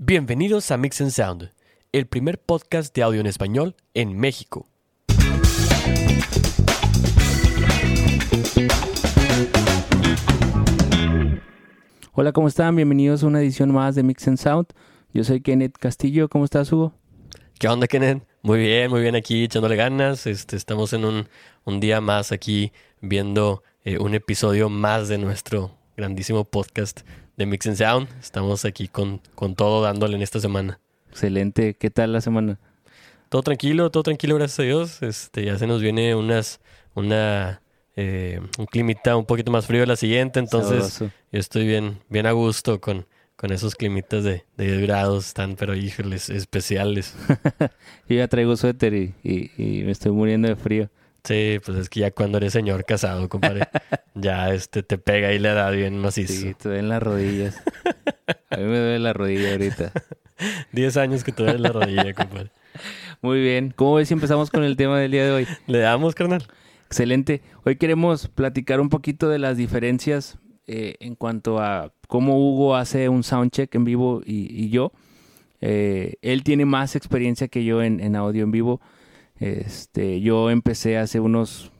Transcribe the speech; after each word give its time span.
Bienvenidos 0.00 0.70
a 0.70 0.76
Mix 0.76 1.00
and 1.00 1.10
Sound, 1.10 1.50
el 1.90 2.06
primer 2.06 2.38
podcast 2.38 2.94
de 2.94 3.02
audio 3.02 3.20
en 3.20 3.26
español 3.26 3.74
en 3.94 4.16
México. 4.16 4.68
Hola, 12.12 12.30
¿cómo 12.30 12.46
están? 12.46 12.76
Bienvenidos 12.76 13.24
a 13.24 13.26
una 13.26 13.40
edición 13.40 13.72
más 13.72 13.96
de 13.96 14.04
Mix 14.04 14.28
and 14.28 14.38
Sound. 14.38 14.66
Yo 15.12 15.24
soy 15.24 15.40
Kenneth 15.40 15.76
Castillo. 15.76 16.28
¿Cómo 16.28 16.44
estás, 16.44 16.70
Hugo? 16.70 16.92
¿Qué 17.58 17.66
onda, 17.66 17.88
Kenneth? 17.88 18.22
Muy 18.42 18.60
bien, 18.60 18.92
muy 18.92 19.00
bien 19.00 19.16
aquí 19.16 19.42
echándole 19.42 19.74
ganas. 19.74 20.28
Este, 20.28 20.54
estamos 20.54 20.92
en 20.92 21.04
un, 21.04 21.28
un 21.64 21.80
día 21.80 22.00
más 22.00 22.30
aquí 22.30 22.70
viendo 23.00 23.64
eh, 23.82 23.98
un 23.98 24.14
episodio 24.14 24.68
más 24.68 25.08
de 25.08 25.18
nuestro 25.18 25.72
grandísimo 25.96 26.44
podcast 26.44 27.00
de 27.38 27.46
Mix 27.46 27.66
and 27.66 27.76
Sound. 27.76 28.08
Estamos 28.20 28.64
aquí 28.66 28.88
con, 28.88 29.20
con 29.34 29.54
todo 29.54 29.82
dándole 29.82 30.16
en 30.16 30.22
esta 30.22 30.40
semana. 30.40 30.78
Excelente. 31.10 31.74
¿Qué 31.74 31.88
tal 31.88 32.12
la 32.12 32.20
semana? 32.20 32.58
Todo 33.30 33.42
tranquilo, 33.42 33.90
todo 33.90 34.02
tranquilo, 34.02 34.34
gracias 34.34 34.58
a 34.60 34.62
Dios. 34.64 35.02
Este, 35.02 35.44
ya 35.44 35.56
se 35.58 35.66
nos 35.66 35.80
viene 35.80 36.14
unas, 36.14 36.60
una, 36.94 37.62
eh, 37.96 38.40
un 38.58 38.66
climita 38.66 39.16
un 39.16 39.24
poquito 39.26 39.50
más 39.50 39.66
frío 39.66 39.84
la 39.86 39.96
siguiente, 39.96 40.38
entonces 40.40 40.92
Sabroso. 40.94 41.10
yo 41.32 41.38
estoy 41.40 41.66
bien, 41.66 41.98
bien 42.08 42.26
a 42.26 42.32
gusto 42.32 42.80
con, 42.80 43.06
con 43.36 43.52
esos 43.52 43.74
climitas 43.74 44.24
de, 44.24 44.44
de 44.56 44.66
10 44.66 44.80
grados, 44.82 45.26
están, 45.28 45.56
pero 45.56 45.74
híjoles, 45.76 46.30
especiales. 46.30 47.14
Yo 48.08 48.16
ya 48.16 48.28
traigo 48.28 48.56
suéter 48.56 48.94
y, 48.94 49.14
y- 49.22 49.50
y 49.56 49.82
me 49.84 49.92
estoy 49.92 50.12
muriendo 50.12 50.48
de 50.48 50.56
frío. 50.56 50.90
Sí, 51.28 51.60
pues 51.62 51.76
es 51.76 51.90
que 51.90 52.00
ya 52.00 52.10
cuando 52.10 52.38
eres 52.38 52.54
señor 52.54 52.86
casado, 52.86 53.28
compadre, 53.28 53.68
ya 54.14 54.50
este 54.54 54.82
te 54.82 54.96
pega 54.96 55.30
y 55.34 55.38
le 55.38 55.50
da 55.50 55.68
bien 55.68 55.98
macizo. 55.98 56.32
Sí, 56.32 56.54
te 56.54 56.70
duelen 56.70 56.88
las 56.88 57.02
rodillas. 57.02 57.62
A 58.48 58.56
mí 58.56 58.62
me 58.62 58.78
duele 58.78 58.98
la 58.98 59.12
rodilla 59.12 59.52
ahorita. 59.52 59.92
10 60.72 60.96
años 60.96 61.24
que 61.24 61.32
te 61.32 61.42
duele 61.42 61.58
la 61.58 61.68
rodilla, 61.68 62.14
compadre. 62.14 62.50
Muy 63.20 63.42
bien. 63.42 63.74
¿Cómo 63.76 63.96
ves 63.96 64.08
si 64.08 64.14
empezamos 64.14 64.48
con 64.48 64.64
el 64.64 64.78
tema 64.78 64.98
del 64.98 65.10
día 65.10 65.26
de 65.26 65.32
hoy? 65.32 65.46
¿Le 65.66 65.80
damos, 65.80 66.14
carnal? 66.14 66.46
Excelente. 66.86 67.42
Hoy 67.66 67.76
queremos 67.76 68.28
platicar 68.28 68.80
un 68.80 68.88
poquito 68.88 69.28
de 69.28 69.38
las 69.38 69.58
diferencias 69.58 70.38
eh, 70.66 70.94
en 71.00 71.14
cuanto 71.14 71.58
a 71.58 71.92
cómo 72.06 72.38
Hugo 72.38 72.74
hace 72.74 73.10
un 73.10 73.22
soundcheck 73.22 73.74
en 73.74 73.84
vivo 73.84 74.22
y, 74.24 74.64
y 74.64 74.70
yo. 74.70 74.92
Eh, 75.60 76.14
él 76.22 76.42
tiene 76.42 76.64
más 76.64 76.96
experiencia 76.96 77.48
que 77.48 77.64
yo 77.64 77.82
en, 77.82 78.00
en 78.00 78.16
audio 78.16 78.44
en 78.44 78.50
vivo. 78.50 78.80
Este, 79.40 80.20
yo 80.20 80.50
empecé 80.50 80.98
hace 80.98 81.20
unos, 81.20 81.70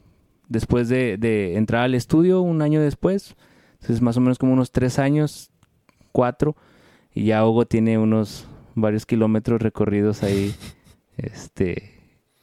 después 0.48 0.88
de, 0.88 1.16
de 1.18 1.56
entrar 1.56 1.82
al 1.82 1.94
estudio, 1.94 2.40
un 2.40 2.62
año 2.62 2.80
después, 2.80 3.34
entonces 3.74 4.00
más 4.00 4.16
o 4.16 4.20
menos 4.20 4.38
como 4.38 4.52
unos 4.52 4.70
tres 4.72 4.98
años, 4.98 5.50
cuatro, 6.12 6.56
y 7.14 7.24
ya 7.24 7.44
Hugo 7.46 7.66
tiene 7.66 7.98
unos 7.98 8.46
varios 8.74 9.06
kilómetros 9.06 9.60
recorridos 9.60 10.22
ahí, 10.22 10.54
este, 11.16 11.94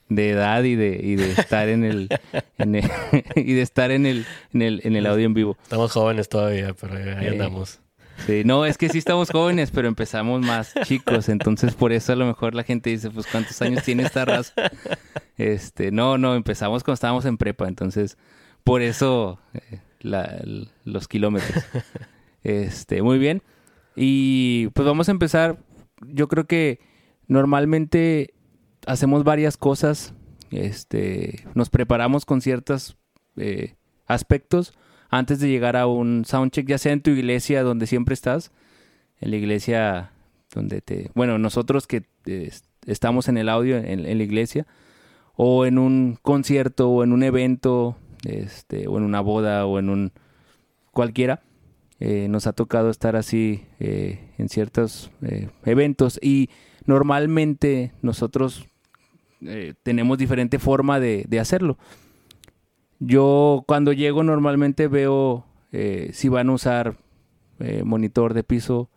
de 0.09 0.29
edad 0.31 0.63
y 0.63 0.75
de, 0.75 0.99
y 1.01 1.15
de 1.15 1.31
estar 1.31 1.69
en 1.69 1.83
el, 1.85 2.09
en 2.57 2.75
el- 2.75 2.91
y 3.35 3.53
de 3.53 3.61
estar 3.61 3.91
en 3.91 4.05
el, 4.05 4.25
en 4.53 4.61
el, 4.61 4.81
en 4.83 4.95
el 4.97 5.05
audio 5.05 5.25
en 5.25 5.33
vivo. 5.33 5.57
Estamos 5.63 5.91
jóvenes 5.93 6.27
todavía, 6.29 6.73
pero 6.79 6.95
ahí 6.95 7.25
Eh, 7.25 7.29
andamos. 7.29 7.79
Sí, 8.25 8.43
no, 8.45 8.65
es 8.65 8.77
que 8.77 8.89
sí 8.89 8.97
estamos 8.97 9.29
jóvenes, 9.29 9.71
pero 9.71 9.87
empezamos 9.87 10.41
más 10.41 10.73
chicos, 10.83 11.29
entonces 11.29 11.75
por 11.75 11.91
eso 11.91 12.13
a 12.13 12.15
lo 12.15 12.25
mejor 12.25 12.55
la 12.55 12.63
gente 12.63 12.89
dice, 12.89 13.09
pues 13.11 13.27
¿cuántos 13.27 13.61
años 13.61 13.83
tiene 13.83 14.03
esta 14.03 14.25
raza? 14.25 14.53
Este, 15.37 15.91
no, 15.91 16.17
no, 16.17 16.33
empezamos 16.35 16.83
cuando 16.83 16.93
estábamos 16.93 17.25
en 17.25 17.37
prepa, 17.37 17.67
entonces 17.67 18.17
por 18.63 18.81
eso 18.81 19.37
eh, 19.53 19.81
los 20.85 21.07
kilómetros. 21.07 21.63
Este, 22.43 23.01
muy 23.01 23.17
bien. 23.17 23.41
Y 23.95 24.67
pues 24.75 24.85
vamos 24.85 25.09
a 25.09 25.11
empezar. 25.11 25.57
Yo 26.01 26.27
creo 26.27 26.45
que 26.45 26.79
normalmente 27.27 28.35
hacemos 28.85 29.23
varias 29.23 29.57
cosas. 29.57 30.13
Este, 30.51 31.47
nos 31.55 31.71
preparamos 31.71 32.23
con 32.23 32.41
ciertos 32.41 32.97
eh, 33.35 33.73
aspectos 34.05 34.73
antes 35.09 35.39
de 35.39 35.49
llegar 35.49 35.75
a 35.77 35.87
un 35.87 36.25
soundcheck, 36.25 36.67
ya 36.67 36.77
sea 36.77 36.93
en 36.93 37.01
tu 37.01 37.11
iglesia 37.11 37.63
donde 37.63 37.87
siempre 37.87 38.13
estás, 38.13 38.51
en 39.19 39.31
la 39.31 39.37
iglesia 39.37 40.11
donde 40.53 40.81
te, 40.81 41.11
bueno, 41.13 41.37
nosotros 41.37 41.87
que 41.87 42.03
estamos 42.85 43.27
en 43.27 43.37
el 43.37 43.49
audio 43.49 43.77
en, 43.77 44.03
la 44.03 44.23
iglesia, 44.23 44.65
o 45.35 45.65
en 45.65 45.77
un 45.77 46.17
concierto, 46.21 46.89
o 46.89 47.03
en 47.03 47.11
un 47.11 47.23
evento, 47.23 47.97
este, 48.23 48.87
o 48.87 48.97
en 48.97 49.03
una 49.03 49.21
boda, 49.21 49.65
o 49.65 49.79
en 49.79 49.89
un 49.89 50.11
cualquiera. 50.91 51.41
Eh, 51.99 52.27
nos 52.29 52.45
ha 52.45 52.53
tocado 52.53 52.89
estar 52.89 53.15
así 53.15 53.63
eh, 53.79 54.31
en 54.37 54.49
ciertos 54.49 55.11
eh, 55.21 55.49
eventos 55.63 56.19
y 56.21 56.49
normalmente 56.85 57.93
nosotros 58.01 58.67
tenemos 59.83 60.17
diferente 60.17 60.59
forma 60.59 60.99
de 60.99 61.39
hacerlo. 61.39 61.77
Yo 62.99 63.63
cuando 63.67 63.93
llego 63.93 64.23
normalmente 64.23 64.87
veo 64.87 65.45
eh, 65.71 66.09
si 66.13 66.29
van 66.29 66.49
a 66.49 66.53
usar 66.53 66.95
eh, 67.59 67.83
monitor 67.83 68.33
de 68.33 68.43
piso 68.43 68.89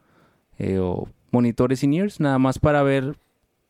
eh, 0.58 0.78
o 0.78 1.08
monitores 1.30 1.82
in-ears, 1.82 2.20
nada 2.20 2.38
más 2.38 2.58
para 2.58 2.82
ver 2.82 3.16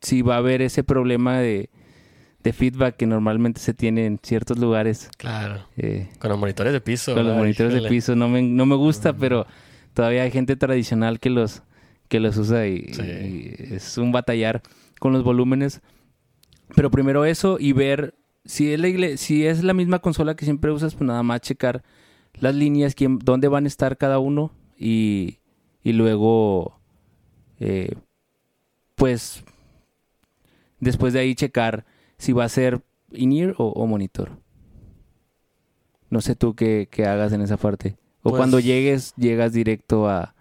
si 0.01 0.23
va 0.23 0.35
a 0.35 0.39
haber 0.39 0.63
ese 0.63 0.85
problema 0.85 1.39
de, 1.39 1.71
de 2.43 2.53
feedback 2.53 2.97
que 2.97 3.07
normalmente 3.07 3.61
se 3.61 3.75
tiene 3.75 4.07
en 4.07 4.21
ciertos 4.23 4.59
lugares. 4.59 5.11
Claro. 5.17 5.67
Con 6.19 6.31
los 6.31 6.39
monitores 6.39 6.73
de 6.73 6.81
piso. 6.81 7.15
con 7.15 7.27
los 7.27 7.37
monitores 7.37 7.75
de 7.75 7.89
piso 7.89 8.15
no 8.15 8.29
me, 8.29 8.43
no 8.43 8.67
me 8.67 8.77
gusta, 8.77 9.13
pero 9.15 9.47
todavía 9.95 10.23
hay 10.23 10.31
gente 10.31 10.57
tradicional 10.57 11.19
que 11.21 11.31
los, 11.31 11.63
que 12.09 12.21
los 12.21 12.37
usa 12.37 12.67
y, 12.67 12.93
Sí. 12.93 13.03
y 13.03 13.75
es 13.75 13.99
un 13.99 14.13
batallar 14.13 14.63
con 15.01 15.13
los 15.13 15.25
volúmenes. 15.25 15.81
Pero 16.77 16.91
primero 16.91 17.25
eso 17.25 17.57
y 17.59 17.73
ver 17.73 18.15
si 18.49 18.73
es 18.73 18.81
la, 18.81 19.17
si 19.17 19.47
es 19.47 19.63
la 19.63 19.75
misma 19.75 19.99
consola 20.01 20.35
que 20.35 20.45
siempre 20.47 20.73
usas, 20.73 20.95
pues 20.95 21.07
nada 21.07 21.23
más 21.23 21.43
checar 21.43 21.85
las 22.41 22.55
líneas, 22.55 22.95
quién, 22.95 23.19
dónde 23.21 23.47
van 23.49 23.65
a 23.65 23.69
estar 23.69 23.97
cada 23.99 24.19
uno 24.19 24.53
y, 24.77 25.39
y 25.85 25.93
luego, 25.93 26.81
eh, 27.61 27.95
pues, 28.95 29.45
después 30.81 31.13
de 31.13 31.21
ahí 31.21 31.35
checar 31.35 31.85
si 32.17 32.33
va 32.33 32.45
a 32.45 32.49
ser 32.49 32.83
in-ear 33.13 33.55
o, 33.59 33.67
o 33.69 33.87
monitor. 33.87 34.39
No 36.11 36.21
sé 36.23 36.35
tú 36.35 36.55
qué, 36.55 36.89
qué 36.91 37.05
hagas 37.05 37.33
en 37.33 37.43
esa 37.43 37.57
parte. 37.59 37.97
O 38.23 38.31
Pues- 38.31 38.39
cuando 38.39 38.61
llegues, 38.61 39.15
llegas 39.17 39.53
directo 39.53 40.09
a... 40.09 40.35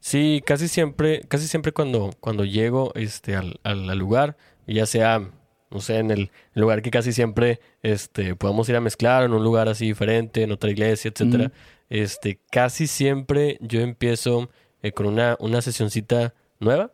Sí, 0.00 0.42
casi 0.44 0.66
siempre, 0.66 1.20
casi 1.28 1.46
siempre 1.46 1.70
cuando, 1.70 2.10
cuando 2.18 2.44
llego 2.44 2.92
este, 2.96 3.36
al, 3.36 3.60
al- 3.62 3.88
al 3.88 3.98
lugar, 3.98 4.36
ya 4.66 4.84
sea, 4.84 5.30
no 5.72 5.80
sé, 5.80 5.98
en 5.98 6.10
el 6.10 6.30
lugar 6.54 6.82
que 6.82 6.90
casi 6.90 7.12
siempre 7.12 7.60
este, 7.82 8.36
podamos 8.36 8.68
ir 8.68 8.76
a 8.76 8.80
mezclar, 8.80 9.24
en 9.24 9.32
un 9.32 9.42
lugar 9.42 9.68
así 9.68 9.86
diferente, 9.86 10.42
en 10.42 10.52
otra 10.52 10.70
iglesia, 10.70 11.10
etcétera, 11.10 11.50
este, 11.88 12.38
casi 12.50 12.86
siempre 12.86 13.58
yo 13.60 13.80
empiezo 13.80 14.50
eh, 14.82 14.92
con 14.92 15.06
una, 15.06 15.36
una 15.40 15.62
sesioncita 15.62 16.34
nueva. 16.60 16.92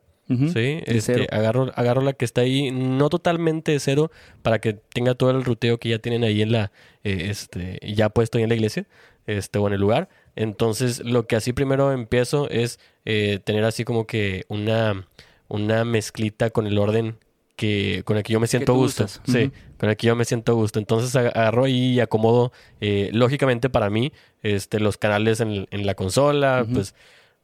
Sí, 0.53 0.83
este, 0.85 1.27
agarro, 1.31 1.73
agarro 1.75 2.03
la 2.03 2.13
que 2.13 2.27
está 2.27 2.43
ahí, 2.43 2.71
no 2.71 3.09
totalmente 3.09 3.73
de 3.73 3.81
cero, 3.81 4.11
para 4.43 4.59
que 4.59 4.75
tenga 4.75 5.15
todo 5.15 5.31
el 5.31 5.43
ruteo 5.43 5.79
que 5.79 5.89
ya 5.89 6.01
tienen 6.01 6.23
ahí 6.23 6.43
en 6.43 6.53
la, 6.53 6.71
eh, 7.03 7.29
este, 7.31 7.79
ya 7.83 8.11
puesto 8.11 8.37
ahí 8.37 8.45
en 8.45 8.51
la 8.51 8.55
iglesia, 8.55 8.87
este, 9.27 9.59
o 9.59 9.67
en 9.67 9.73
el 9.73 9.81
lugar. 9.81 10.11
Entonces, 10.37 11.03
lo 11.03 11.27
que 11.27 11.35
así 11.35 11.55
primero 11.55 11.93
empiezo 11.93 12.47
es 12.51 12.79
eh, 13.07 13.41
tener 13.43 13.65
así 13.65 13.85
como 13.85 14.07
que 14.07 14.45
una, 14.49 15.07
una 15.49 15.87
mezclita 15.87 16.51
con 16.51 16.67
el 16.67 16.77
orden 16.77 17.17
que, 17.59 18.03
con 18.07 18.17
el 18.17 18.23
que 18.23 18.33
yo 18.33 18.41
me 18.41 18.47
siento 18.47 18.73
a 18.73 18.77
gusto. 18.77 19.05
usas. 19.05 19.21
Sí, 19.27 19.51
con 19.79 19.91
el 19.91 19.97
que 19.97 20.07
yo 20.07 20.17
me 20.17 20.25
siento 20.25 20.53
a 20.53 20.55
gusto. 20.55 20.79
Entonces 20.79 21.15
ag- 21.15 21.33
agarro 21.37 21.65
ahí 21.65 21.95
y 21.95 22.01
acomodo, 22.01 22.53
eh, 22.81 23.11
lógicamente 23.13 23.69
para 23.69 23.91
mí, 23.91 24.13
este, 24.43 24.81
los 24.81 24.97
canales 24.97 25.41
en, 25.41 25.67
en 25.71 25.85
la 25.85 25.95
consola, 25.95 26.65
pues 26.73 26.95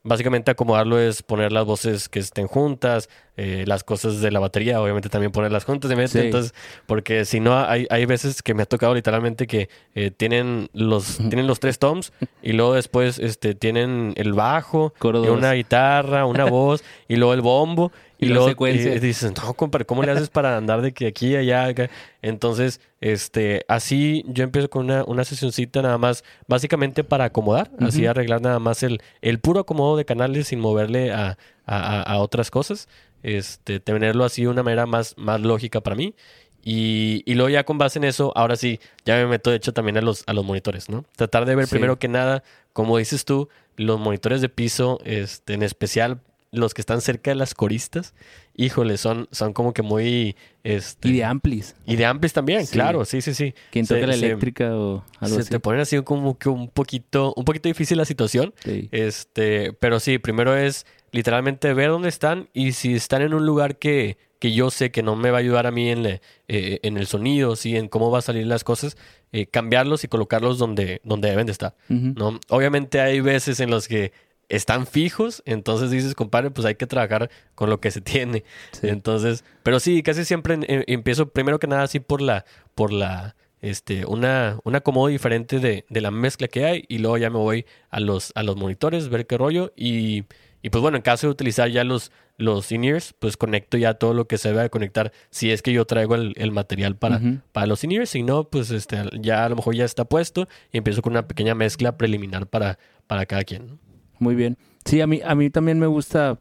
básicamente 0.07 0.51
acomodarlo 0.51 1.01
es 1.01 1.23
poner 1.23 1.51
las 1.51 1.65
voces 1.65 2.11
que 2.11 2.19
estén 2.19 2.47
juntas, 2.47 3.09
eh, 3.39 3.65
las 3.67 3.85
cosas 3.85 4.21
de 4.21 4.31
la 4.31 4.39
batería, 4.39 4.79
obviamente 4.83 5.09
también 5.09 5.33
ponerlas 5.33 5.65
juntas, 5.65 5.89
de 5.89 5.97
Sí. 6.09 6.19
entonces, 6.19 6.53
porque 6.85 7.25
si 7.25 7.41
no, 7.41 7.59
hay, 7.59 7.87
hay 7.89 8.05
veces 8.05 8.43
que 8.43 8.53
me 8.53 8.63
ha 8.63 8.67
tocado 8.67 8.95
literalmente 8.95 9.47
que 9.47 9.71
eh, 9.95 10.11
tienen 10.11 10.69
los 10.75 11.17
tienen 11.17 11.47
los 11.47 11.59
tres 11.59 11.79
toms 11.79 12.13
y 12.43 12.53
luego 12.53 12.75
después 12.75 13.19
este 13.19 13.55
tienen 13.55 14.13
el 14.17 14.35
bajo, 14.35 14.93
y 15.25 15.29
una 15.39 15.55
guitarra, 15.55 16.27
una 16.27 16.45
voz 16.51 16.85
y 17.09 17.17
luego 17.17 17.33
el 17.33 17.41
bombo 17.41 17.91
Y 18.25 18.29
luego 18.29 18.49
secuencia. 18.49 18.95
y 18.95 18.99
dices, 19.01 19.33
no, 19.37 19.55
compadre, 19.55 19.85
¿cómo 19.85 20.03
le 20.03 20.13
haces 20.13 20.29
para 20.31 20.57
andar 20.57 20.83
de 20.83 20.93
que 20.93 21.07
aquí, 21.07 21.37
allá, 21.37 21.65
acá? 21.67 21.91
Entonces, 22.23 22.81
este, 23.01 23.65
así 23.69 24.25
yo 24.29 24.45
empiezo 24.45 24.69
con 24.71 24.85
una, 24.87 25.05
una 25.05 25.25
sesioncita 25.25 25.83
nada 25.83 25.99
más, 25.99 26.25
básicamente 26.49 27.05
para 27.05 27.25
acomodar, 27.27 27.71
así 27.81 28.03
Ujú. 28.03 28.11
arreglar 28.11 28.41
nada 28.41 28.59
más 28.59 28.83
el, 28.83 29.01
el 29.23 29.39
puro 29.41 29.61
acomodo 29.61 29.97
de 29.97 30.05
canales 30.05 30.49
sin 30.49 30.61
moverle 30.61 31.13
a, 31.13 31.37
a- 31.67 32.01
a- 32.01 32.03
a 32.03 32.19
otras 32.19 32.51
cosas. 32.51 32.89
Este, 33.23 33.81
tenerlo 33.81 34.25
así 34.25 34.43
de 34.43 34.49
una 34.49 34.63
manera 34.63 34.85
más, 34.87 35.15
más 35.17 35.41
lógica 35.41 35.81
para 35.81 35.97
mí. 35.97 36.15
Y, 36.63 37.23
y 37.27 37.35
luego 37.35 37.51
ya 37.51 37.65
con 37.65 37.77
base 37.79 37.99
en 37.99 38.05
eso, 38.05 38.33
ahora 38.37 38.57
sí, 38.57 38.81
ya 39.05 39.17
me 39.17 39.27
meto 39.27 39.51
de 39.51 39.57
hecho 39.57 39.73
también 39.75 39.99
a 39.99 40.01
los, 40.01 40.25
a 40.27 40.33
los 40.33 40.45
monitores, 40.45 40.89
¿no? 40.89 41.05
Tratar 41.17 41.45
de 41.45 41.55
ver 41.55 41.67
Sí. 41.67 41.71
primero 41.73 41.99
que 41.99 42.09
nada, 42.09 42.43
como 42.73 42.97
dices 42.97 43.25
tú, 43.27 43.49
los 43.77 44.01
monitores 44.01 44.41
de 44.41 44.49
piso, 44.49 44.99
este, 45.05 45.55
en 45.55 45.63
especial 45.63 46.21
los 46.55 46.75
que 46.75 46.81
están 46.81 47.01
cerca 47.01 47.31
de 47.31 47.35
las 47.35 47.55
coristas, 47.55 48.15
híjole, 48.57 48.97
son, 48.97 49.29
son 49.33 49.53
como 49.53 49.73
que 49.73 49.83
muy... 49.83 50.37
Este, 50.63 51.09
Y 51.09 51.13
de 51.19 51.25
amplis. 51.25 51.75
y 51.85 51.97
de 51.97 52.07
amplis 52.07 52.33
también, 52.33 52.67
Sí. 52.67 52.73
claro, 52.73 53.05
sí, 53.05 53.21
sí, 53.21 53.35
sí. 53.35 53.55
Quien 53.71 53.85
Se- 53.87 53.95
toca 53.97 54.07
la 54.07 54.15
se- 54.15 54.25
eléctrica 54.27 54.75
o 54.77 55.05
algo 55.21 55.35
Se 55.37 55.41
así. 55.43 55.51
te 55.51 55.61
ponen 55.61 55.81
así 55.83 56.01
como 56.03 56.39
que 56.39 56.49
un 56.49 56.69
poquito, 56.69 57.35
un 57.37 57.45
poquito 57.45 57.69
difícil 57.69 57.99
la 57.99 58.05
situación. 58.05 58.55
Sí. 58.65 58.89
Este, 58.93 59.73
pero 59.75 60.01
sí, 60.01 60.19
primero 60.19 60.57
es 60.57 60.87
literalmente 61.13 61.73
ver 61.75 61.91
dónde 61.91 62.09
están 62.09 62.49
y 62.55 62.73
si 62.73 62.95
están 62.95 63.23
en 63.23 63.35
un 63.35 63.45
lugar 63.47 63.79
que, 63.79 64.17
que 64.39 64.53
yo 64.53 64.71
sé 64.71 64.91
que 64.91 65.03
no 65.03 65.17
me 65.17 65.31
va 65.31 65.39
a 65.39 65.41
ayudar 65.41 65.67
a 65.67 65.71
mí 65.71 65.91
en, 65.91 66.03
le- 66.03 66.21
eh, 66.49 66.81
en 66.83 66.97
el 66.97 67.07
sonido, 67.07 67.57
sí, 67.57 67.77
en 67.77 67.89
cómo 67.89 68.11
va 68.11 68.19
a 68.21 68.23
salir 68.23 68.47
las 68.47 68.65
cosas, 68.65 68.97
eh, 69.33 69.47
cambiarlos 69.47 70.05
y 70.05 70.09
colocarlos 70.09 70.59
donde, 70.59 71.01
donde 71.05 71.29
deben 71.31 71.47
de 71.47 71.53
estar. 71.53 71.75
¿no? 71.89 72.39
Obviamente 72.49 73.01
hay 73.01 73.21
veces 73.21 73.61
en 73.61 73.71
los 73.71 73.87
que 73.89 74.13
están 74.49 74.87
fijos, 74.87 75.43
entonces 75.47 75.91
dices, 75.91 76.15
compadre, 76.15 76.51
pues 76.51 76.67
hay 76.67 76.75
que 76.75 76.87
trabajar 76.87 77.31
con 77.55 77.71
lo 77.71 77.81
que 77.81 77.91
se 77.91 78.01
tiene. 78.03 78.45
Sí. 78.73 78.89
Entonces, 78.89 79.45
pero 79.63 79.81
sí, 79.81 80.03
casi 80.03 80.25
siempre 80.25 80.59
empiezo 80.87 81.29
primero 81.29 81.59
que 81.59 81.67
nada 81.67 81.83
así 81.83 82.01
por 82.01 82.21
la, 82.21 82.45
por 82.75 82.93
la, 82.93 83.37
este, 83.61 84.05
una, 84.05 84.59
un 84.65 84.77
acomodo 84.77 85.09
diferente 85.09 85.59
de, 85.59 85.87
de 85.89 86.01
la 86.01 86.11
mezcla 86.11 86.49
que 86.49 86.65
hay 86.67 86.85
y 86.89 86.99
luego 86.99 87.17
ya 87.17 87.31
me 87.31 87.39
voy 87.39 87.65
a 87.91 88.01
los, 88.01 88.33
a 88.35 88.43
los 88.43 88.57
monitores, 88.57 89.09
ver 89.09 89.27
qué 89.27 89.39
rollo 89.39 89.73
y, 89.75 90.25
y 90.61 90.71
pues 90.71 90.83
bueno, 90.83 90.97
en 90.97 91.03
caso 91.03 91.27
de 91.27 91.31
utilizar 91.31 91.71
ya 91.71 91.83
los, 91.83 92.13
los 92.37 92.71
in-ears, 92.73 93.15
pues 93.19 93.37
conecto 93.37 93.77
ya 93.77 93.95
todo 93.95 94.13
lo 94.13 94.27
que 94.27 94.39
se 94.39 94.49
debe 94.49 94.63
de 94.63 94.71
conectar 94.71 95.13
si 95.31 95.51
es 95.51 95.63
que 95.63 95.73
yo 95.73 95.85
traigo 95.85 96.15
el, 96.15 96.35
el 96.37 96.53
material 96.53 96.97
para, 96.97 97.21
para 97.53 97.67
los 97.67 97.85
in-ears, 97.85 98.11
si 98.11 98.23
no, 98.23 98.45
pues 98.51 98.71
este, 98.71 98.99
ya 99.21 99.45
a 99.45 99.49
lo 99.49 99.57
mejor 99.57 99.75
ya 99.75 99.85
está 99.85 100.05
puesto 100.05 100.49
y 100.73 100.79
empiezo 100.79 101.03
con 101.03 101.13
una 101.13 101.27
pequeña 101.27 101.55
mezcla 101.55 101.97
preliminar 101.97 102.47
para, 102.47 102.79
para 103.07 103.27
cada 103.27 103.45
quien. 103.45 103.67
¿no? 103.67 103.79
Muy 104.19 104.35
bien. 104.35 104.57
Sí, 104.85 105.01
a 105.01 105.07
mí, 105.07 105.21
a 105.25 105.35
mí 105.35 105.51
también 105.51 105.79
me 105.79 105.87
gusta 105.87 106.41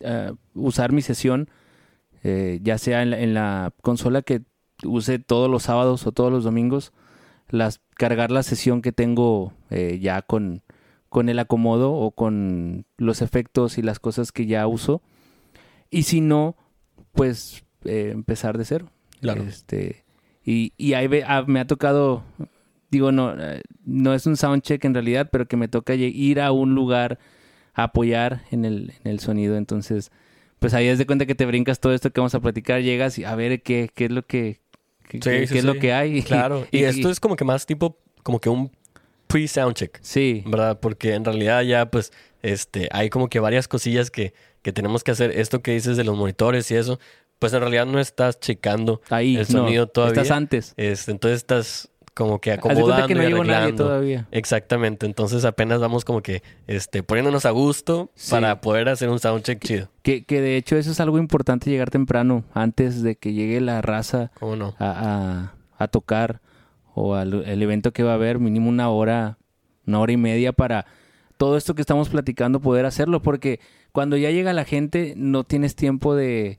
eh, 0.00 0.32
usar 0.54 0.92
mi 0.92 1.02
sesión, 1.02 1.48
eh, 2.24 2.58
ya 2.62 2.78
sea 2.78 3.02
en 3.02 3.10
la, 3.10 3.20
en 3.20 3.34
la 3.34 3.72
consola 3.82 4.22
que 4.22 4.42
use 4.84 5.18
todos 5.18 5.50
los 5.50 5.64
sábados 5.64 6.06
o 6.06 6.12
todos 6.12 6.30
los 6.32 6.44
domingos, 6.44 6.92
las, 7.48 7.80
cargar 7.94 8.30
la 8.30 8.42
sesión 8.42 8.82
que 8.82 8.92
tengo 8.92 9.52
eh, 9.70 9.98
ya 10.00 10.22
con, 10.22 10.62
con 11.08 11.28
el 11.28 11.38
acomodo 11.38 11.92
o 11.92 12.10
con 12.10 12.84
los 12.96 13.22
efectos 13.22 13.78
y 13.78 13.82
las 13.82 13.98
cosas 14.00 14.32
que 14.32 14.46
ya 14.46 14.66
uso. 14.66 15.02
Y 15.90 16.02
si 16.02 16.20
no, 16.20 16.56
pues 17.12 17.64
eh, 17.84 18.10
empezar 18.12 18.58
de 18.58 18.64
cero. 18.64 18.90
Claro. 19.20 19.42
Este, 19.42 20.04
y, 20.44 20.72
y 20.76 20.92
ahí 20.94 21.06
ve- 21.08 21.24
ah, 21.26 21.44
me 21.46 21.60
ha 21.60 21.66
tocado, 21.66 22.22
digo, 22.90 23.12
no, 23.12 23.34
eh, 23.38 23.62
no 23.84 24.14
es 24.14 24.26
un 24.26 24.36
soundcheck 24.36 24.84
en 24.84 24.94
realidad, 24.94 25.28
pero 25.30 25.46
que 25.46 25.56
me 25.56 25.68
toca 25.68 25.94
ir 25.94 26.40
a 26.40 26.52
un 26.52 26.74
lugar 26.74 27.18
a 27.74 27.84
apoyar 27.84 28.42
en 28.50 28.64
el, 28.64 28.92
en 29.04 29.10
el 29.12 29.20
sonido. 29.20 29.56
Entonces, 29.56 30.10
pues 30.58 30.74
ahí 30.74 30.86
es 30.88 30.98
de 30.98 31.06
cuenta 31.06 31.26
que 31.26 31.34
te 31.34 31.46
brincas 31.46 31.80
todo 31.80 31.92
esto 31.94 32.10
que 32.10 32.20
vamos 32.20 32.34
a 32.34 32.40
platicar, 32.40 32.80
llegas 32.82 33.18
y 33.18 33.24
a 33.24 33.34
ver 33.34 33.62
qué, 33.62 33.90
qué 33.94 34.06
es 34.06 34.10
lo 34.10 34.26
que, 34.26 34.60
qué, 35.08 35.18
Sí, 35.18 35.30
qué- 35.30 35.46
sí, 35.46 35.52
qué 35.52 35.58
es 35.60 35.64
lo 35.64 35.74
que 35.78 35.92
hay. 35.92 36.22
Claro. 36.22 36.66
Y, 36.70 36.82
esto 36.84 37.10
es 37.10 37.20
como 37.20 37.36
que 37.36 37.44
más 37.44 37.66
tipo, 37.66 37.98
como 38.22 38.40
que 38.40 38.48
un 38.48 38.70
pre-soundcheck. 39.28 39.98
Sí, 40.02 40.42
¿verdad? 40.46 40.80
Porque 40.80 41.14
en 41.14 41.24
realidad 41.24 41.62
ya 41.62 41.90
pues 41.90 42.12
este 42.42 42.88
hay 42.92 43.10
como 43.10 43.28
que 43.28 43.40
varias 43.40 43.68
cosillas 43.68 44.10
que, 44.10 44.32
que 44.62 44.72
tenemos 44.72 45.04
que 45.04 45.10
hacer. 45.12 45.30
Esto 45.32 45.60
que 45.62 45.72
dices 45.72 45.96
de 45.96 46.04
los 46.04 46.16
monitores 46.16 46.70
y 46.70 46.74
eso, 46.76 46.98
pues 47.38 47.52
en 47.52 47.60
realidad 47.60 47.86
no 47.86 48.00
estás 48.00 48.40
checando 48.40 49.00
ahí, 49.10 49.36
el 49.36 49.42
no, 49.42 49.46
sonido 49.46 49.86
todavía. 49.86 50.22
estás 50.22 50.36
antes. 50.36 50.74
Este, 50.76 51.10
entonces 51.12 51.36
estás 51.38 51.90
como 52.18 52.40
que 52.40 52.50
acomodando 52.52 53.06
que 53.06 53.14
no 53.14 53.22
y 53.22 53.26
llegó 53.28 53.44
nadie 53.44 53.54
arreglando. 53.56 53.84
todavía. 53.84 54.26
Exactamente, 54.32 55.06
entonces 55.06 55.44
apenas 55.44 55.80
vamos 55.80 56.04
como 56.04 56.20
que 56.20 56.42
este 56.66 57.02
poniéndonos 57.04 57.46
a 57.46 57.50
gusto 57.50 58.10
Sí. 58.16 58.32
para 58.32 58.60
poder 58.60 58.88
hacer 58.88 59.08
un 59.08 59.20
soundcheck 59.20 59.62
chido. 59.64 59.88
Que, 60.02 60.24
que 60.24 60.40
de 60.40 60.56
hecho 60.56 60.76
eso 60.76 60.90
es 60.90 60.98
algo 61.00 61.18
importante, 61.18 61.70
llegar 61.70 61.90
temprano, 61.90 62.42
antes 62.52 63.02
de 63.02 63.14
que 63.16 63.32
llegue 63.32 63.60
la 63.60 63.80
raza 63.82 64.32
a, 64.40 64.74
a- 64.78 65.54
a 65.78 65.88
tocar 65.88 66.40
o 66.94 67.14
al 67.14 67.44
el 67.46 67.62
evento 67.62 67.92
que 67.92 68.02
va 68.02 68.10
a 68.10 68.14
haber, 68.14 68.40
mínimo 68.40 68.68
una 68.68 68.88
hora, 68.90 69.38
una 69.86 70.00
hora 70.00 70.12
y 70.12 70.16
media 70.16 70.52
para 70.52 70.86
todo 71.36 71.56
esto 71.56 71.76
que 71.76 71.82
estamos 71.82 72.08
platicando 72.08 72.60
poder 72.60 72.84
hacerlo, 72.84 73.22
porque 73.22 73.60
cuando 73.92 74.16
ya 74.16 74.30
llega 74.32 74.52
la 74.52 74.64
gente 74.64 75.14
no 75.16 75.44
tienes 75.44 75.76
tiempo 75.76 76.16
de... 76.16 76.58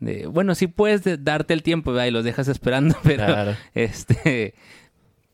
de- 0.00 0.26
bueno, 0.26 0.54
sí 0.54 0.66
puedes 0.66 1.04
de- 1.04 1.18
darte 1.18 1.52
el 1.52 1.62
tiempo 1.62 1.92
¿verdad? 1.92 2.06
y 2.06 2.10
los 2.10 2.24
dejas 2.24 2.48
esperando, 2.48 2.96
pero 3.04 3.26
Claro. 3.26 3.52
este, 3.74 4.54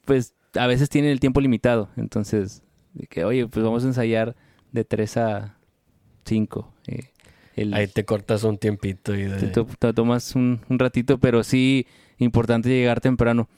pues 0.04 0.34
a 0.54 0.66
veces 0.66 0.88
tienen 0.88 1.10
el 1.12 1.20
tiempo 1.20 1.40
limitado, 1.40 1.88
entonces, 1.96 2.62
de 2.94 3.06
que 3.06 3.24
oye, 3.24 3.46
pues 3.46 3.64
vamos 3.64 3.84
a 3.84 3.88
ensayar 3.88 4.34
de 4.72 4.84
3 4.84 5.16
a 5.16 5.56
5. 6.24 6.72
eh, 6.86 7.10
el- 7.56 7.74
Ahí 7.74 7.86
te 7.88 8.04
cortas 8.04 8.44
un 8.44 8.58
tiempito 8.58 9.14
y 9.14 9.24
de... 9.24 9.36
te, 9.38 9.46
to- 9.48 9.66
te 9.78 9.92
tomas 9.92 10.34
un, 10.34 10.60
un 10.68 10.78
ratito, 10.78 11.18
pero 11.18 11.42
sí 11.44 11.86
importante 12.18 12.68
llegar 12.68 13.00
temprano. 13.00 13.48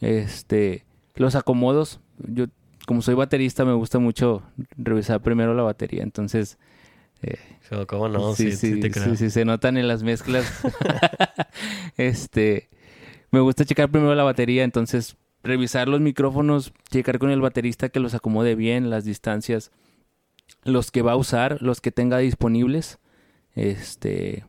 Este, 0.00 0.84
los 1.16 1.34
acomodos, 1.34 2.00
yo 2.18 2.46
como 2.86 3.02
soy 3.02 3.14
baterista 3.14 3.64
me 3.64 3.72
gusta 3.74 3.98
mucho 3.98 4.42
revisar 4.76 5.20
primero 5.20 5.54
la 5.54 5.62
batería, 5.62 6.02
entonces 6.02 6.56
eh, 7.22 7.36
¿Cómo 7.88 8.08
no? 8.08 8.32
Sí, 8.34 8.52
sí, 8.52 8.80
te 8.80 8.90
creo. 8.90 9.10
sí, 9.10 9.16
sí, 9.16 9.30
se 9.30 9.44
notan 9.44 9.76
en 9.76 9.88
las 9.88 10.02
mezclas. 10.04 10.46
este, 11.96 12.68
me 13.30 13.40
gusta 13.40 13.64
checar 13.64 13.90
primero 13.90 14.14
la 14.14 14.22
batería, 14.22 14.64
entonces 14.64 15.16
revisar 15.48 15.88
los 15.88 16.00
micrófonos, 16.00 16.72
checar 16.90 17.18
con 17.18 17.30
el 17.30 17.40
baterista 17.40 17.88
que 17.88 18.00
los 18.00 18.14
acomode 18.14 18.54
bien, 18.54 18.90
las 18.90 19.04
distancias, 19.04 19.72
los 20.64 20.90
que 20.90 21.02
va 21.02 21.12
a 21.12 21.16
usar, 21.16 21.60
los 21.60 21.80
que 21.80 21.90
tenga 21.90 22.18
disponibles, 22.18 22.98
este, 23.54 24.44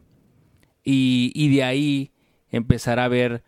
y, 0.83 1.31
y 1.33 1.55
de 1.55 1.63
ahí 1.63 2.11
empezar 2.51 2.99
a 2.99 3.07
ver 3.07 3.43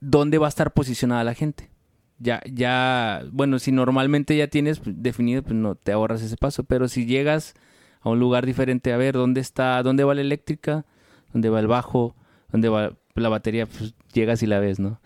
dónde 0.00 0.38
va 0.38 0.46
a 0.46 0.48
estar 0.48 0.72
posicionada 0.72 1.24
la 1.24 1.34
gente. 1.34 1.70
Ya, 2.18 2.40
ya, 2.50 3.24
bueno, 3.30 3.58
si 3.58 3.72
normalmente 3.72 4.36
ya 4.36 4.48
tienes 4.48 4.80
definido, 4.84 5.42
pues 5.42 5.54
no 5.54 5.74
te 5.74 5.92
ahorras 5.92 6.22
ese 6.22 6.36
paso, 6.36 6.64
pero 6.64 6.88
si 6.88 7.04
llegas 7.04 7.54
a 8.00 8.08
un 8.08 8.18
lugar 8.18 8.46
diferente 8.46 8.92
a 8.92 8.96
ver 8.96 9.14
dónde 9.14 9.40
está, 9.40 9.82
dónde 9.82 10.04
va 10.04 10.14
la 10.14 10.22
eléctrica, 10.22 10.86
dónde 11.32 11.50
va 11.50 11.60
el 11.60 11.66
bajo, 11.66 12.16
dónde 12.50 12.68
va 12.68 12.96
la 13.14 13.28
batería, 13.28 13.66
pues 13.66 13.94
llegas 14.12 14.42
y 14.42 14.46
la 14.46 14.60
ves, 14.60 14.78
¿no? 14.78 15.00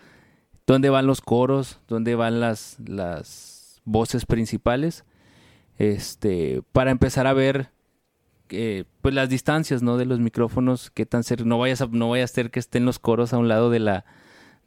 ¿Dónde 0.71 0.89
van 0.89 1.07
los 1.09 1.21
coros? 1.21 1.81
¿Dónde 1.89 2.15
van 2.15 2.39
las, 2.39 2.77
las 2.87 3.81
voces 3.85 4.25
principales? 4.25 5.05
Este, 5.79 6.63
para 6.71 6.93
empezar 6.93 7.27
a 7.27 7.33
ver 7.33 7.71
eh, 8.51 8.85
pues 9.03 9.13
las 9.13 9.29
distancias, 9.29 9.83
¿no? 9.83 9.97
De 9.97 10.05
los 10.05 10.21
micrófonos, 10.21 10.91
qué 10.93 11.07
tan 11.07 11.25
cerca, 11.25 11.43
no 11.45 11.59
vayas 11.59 11.81
a, 11.81 11.89
no 11.91 12.11
vayas 12.11 12.31
a 12.31 12.33
hacer 12.35 12.51
que 12.53 12.61
estén 12.61 12.85
los 12.85 13.01
coros 13.01 13.33
a 13.33 13.39
un 13.39 13.49
lado 13.49 13.69
de 13.71 13.81
la, 13.81 14.05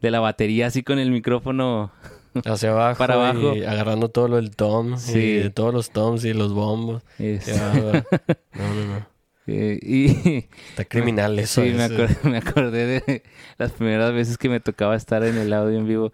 de 0.02 0.10
la 0.10 0.20
batería, 0.20 0.66
así 0.66 0.82
con 0.82 0.98
el 0.98 1.10
micrófono. 1.10 1.90
Hacia 2.44 2.72
abajo, 2.72 2.98
Para 2.98 3.14
abajo. 3.14 3.54
y 3.56 3.64
agarrando 3.64 4.10
todo 4.10 4.28
lo 4.28 4.36
del 4.36 4.54
tom, 4.54 4.98
Sí. 4.98 5.18
y 5.18 5.32
de 5.36 5.50
todos 5.50 5.72
los 5.72 5.88
toms 5.90 6.22
y 6.26 6.34
los 6.34 6.52
bombos. 6.52 7.02
No, 7.18 8.74
no, 8.74 8.84
no. 8.84 9.13
Eh, 9.46 9.78
y 9.82 10.46
Está 10.70 10.84
criminal 10.84 11.38
eso. 11.38 11.62
Sí, 11.62 11.70
me 11.70 11.84
acordé, 11.84 12.16
me 12.24 12.36
acordé 12.38 12.86
de 12.86 13.22
las 13.58 13.72
primeras 13.72 14.12
veces 14.12 14.38
que 14.38 14.48
me 14.48 14.60
tocaba 14.60 14.96
estar 14.96 15.24
en 15.24 15.36
el 15.36 15.52
audio 15.52 15.78
en 15.78 15.86
vivo. 15.86 16.12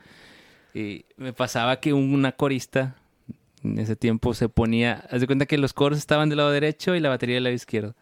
Y 0.75 1.05
me 1.17 1.33
pasaba 1.33 1.81
que 1.81 1.93
una 1.93 2.33
corista 2.33 2.97
en 3.63 3.79
ese 3.79 3.97
tiempo 3.97 4.35
se 4.35 4.49
ponía. 4.49 5.05
Haz 5.11 5.21
de 5.21 5.27
cuenta 5.27 5.47
que 5.47 5.59
los 5.59 5.73
coros 5.73 5.99
estaban 5.99 6.29
del 6.29 6.39
lado 6.39 6.51
derecho 6.51 6.95
y 6.95 7.01
la 7.01 7.09
batería 7.09 7.37
del 7.37 7.45
lado 7.45 7.55
izquierdo. 7.55 7.95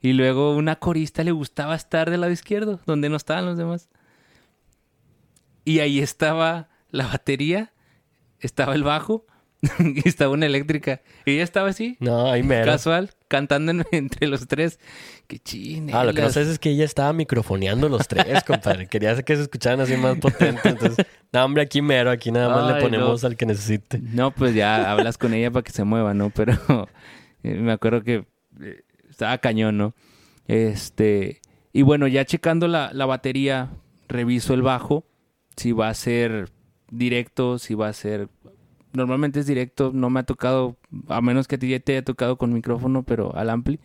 Y 0.00 0.12
luego 0.12 0.54
una 0.54 0.76
corista 0.76 1.24
le 1.24 1.32
gustaba 1.32 1.74
estar 1.74 2.10
del 2.10 2.20
lado 2.20 2.32
izquierdo, 2.32 2.80
donde 2.84 3.08
no 3.08 3.16
estaban 3.16 3.46
los 3.46 3.56
demás. 3.56 3.88
Y 5.64 5.80
ahí 5.80 6.00
estaba 6.00 6.68
la 6.90 7.06
batería, 7.06 7.72
estaba 8.38 8.74
el 8.74 8.84
bajo 8.84 9.26
y 9.78 10.08
estaba 10.08 10.32
una 10.32 10.46
eléctrica. 10.46 11.00
Y 11.24 11.32
ella 11.32 11.44
estaba 11.44 11.68
así, 11.68 11.96
No, 12.00 12.30
ahí 12.30 12.42
mero. 12.42 12.64
casual, 12.66 13.10
cantando 13.28 13.72
en- 13.72 13.84
entre 13.92 14.26
los 14.28 14.46
tres. 14.48 14.78
Qué 15.26 15.38
chine. 15.38 15.92
Ah, 15.94 16.04
lo 16.04 16.12
que 16.12 16.22
no 16.22 16.30
sé 16.30 16.42
es 16.42 16.58
que 16.58 16.70
ella 16.70 16.84
estaba 16.84 17.12
microfoneando 17.12 17.88
los 17.88 18.06
tres, 18.08 18.42
compadre. 18.46 18.86
Quería 18.86 19.14
que 19.22 19.36
se 19.36 19.42
escucharan 19.42 19.80
así 19.80 19.96
más 19.96 20.18
potente. 20.18 20.68
Entonces, 20.68 21.06
no, 21.32 21.44
hombre, 21.44 21.62
aquí 21.62 21.80
mero, 21.82 22.10
aquí 22.10 22.30
nada 22.30 22.48
más 22.48 22.64
Ay, 22.68 22.74
le 22.74 22.80
ponemos 22.82 23.24
al 23.24 23.36
que 23.36 23.46
necesite. 23.46 23.98
No, 24.00 24.30
pues 24.32 24.54
ya 24.54 24.90
hablas 24.90 25.16
con 25.18 25.32
ella 25.34 25.50
para 25.50 25.62
que 25.62 25.72
se 25.72 25.84
mueva, 25.84 26.12
¿no? 26.14 26.30
Pero 26.30 26.88
eh, 27.42 27.54
me 27.54 27.72
acuerdo 27.72 28.02
que 28.02 28.24
eh, 28.60 28.82
estaba 29.08 29.38
cañón, 29.38 29.76
¿no? 29.78 29.94
Este, 30.46 31.40
y 31.72 31.82
bueno, 31.82 32.06
ya 32.06 32.24
checando 32.24 32.68
la, 32.68 32.90
la 32.92 33.06
batería, 33.06 33.70
reviso 34.08 34.54
el 34.54 34.62
bajo, 34.62 35.06
si 35.56 35.72
va 35.72 35.88
a 35.88 35.94
ser 35.94 36.50
directo, 36.90 37.58
si 37.58 37.74
va 37.74 37.88
a 37.88 37.92
ser... 37.92 38.28
Normalmente 38.94 39.40
es 39.40 39.46
directo, 39.46 39.90
no 39.92 40.08
me 40.08 40.20
ha 40.20 40.22
tocado, 40.22 40.76
a 41.08 41.20
menos 41.20 41.46
que 41.48 41.56
a 41.56 41.58
ti 41.58 41.68
ya 41.68 41.80
te 41.80 41.92
haya 41.92 42.04
tocado 42.04 42.38
con 42.38 42.52
micrófono, 42.52 43.02
pero 43.02 43.34
al 43.36 43.50
ampli. 43.50 43.80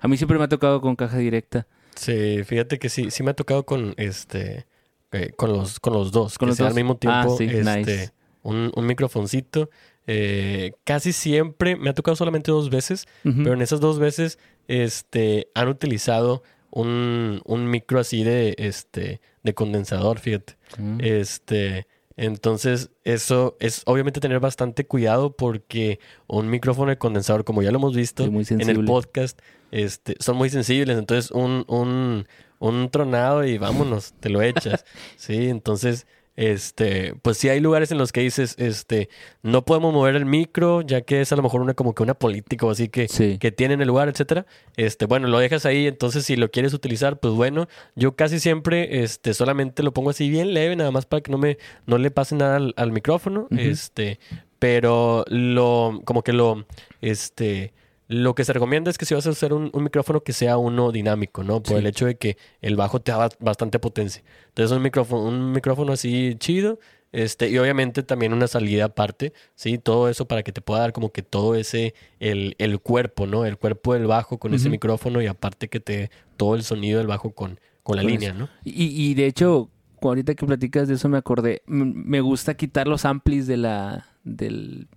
A 0.00 0.08
mí 0.08 0.16
siempre 0.16 0.38
me 0.38 0.44
ha 0.44 0.48
tocado 0.48 0.80
con 0.80 0.96
caja 0.96 1.18
directa. 1.18 1.66
Sí, 1.94 2.42
fíjate 2.44 2.78
que 2.78 2.88
sí, 2.88 3.10
sí 3.10 3.22
me 3.22 3.32
ha 3.32 3.34
tocado 3.34 3.66
con 3.66 3.94
este, 3.98 4.66
eh, 5.12 5.32
con 5.36 5.52
los, 5.52 5.78
con 5.78 5.92
los 5.92 6.10
dos, 6.12 6.38
¿Con 6.38 6.46
que 6.46 6.50
los 6.50 6.56
sea 6.56 6.66
dos? 6.66 6.70
al 6.72 6.76
mismo 6.82 6.96
tiempo, 6.96 7.34
Ah, 7.34 7.36
sí, 7.36 7.44
este, 7.44 7.78
nice. 7.78 8.12
un, 8.42 8.72
un 8.74 8.86
microfoncito, 8.86 9.68
eh, 10.06 10.72
casi 10.84 11.12
siempre, 11.12 11.76
me 11.76 11.90
ha 11.90 11.94
tocado 11.94 12.16
solamente 12.16 12.50
dos 12.50 12.70
veces, 12.70 13.06
pero 13.22 13.52
en 13.52 13.62
esas 13.62 13.80
dos 13.80 13.98
veces 13.98 14.38
este, 14.68 15.48
han 15.54 15.68
utilizado 15.68 16.42
un, 16.70 17.40
un 17.44 17.68
micro 17.70 18.00
así 18.00 18.24
de, 18.24 18.54
este, 18.58 19.20
de 19.42 19.54
condensador, 19.54 20.18
fíjate. 20.18 20.56
Mm. 20.78 20.98
Este, 21.02 21.86
entonces, 22.16 22.90
eso 23.04 23.56
es 23.60 23.82
obviamente 23.86 24.20
tener 24.20 24.40
bastante 24.40 24.86
cuidado 24.86 25.36
porque 25.36 25.98
un 26.26 26.48
micrófono 26.50 26.90
de 26.90 26.98
condensador, 26.98 27.44
como 27.44 27.62
ya 27.62 27.70
lo 27.70 27.78
hemos 27.78 27.94
visto 27.94 28.24
en 28.24 28.68
el 28.68 28.84
podcast, 28.84 29.38
este, 29.70 30.16
son 30.20 30.36
muy 30.36 30.50
sensibles. 30.50 30.98
Entonces, 30.98 31.30
un, 31.30 31.64
un, 31.68 32.26
un 32.58 32.90
tronado 32.90 33.44
y 33.44 33.58
vámonos, 33.58 34.14
te 34.20 34.28
lo 34.28 34.42
echas. 34.42 34.84
sí, 35.16 35.48
entonces, 35.48 36.06
este, 36.36 37.14
pues 37.22 37.36
sí 37.36 37.48
hay 37.48 37.60
lugares 37.60 37.92
en 37.92 37.98
los 37.98 38.10
que 38.12 38.20
dices, 38.22 38.54
este, 38.58 39.08
no 39.42 39.64
podemos 39.64 39.92
mover 39.92 40.16
el 40.16 40.24
micro, 40.24 40.80
ya 40.82 41.02
que 41.02 41.20
es 41.20 41.32
a 41.32 41.36
lo 41.36 41.42
mejor 41.42 41.60
una 41.60 41.74
como 41.74 41.94
que 41.94 42.02
una 42.02 42.14
política 42.14 42.66
o 42.66 42.70
así 42.70 42.88
que, 42.88 43.08
Sí. 43.08 43.38
que 43.38 43.52
tiene 43.52 43.74
en 43.74 43.80
el 43.82 43.88
lugar, 43.88 44.08
etcétera. 44.08 44.46
Este, 44.76 45.06
bueno, 45.06 45.28
lo 45.28 45.38
dejas 45.38 45.66
ahí, 45.66 45.86
entonces 45.86 46.24
si 46.24 46.36
lo 46.36 46.50
quieres 46.50 46.72
utilizar, 46.74 47.18
pues 47.20 47.34
bueno, 47.34 47.68
yo 47.94 48.16
casi 48.16 48.40
siempre 48.40 49.02
este 49.02 49.34
solamente 49.34 49.82
lo 49.82 49.92
pongo 49.92 50.10
así 50.10 50.30
bien 50.30 50.54
leve, 50.54 50.74
nada 50.76 50.90
más 50.90 51.06
para 51.06 51.20
que 51.22 51.30
no 51.30 51.38
me 51.38 51.58
no 51.86 51.98
le 51.98 52.10
pase 52.10 52.34
nada 52.34 52.56
al, 52.56 52.74
al 52.76 52.92
micrófono, 52.92 53.48
este, 53.50 54.18
pero 54.58 55.24
lo 55.28 56.00
como 56.04 56.22
que 56.22 56.32
lo 56.32 56.64
este 57.00 57.72
lo 58.12 58.34
que 58.34 58.44
se 58.44 58.52
recomienda 58.52 58.90
es 58.90 58.98
que 58.98 59.04
si 59.06 59.14
vas 59.14 59.26
a 59.26 59.30
usar 59.30 59.52
un, 59.52 59.70
un 59.72 59.82
micrófono 59.84 60.22
que 60.22 60.32
sea 60.32 60.56
uno 60.58 60.92
dinámico, 60.92 61.42
¿no? 61.44 61.62
Por 61.62 61.72
Sí. 61.72 61.78
el 61.80 61.86
hecho 61.86 62.06
de 62.06 62.16
que 62.16 62.36
el 62.60 62.76
bajo 62.76 63.00
te 63.00 63.12
da 63.12 63.18
ba- 63.18 63.28
bastante 63.40 63.78
potencia. 63.78 64.22
Entonces 64.48 64.76
un 64.76 64.82
micrófono, 64.82 65.24
un 65.24 65.52
micrófono 65.52 65.92
así 65.92 66.34
chido, 66.38 66.78
este, 67.12 67.50
y 67.50 67.58
obviamente 67.58 68.02
también 68.02 68.32
una 68.32 68.46
salida 68.46 68.86
aparte, 68.86 69.32
¿sí? 69.54 69.76
Todo 69.78 70.08
eso 70.08 70.26
para 70.26 70.42
que 70.42 70.52
te 70.52 70.60
pueda 70.62 70.80
dar 70.80 70.92
como 70.92 71.10
que 71.12 71.22
todo 71.22 71.54
ese, 71.54 71.94
el, 72.20 72.54
el 72.58 72.80
cuerpo, 72.80 73.26
¿no? 73.26 73.44
El 73.44 73.58
cuerpo 73.58 73.92
del 73.94 74.06
bajo 74.06 74.38
con 74.38 74.54
ese 74.54 74.70
micrófono 74.70 75.20
y 75.20 75.26
aparte 75.26 75.68
que 75.68 75.78
te 75.80 76.10
todo 76.36 76.54
el 76.54 76.62
sonido 76.62 76.98
del 76.98 77.06
bajo 77.06 77.32
con, 77.32 77.60
con 77.82 77.96
la 77.96 78.02
línea. 78.02 78.32
¿no? 78.32 78.48
Y, 78.64 79.10
y 79.10 79.14
de 79.14 79.26
hecho, 79.26 79.68
ahorita 80.00 80.34
que 80.34 80.46
platicas 80.46 80.88
de 80.88 80.94
eso 80.94 81.08
me 81.10 81.18
acordé, 81.18 81.62
me 81.66 82.20
gusta 82.22 82.54
quitar 82.54 82.88
los 82.88 83.04
amplis 83.04 83.46
de 83.46 83.58
la, 83.58 84.06
del, 84.24 84.88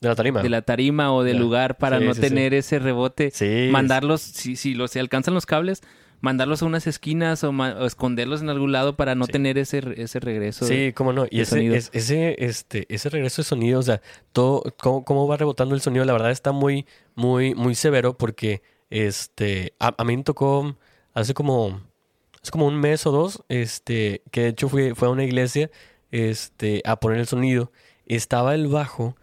De 0.00 0.08
la 0.08 0.14
tarima. 0.14 0.42
de 0.42 0.48
la 0.50 0.62
tarima 0.62 1.12
o 1.14 1.22
del 1.22 1.38
lugar 1.38 1.78
para 1.78 1.98
Sí, 1.98 2.04
no 2.04 2.14
sí, 2.14 2.20
sí. 2.20 2.28
tener 2.28 2.52
ese 2.54 2.78
rebote. 2.78 3.30
Sí. 3.32 3.68
Mandarlos, 3.70 4.20
si, 4.20 4.56
si, 4.56 4.74
los, 4.74 4.90
si 4.90 4.98
alcanzan 4.98 5.32
los 5.34 5.46
cables, 5.46 5.82
mandarlos 6.20 6.62
a 6.62 6.66
unas 6.66 6.86
esquinas 6.86 7.42
o, 7.44 7.52
esconderlos 7.86 8.42
en 8.42 8.50
algún 8.50 8.72
lado 8.72 8.96
para 8.96 9.14
no 9.14 9.26
tener 9.26 9.56
ese, 9.58 9.82
ese 9.96 10.20
regreso. 10.20 10.66
Sí, 10.66 10.92
cómo 10.94 11.12
no. 11.14 11.26
Y 11.30 11.38
de 11.38 11.42
ese, 11.42 11.76
es- 11.76 11.90
ese, 11.94 12.36
este, 12.44 12.86
ese 12.94 13.08
regreso 13.08 13.40
de 13.42 13.46
sonido, 13.46 13.80
o 13.80 13.82
sea, 13.82 14.02
todo, 14.32 14.62
cómo, 14.78 15.04
cómo 15.04 15.26
va 15.28 15.36
rebotando 15.38 15.74
el 15.74 15.80
sonido, 15.80 16.04
la 16.04 16.12
verdad 16.12 16.30
está 16.30 16.52
muy, 16.52 16.84
muy, 17.14 17.54
muy 17.54 17.74
severo 17.74 18.16
porque, 18.18 18.62
este, 18.90 19.72
a, 19.78 19.94
a 19.96 20.04
mí 20.04 20.16
me 20.16 20.22
tocó 20.24 20.76
hace 21.14 21.32
como, 21.34 21.80
hace 22.42 22.50
como 22.50 22.66
un 22.66 22.76
mes 22.78 23.06
o 23.06 23.12
dos, 23.12 23.42
este, 23.48 24.22
que 24.30 24.42
de 24.42 24.48
hecho 24.48 24.68
fui, 24.68 24.94
fue 24.94 25.08
a 25.08 25.10
una 25.10 25.24
iglesia, 25.24 25.70
este, 26.10 26.82
a 26.84 26.96
poner 27.00 27.18
el 27.20 27.26
sonido. 27.26 27.72
Estaba 28.06 28.54
el 28.54 28.68
bajo, 28.68 29.16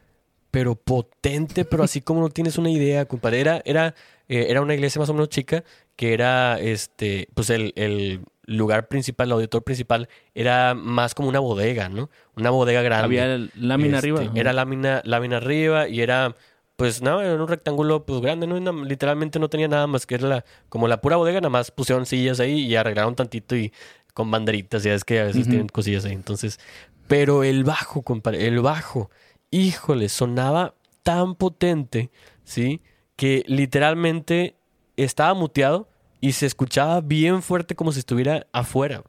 pero 0.53 0.75
potente, 0.75 1.65
pero 1.65 1.83
así 1.83 1.99
como 1.99 2.21
no 2.21 2.29
tienes 2.29 2.59
una 2.59 2.69
idea, 2.69 3.05
compadre. 3.05 3.39
Era, 3.39 3.63
era, 3.65 3.95
eh, 4.29 4.45
era 4.49 4.61
una 4.61 4.75
iglesia 4.75 4.99
más 4.99 5.09
o 5.09 5.13
menos 5.15 5.29
chica, 5.29 5.63
que 5.95 6.13
era, 6.13 6.59
este, 6.59 7.27
pues 7.33 7.49
el, 7.49 7.73
el 7.75 8.21
lugar 8.45 8.87
principal, 8.87 9.29
el 9.29 9.31
auditor 9.31 9.63
principal, 9.63 10.09
era 10.35 10.75
más 10.75 11.15
como 11.15 11.27
una 11.27 11.39
bodega, 11.39 11.89
¿no? 11.89 12.11
Una 12.35 12.51
bodega 12.51 12.83
grande. 12.83 13.05
Había 13.05 13.49
lámina 13.55 13.97
Este, 13.97 14.11
arriba. 14.11 14.31
Era 14.35 14.53
lámina, 14.53 15.01
lámina 15.05 15.37
arriba 15.37 15.87
y 15.87 16.01
era, 16.01 16.35
pues 16.75 17.01
nada, 17.01 17.25
era 17.25 17.41
un 17.41 17.47
rectángulo 17.47 18.05
pues 18.05 18.21
grande, 18.21 18.45
¿no? 18.45 18.59
Literalmente 18.85 19.39
no 19.39 19.49
tenía 19.49 19.67
nada 19.67 19.87
más 19.87 20.05
que 20.05 20.13
era 20.13 20.27
la, 20.27 20.45
como 20.69 20.87
la 20.87 21.01
pura 21.01 21.15
bodega, 21.15 21.41
nada 21.41 21.49
más 21.49 21.71
pusieron 21.71 22.05
sillas 22.05 22.39
ahí 22.39 22.59
y 22.59 22.75
arreglaron 22.75 23.15
tantito 23.15 23.55
y 23.55 23.73
con 24.13 24.29
banderitas, 24.29 24.83
ya 24.83 24.93
es 24.93 25.03
que 25.03 25.19
a 25.19 25.23
veces 25.23 25.47
tienen 25.47 25.67
cosillas 25.67 26.05
ahí. 26.05 26.13
Entonces, 26.13 26.59
pero 27.07 27.43
el 27.43 27.63
bajo, 27.63 28.03
compadre, 28.03 28.45
el 28.45 28.59
bajo, 28.59 29.09
híjole, 29.53 30.09
sonaba 30.09 30.73
tan 31.03 31.35
potente, 31.35 32.09
¿sí? 32.43 32.81
Que 33.15 33.43
literalmente 33.45 34.57
estaba 34.97 35.33
muteado 35.35 35.89
y 36.19 36.31
se 36.31 36.45
escuchaba 36.47 37.01
bien 37.01 37.43
fuerte 37.43 37.75
como 37.75 37.91
si 37.91 37.99
estuviera 37.99 38.47
afuera. 38.51 39.03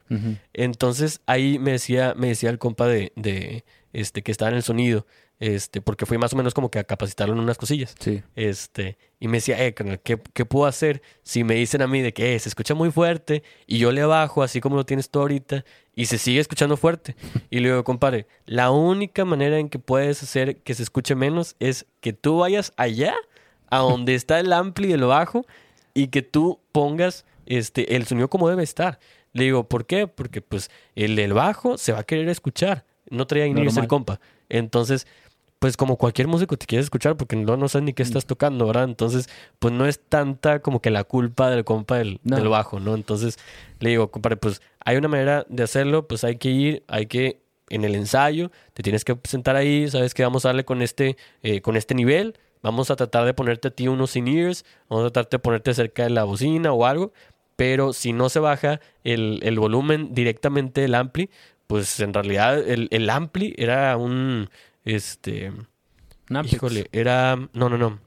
Entonces 0.53 1.23
ahí 1.27 1.59
me 1.59 1.73
decía, 1.73 2.15
me 2.17 2.29
decía 2.29 2.51
el 2.51 2.59
compa 2.59 2.87
de, 2.87 3.13
de 3.17 3.65
este 3.93 4.23
que 4.23 4.33
estaba 4.33 4.51
en 4.51 4.57
el 4.57 4.63
sonido, 4.63 5.07
este, 5.41 5.81
porque 5.81 6.07
fui 6.07 6.17
más 6.17 6.33
o 6.33 6.37
menos 6.37 6.55
como 6.55 6.71
que 6.71 6.79
a 6.79 6.85
capacitarlo 6.85 7.35
en 7.35 7.41
unas 7.41 7.59
cosillas. 7.59 7.95
Sí. 7.99 8.23
Este, 8.37 8.97
y 9.19 9.29
me 9.29 9.39
decía, 9.39 9.63
eh, 9.65 9.75
¿qué, 9.75 10.21
qué 10.33 10.45
puedo 10.45 10.67
hacer 10.67 11.03
si 11.23 11.45
me 11.45 11.55
dicen 11.55 11.83
a 11.83 11.87
mí 11.87 12.01
de 12.01 12.13
que 12.13 12.35
eh, 12.35 12.39
se 12.39 12.49
escucha 12.49 12.75
muy 12.75 12.91
fuerte 12.91 13.43
y 13.67 13.79
yo 13.79 13.93
le 13.93 14.05
bajo 14.05 14.43
así 14.43 14.61
como 14.61 14.77
lo 14.77 14.87
tienes 14.87 15.11
tú 15.11 15.21
ahorita 15.21 15.65
y 15.95 16.07
se 16.07 16.19
sigue 16.19 16.41
escuchando 16.41 16.77
fuerte? 16.77 17.17
Y 17.51 17.61
le 17.61 17.69
digo, 17.69 17.85
compadre, 17.85 18.27
la 18.47 18.71
única 18.71 19.25
manera 19.25 19.59
en 19.59 19.69
que 19.69 19.79
puedes 19.79 20.23
hacer 20.23 20.59
que 20.59 20.75
se 20.75 20.83
escuche 20.83 21.15
menos 21.15 21.57
es 21.61 21.87
que 22.01 22.13
tú 22.13 22.39
vayas 22.39 22.73
allá, 22.77 23.15
a 23.71 23.79
donde 23.79 24.15
está 24.17 24.41
el 24.41 24.53
ampli 24.53 24.89
del 24.89 25.05
bajo 25.05 25.47
y 25.95 26.09
que 26.09 26.23
tú 26.23 26.61
pongas 26.73 27.25
este, 27.47 27.97
el 27.97 28.07
sonido 28.07 28.29
como 28.29 28.49
debe 28.49 28.63
estar. 28.63 28.99
Le 29.33 29.45
digo, 29.45 29.69
¿por 29.69 29.85
qué? 29.87 30.07
Porque 30.07 30.41
pues 30.41 30.71
el 30.95 31.17
del 31.17 31.33
bajo 31.33 31.77
se 31.77 31.93
va 31.93 32.01
a 32.01 32.05
querer 32.05 32.29
escuchar. 32.29 32.85
No 33.11 33.27
traía 33.27 33.53
ni 33.53 33.61
el 33.61 33.89
compa. 33.89 34.21
Entonces, 34.49 35.07
pues 35.65 35.79
como 35.79 35.97
cualquier 35.97 36.29
músico 36.29 36.59
te 36.59 36.67
quieres 36.67 36.85
escuchar 36.85 37.17
porque 37.17 37.37
no, 37.37 37.57
no 37.57 37.69
sabes 37.71 37.87
ni 37.87 37.95
qué 37.95 38.03
estás 38.03 38.27
tocando, 38.27 38.67
¿verdad? 38.67 38.85
Entonces, 38.85 39.31
pues 39.59 39.73
no 39.73 39.87
es 39.87 39.99
tanta 39.99 40.59
como 40.59 40.83
que 40.83 40.91
la 40.91 41.05
culpa 41.05 41.49
del 41.49 41.65
compa 41.65 41.97
del, 41.97 42.21
No. 42.23 42.37
del 42.37 42.49
bajo, 42.49 42.81
¿no? 42.81 42.95
Entonces, 42.95 43.39
le 43.81 43.89
digo, 43.89 44.11
compadre, 44.11 44.37
pues 44.37 44.61
hay 44.85 44.99
una 44.99 45.09
manera 45.09 45.47
de 45.49 45.63
hacerlo, 45.63 46.07
pues 46.07 46.23
hay 46.23 46.37
que 46.37 46.51
ir, 46.51 46.83
hay 46.87 47.07
que, 47.07 47.41
en 47.71 47.87
el 47.87 47.95
ensayo, 47.95 48.51
te 48.75 48.83
tienes 48.83 49.07
que 49.07 49.17
sentar 49.25 49.57
ahí, 49.57 49.89
sabes 49.89 50.13
que 50.13 50.23
vamos 50.23 50.45
a 50.45 50.49
darle 50.49 50.67
con 50.67 50.83
este, 50.83 51.17
eh, 51.43 51.63
con 51.63 51.79
este 51.79 51.95
nivel, 51.95 52.37
vamos 52.61 52.91
a 52.91 52.97
tratar 52.97 53.25
de 53.25 53.33
ponerte 53.33 53.69
a 53.69 53.71
ti 53.71 53.89
unos 53.89 54.17
in-ears, 54.17 54.67
vamos 54.91 55.07
a 55.07 55.11
tratar 55.13 55.31
de 55.31 55.39
ponerte 55.39 55.73
cerca 55.73 56.03
de 56.03 56.11
la 56.11 56.25
bocina 56.25 56.75
o 56.75 56.85
algo, 56.85 57.15
pero 57.57 57.95
si 57.95 58.13
no 58.13 58.29
se 58.29 58.39
baja 58.39 58.81
el, 59.03 59.41
el 59.43 59.59
volumen 59.59 60.13
directamente 60.13 60.83
del 60.83 60.95
ampli, 60.95 61.31
pues 61.67 62.01
en 62.01 62.13
realidad 62.13 62.59
el, 62.59 62.89
el 62.91 63.09
ampli 63.09 63.55
era 63.57 63.97
un, 63.97 64.51
este, 64.85 65.53
híjole, 66.45 66.89
era, 66.93 67.37
no, 67.53 67.69
no, 67.69 67.79
no, 67.79 67.99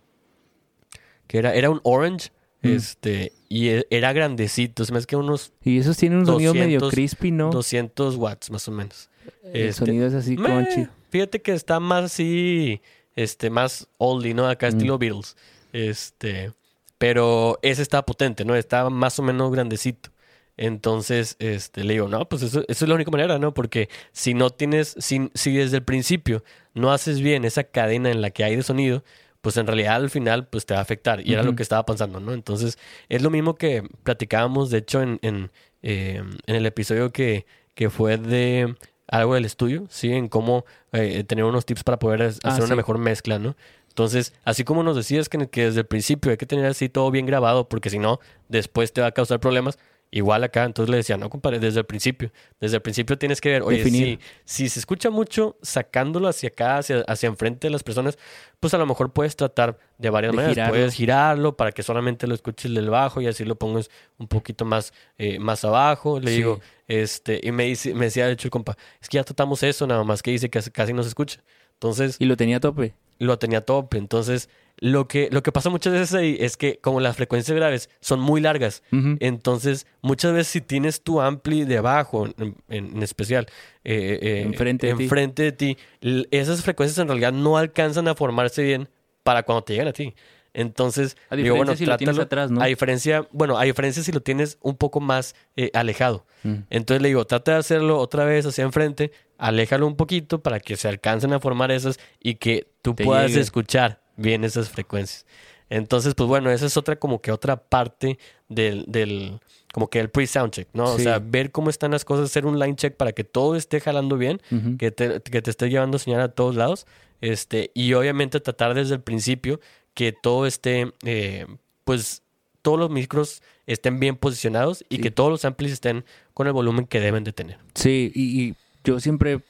que 1.27 1.37
era, 1.39 1.53
era 1.53 1.69
un 1.69 1.79
orange, 1.83 2.31
Mm. 2.63 2.67
este, 2.69 3.33
y 3.49 3.67
e- 3.69 3.87
era 3.91 4.13
grandecito, 4.13 4.83
se 4.83 4.91
me 4.91 4.97
hace 4.97 5.05
que 5.05 5.15
unos 5.15 5.53
Y 5.63 5.77
esos 5.77 5.95
tienen 5.95 6.19
un 6.19 6.25
sonido 6.25 6.55
medio 6.55 6.79
200, 6.79 6.91
crispy, 6.91 7.31
¿no? 7.31 7.51
200 7.51 8.15
watts 8.15 8.49
más 8.49 8.67
o 8.67 8.71
menos. 8.71 9.09
El 9.43 9.67
este, 9.67 9.85
sonido 9.85 10.07
es 10.07 10.13
así 10.15 10.35
Meh, 10.37 10.43
crunchy. 10.45 10.87
Fíjate 11.11 11.39
que 11.41 11.53
está 11.53 11.79
más 11.79 12.05
así, 12.05 12.81
este, 13.15 13.51
más 13.51 13.87
oldie, 13.97 14.33
¿no? 14.33 14.47
Acá 14.47 14.65
Mm. 14.67 14.69
estilo 14.69 14.97
Beatles. 14.97 15.37
Este, 15.71 16.51
pero 16.97 17.59
ese 17.61 17.83
estaba 17.83 18.03
potente, 18.03 18.43
¿no? 18.43 18.55
Estaba 18.55 18.89
más 18.89 19.19
o 19.19 19.21
menos 19.21 19.51
grandecito. 19.51 20.09
Entonces, 20.57 21.35
este, 21.39 21.83
le 21.83 21.93
digo, 21.93 22.07
no, 22.07 22.27
pues 22.27 22.41
eso, 22.41 22.63
eso 22.67 22.85
es 22.85 22.89
la 22.89 22.95
única 22.95 23.11
manera, 23.11 23.37
¿no? 23.37 23.53
Porque 23.53 23.89
si 24.11 24.33
no 24.33 24.49
tienes, 24.49 24.95
si, 24.97 25.29
si 25.35 25.55
desde 25.55 25.77
el 25.77 25.83
principio 25.83 26.43
no 26.73 26.91
haces 26.91 27.21
bien 27.21 27.45
esa 27.45 27.63
cadena 27.63 28.09
en 28.11 28.21
la 28.21 28.31
que 28.31 28.43
hay 28.43 28.55
de 28.55 28.63
sonido, 28.63 29.03
pues 29.41 29.55
en 29.57 29.67
realidad 29.67 29.95
al 29.95 30.09
final, 30.09 30.47
pues 30.47 30.65
te 30.65 30.73
va 30.73 30.79
a 30.79 30.83
afectar. 30.83 31.25
Y 31.25 31.33
era 31.33 31.43
lo 31.43 31.55
que 31.55 31.63
estaba 31.63 31.85
pensando, 31.85 32.19
¿no? 32.19 32.33
Entonces, 32.33 32.77
es 33.07 33.21
lo 33.21 33.29
mismo 33.29 33.55
que 33.55 33.83
platicábamos, 34.03 34.71
de 34.71 34.79
hecho, 34.79 35.01
en, 35.01 35.19
en, 35.21 35.51
eh, 35.83 36.23
en 36.47 36.55
el 36.55 36.65
episodio 36.65 37.11
que, 37.11 37.45
que 37.75 37.89
fue 37.91 38.17
de 38.17 38.75
algo 39.07 39.35
del 39.35 39.45
estudio, 39.45 39.85
¿sí? 39.89 40.11
En 40.11 40.27
cómo 40.27 40.65
eh, 40.91 41.23
tener 41.23 41.45
unos 41.45 41.65
tips 41.65 41.83
para 41.83 41.99
poder 41.99 42.23
hacer 42.23 42.41
Ah, 42.43 42.55
una 42.57 42.67
sí. 42.67 42.75
mejor 42.75 42.97
mezcla, 42.97 43.37
¿no? 43.39 43.55
Entonces, 43.89 44.33
así 44.43 44.63
como 44.63 44.83
nos 44.83 44.95
decías 44.95 45.29
que, 45.29 45.47
que 45.49 45.65
desde 45.65 45.79
el 45.81 45.85
principio 45.87 46.31
hay 46.31 46.37
que 46.37 46.45
tener 46.45 46.65
así 46.65 46.89
todo 46.89 47.09
bien 47.09 47.25
grabado, 47.25 47.69
porque 47.69 47.89
si 47.89 47.99
no, 47.99 48.19
después 48.49 48.91
te 48.91 49.01
va 49.01 49.07
a 49.07 49.11
causar 49.11 49.39
problemas. 49.39 49.79
Igual 50.09 50.43
acá, 50.45 50.63
entonces 50.63 50.89
le 50.89 50.97
decía, 50.97 51.17
no, 51.17 51.29
compadre, 51.29 51.59
desde 51.59 51.79
el 51.81 51.85
principio. 51.85 52.31
Desde 52.61 52.77
el 52.77 52.81
principio 52.81 53.17
tienes 53.17 53.41
que 53.41 53.49
ver, 53.49 53.61
oye, 53.63 53.83
si, 53.83 54.19
si 54.45 54.69
se 54.69 54.79
escucha 54.79 55.09
mucho 55.09 55.57
sacándolo 55.61 56.29
hacia 56.29 56.47
acá, 56.47 56.77
hacia, 56.77 57.01
hacia 57.01 57.27
enfrente 57.27 57.67
de 57.67 57.71
las 57.71 57.83
personas, 57.83 58.17
pues 58.61 58.73
a 58.73 58.77
lo 58.77 58.85
mejor 58.85 59.11
puedes 59.11 59.35
tratar 59.35 59.77
de 59.97 60.09
varias 60.09 60.31
De 60.31 60.35
maneras. 60.37 60.55
girarlo. 60.55 60.71
Puedes 60.73 60.93
girarlo 60.93 61.57
para 61.57 61.71
que 61.73 61.83
solamente 61.83 62.25
lo 62.25 62.35
escuches 62.35 62.73
del 62.73 62.89
bajo 62.89 63.19
y 63.19 63.27
así 63.27 63.43
lo 63.43 63.55
pongas 63.55 63.89
un 64.17 64.27
poquito 64.27 64.63
más, 64.63 64.93
eh, 65.17 65.39
más 65.39 65.65
abajo. 65.65 66.21
Le 66.21 66.31
Sí. 66.31 66.37
digo, 66.37 66.61
este, 66.87 67.41
y 67.43 67.51
me, 67.51 67.65
dice, 67.65 67.93
me 67.93 68.05
decía, 68.05 68.27
de 68.27 68.31
hecho, 68.33 68.47
el 68.47 68.51
compa, 68.51 68.77
es 69.01 69.09
que 69.09 69.15
ya 69.17 69.23
tratamos 69.25 69.61
eso, 69.63 69.85
nada 69.87 70.05
más 70.05 70.23
que 70.23 70.31
dice 70.31 70.49
que 70.49 70.61
casi 70.71 70.93
no 70.93 71.03
se 71.03 71.09
escucha. 71.09 71.41
Entonces, 71.73 72.15
Y 72.19 72.25
lo 72.25 72.37
tenía 72.37 72.57
a 72.57 72.59
tope. 72.61 72.93
lo 73.19 73.37
tenía 73.37 73.59
top. 73.61 73.93
Entonces, 73.95 74.49
lo 74.79 75.07
que, 75.07 75.29
lo 75.31 75.41
que 75.43 75.51
pasa 75.51 75.69
muchas 75.69 75.93
veces 75.93 76.13
ahí 76.13 76.37
es 76.39 76.55
que 76.57 76.77
como 76.79 76.99
las 76.99 77.15
frecuencias 77.15 77.55
graves 77.55 77.89
son 77.99 78.19
muy 78.19 78.41
largas, 78.41 78.83
entonces 79.19 79.87
muchas 80.01 80.33
veces 80.33 80.47
si 80.49 80.61
tienes 80.61 81.01
tu 81.01 81.19
ampli 81.21 81.63
debajo, 81.65 82.27
en, 82.69 83.01
especial, 83.03 83.47
eh, 83.83 84.19
eh, 84.21 84.41
Enfrente 84.45 84.87
de 84.87 84.93
ti. 84.93 85.03
enfrente 85.03 85.43
de 85.43 85.51
ti, 85.51 85.77
l- 86.01 86.27
esas 86.31 86.61
frecuencias 86.61 86.97
en 86.99 87.07
realidad 87.07 87.33
no 87.33 87.57
alcanzan 87.57 88.07
a 88.07 88.15
formarse 88.15 88.61
bien 88.63 88.89
para 89.23 89.43
cuando 89.43 89.63
te 89.63 89.73
llegan 89.73 89.87
a 89.87 89.93
ti. 89.93 90.13
Entonces, 90.53 91.17
A 91.29 91.35
digo, 91.35 91.53
diferencia 91.53 91.57
bueno, 91.57 91.75
si 91.77 91.85
lo 91.85 91.97
tienes 91.97 92.15
trátalo- 92.15 92.23
atrás, 92.23 92.51
¿no? 92.51 92.61
A 92.61 92.65
diferencia, 92.65 93.27
bueno, 93.31 93.59
a 93.59 93.63
diferencia 93.63 94.01
si 94.01 94.11
lo 94.11 94.21
tienes 94.21 94.57
un 94.61 94.75
poco 94.75 94.99
más 94.99 95.35
eh, 95.55 95.69
alejado. 95.73 96.25
Mm. 96.43 96.53
Entonces 96.71 97.01
le 97.01 97.09
digo, 97.09 97.25
trata 97.25 97.53
de 97.53 97.57
hacerlo 97.59 97.99
otra 97.99 98.25
vez 98.25 98.45
hacia 98.45 98.63
enfrente, 98.63 99.11
aléjalo 99.37 99.85
un 99.85 99.95
poquito 99.95 100.41
para 100.41 100.59
que 100.59 100.75
se 100.75 100.87
alcancen 100.87 101.33
a 101.33 101.39
formar 101.39 101.69
esas 101.71 101.99
y 102.19 102.35
que 102.35 102.67
tú 102.81 102.95
Te 102.95 103.03
puedas 103.05 103.29
llegue. 103.31 103.41
escuchar 103.41 104.01
bien 104.17 104.43
esas 104.43 104.69
frecuencias. 104.69 105.25
Entonces, 105.69 106.13
pues 106.15 106.27
bueno, 106.27 106.49
esa 106.51 106.65
es 106.65 106.77
otra 106.77 106.97
como 106.97 107.21
que 107.21 107.31
otra 107.31 107.57
parte 107.57 108.17
del, 108.49 108.85
del 108.87 109.39
como 109.73 109.89
que 109.89 109.99
el 109.99 110.09
pre-sound 110.09 110.51
check, 110.51 110.67
¿no? 110.73 110.85
O 110.93 110.97
sea, 110.99 111.19
ver 111.19 111.51
cómo 111.51 111.69
están 111.69 111.91
las 111.91 112.05
cosas, 112.05 112.25
hacer 112.25 112.45
un 112.45 112.57
line 112.57 112.75
check 112.75 112.95
para 112.95 113.11
que 113.11 113.23
todo 113.23 113.55
esté 113.55 113.79
jalando 113.81 114.17
bien, 114.17 114.41
que 114.79 114.91
te, 114.91 115.21
que 115.21 115.41
te 115.41 115.49
esté 115.51 115.69
llevando 115.69 115.99
señal 115.99 116.21
a 116.21 116.29
todos 116.29 116.55
lados, 116.55 116.87
este, 117.21 117.71
y 117.73 117.93
obviamente 117.93 118.39
tratar 118.39 118.73
desde 118.75 118.95
el 118.95 119.01
principio 119.01 119.59
que 119.93 120.13
todo 120.13 120.45
esté, 120.45 120.93
eh, 121.03 121.45
pues, 121.83 122.21
todos 122.61 122.79
los 122.79 122.89
micros 122.89 123.41
estén 123.65 123.99
bien 123.99 124.15
posicionados 124.15 124.85
y 124.89 124.95
Sí. 124.97 125.01
que 125.01 125.11
todos 125.11 125.29
los 125.29 125.43
amplis 125.45 125.71
estén 125.73 126.05
con 126.33 126.47
el 126.47 126.53
volumen 126.53 126.85
que 126.87 126.99
deben 126.99 127.23
de 127.23 127.33
tener. 127.33 127.57
Sí, 127.75 128.11
y, 128.15 128.41
y 128.41 128.55
yo 128.83 128.99
siempre 128.99 129.41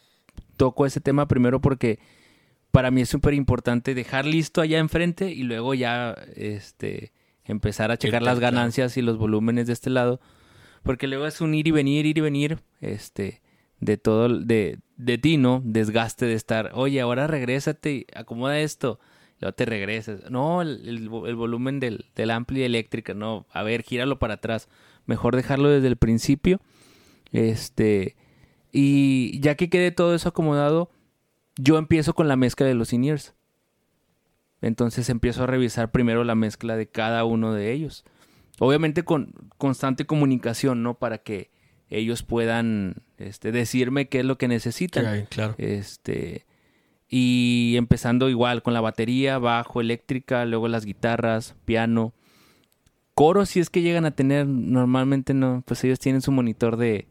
toco 0.55 0.86
ese 0.86 1.00
tema 1.00 1.27
primero 1.27 1.62
porque 1.62 2.00
para 2.77 2.91
mí 2.91 3.01
es 3.01 3.10
súper 3.10 3.34
importante 3.34 3.96
dejar 3.96 4.27
listo 4.27 4.62
allá 4.62 4.77
enfrente 4.77 5.31
y 5.31 5.41
luego 5.41 5.74
ya 5.74 6.15
este 6.36 7.12
empezar 7.43 7.89
a 7.89 7.98
checar 7.98 8.22
las 8.22 8.39
ganancias 8.39 8.98
y 8.98 9.01
los 9.01 9.17
volúmenes 9.17 9.65
de 9.65 9.74
este 9.74 9.89
lado. 9.89 10.22
Porque 10.84 11.07
luego 11.07 11.25
es 11.25 11.41
un 11.41 11.55
ir 11.55 11.65
y 11.65 11.72
venir, 11.72 12.05
ir 12.05 12.19
y 12.19 12.22
venir, 12.22 12.60
este, 12.79 13.41
de 13.79 13.98
todo, 13.98 14.29
de, 14.29 14.77
de 14.96 15.17
ti, 15.17 15.38
¿no? 15.38 15.60
Desgaste 15.65 16.27
de 16.27 16.36
estar, 16.36 16.69
oye, 16.75 17.01
ahora 17.01 17.25
regrésate, 17.25 18.05
acomoda 18.13 18.60
esto, 18.60 19.00
luego 19.39 19.55
te 19.55 19.65
regresas. 19.65 20.29
No, 20.29 20.62
el, 20.62 20.88
el 21.25 21.36
volumen 21.36 21.79
del, 21.79 22.05
del 22.13 22.29
ampli 22.29 22.62
eléctrica, 22.62 23.15
no, 23.15 23.48
a 23.53 23.63
ver, 23.63 23.81
gíralo 23.81 24.19
para 24.19 24.36
atrás. 24.36 24.69
Mejor 25.07 25.36
dejarlo 25.36 25.69
desde 25.69 25.88
el 25.88 25.98
principio. 25.98 26.62
Este, 27.31 28.15
y 28.72 29.39
ya 29.39 29.55
que 29.55 29.67
quede 29.67 29.89
todo 29.89 30.13
eso 30.13 30.29
acomodado, 30.29 30.91
yo 31.58 31.78
empiezo 31.78 32.14
con 32.14 32.28
la 32.28 32.36
mezcla 32.36 32.66
de 32.66 32.74
los 32.74 32.94
in-ears. 32.94 33.34
Entonces 34.62 35.10
empiezo 35.10 35.44
a 35.44 35.48
revisar 35.48 35.92
primero 35.92 36.24
la 36.24 36.36
mezcla 36.36 36.76
de 36.76 36.88
cada 36.88 37.26
uno 37.26 37.54
de 37.54 37.72
ellos. 37.72 38.06
Obviamente 38.60 39.04
con 39.04 39.34
constante 39.58 40.06
comunicación, 40.06 40.82
¿no? 40.82 40.96
Para 40.96 41.20
que 41.20 41.52
ellos 41.90 42.24
puedan 42.24 42.96
este, 43.18 43.52
decirme 43.52 44.10
qué 44.10 44.20
es 44.20 44.26
lo 44.26 44.38
que 44.38 44.48
necesitan. 44.48 45.26
claro. 45.30 45.56
Este. 45.58 46.46
Y 47.10 47.76
empezando 47.78 48.30
igual 48.30 48.64
con 48.64 48.74
la 48.74 48.82
batería, 48.82 49.38
bajo, 49.38 49.80
eléctrica, 49.80 50.44
luego 50.46 50.68
las 50.68 50.86
guitarras, 50.86 51.56
piano. 51.64 52.14
Coro, 53.14 53.46
si 53.46 53.60
es 53.60 53.70
que 53.70 53.82
llegan 53.82 54.06
a 54.06 54.12
tener, 54.12 54.46
normalmente 54.46 55.34
no, 55.34 55.64
pues 55.66 55.84
ellos 55.84 56.00
tienen 56.00 56.22
su 56.22 56.32
monitor 56.32 56.76
de, 56.76 57.08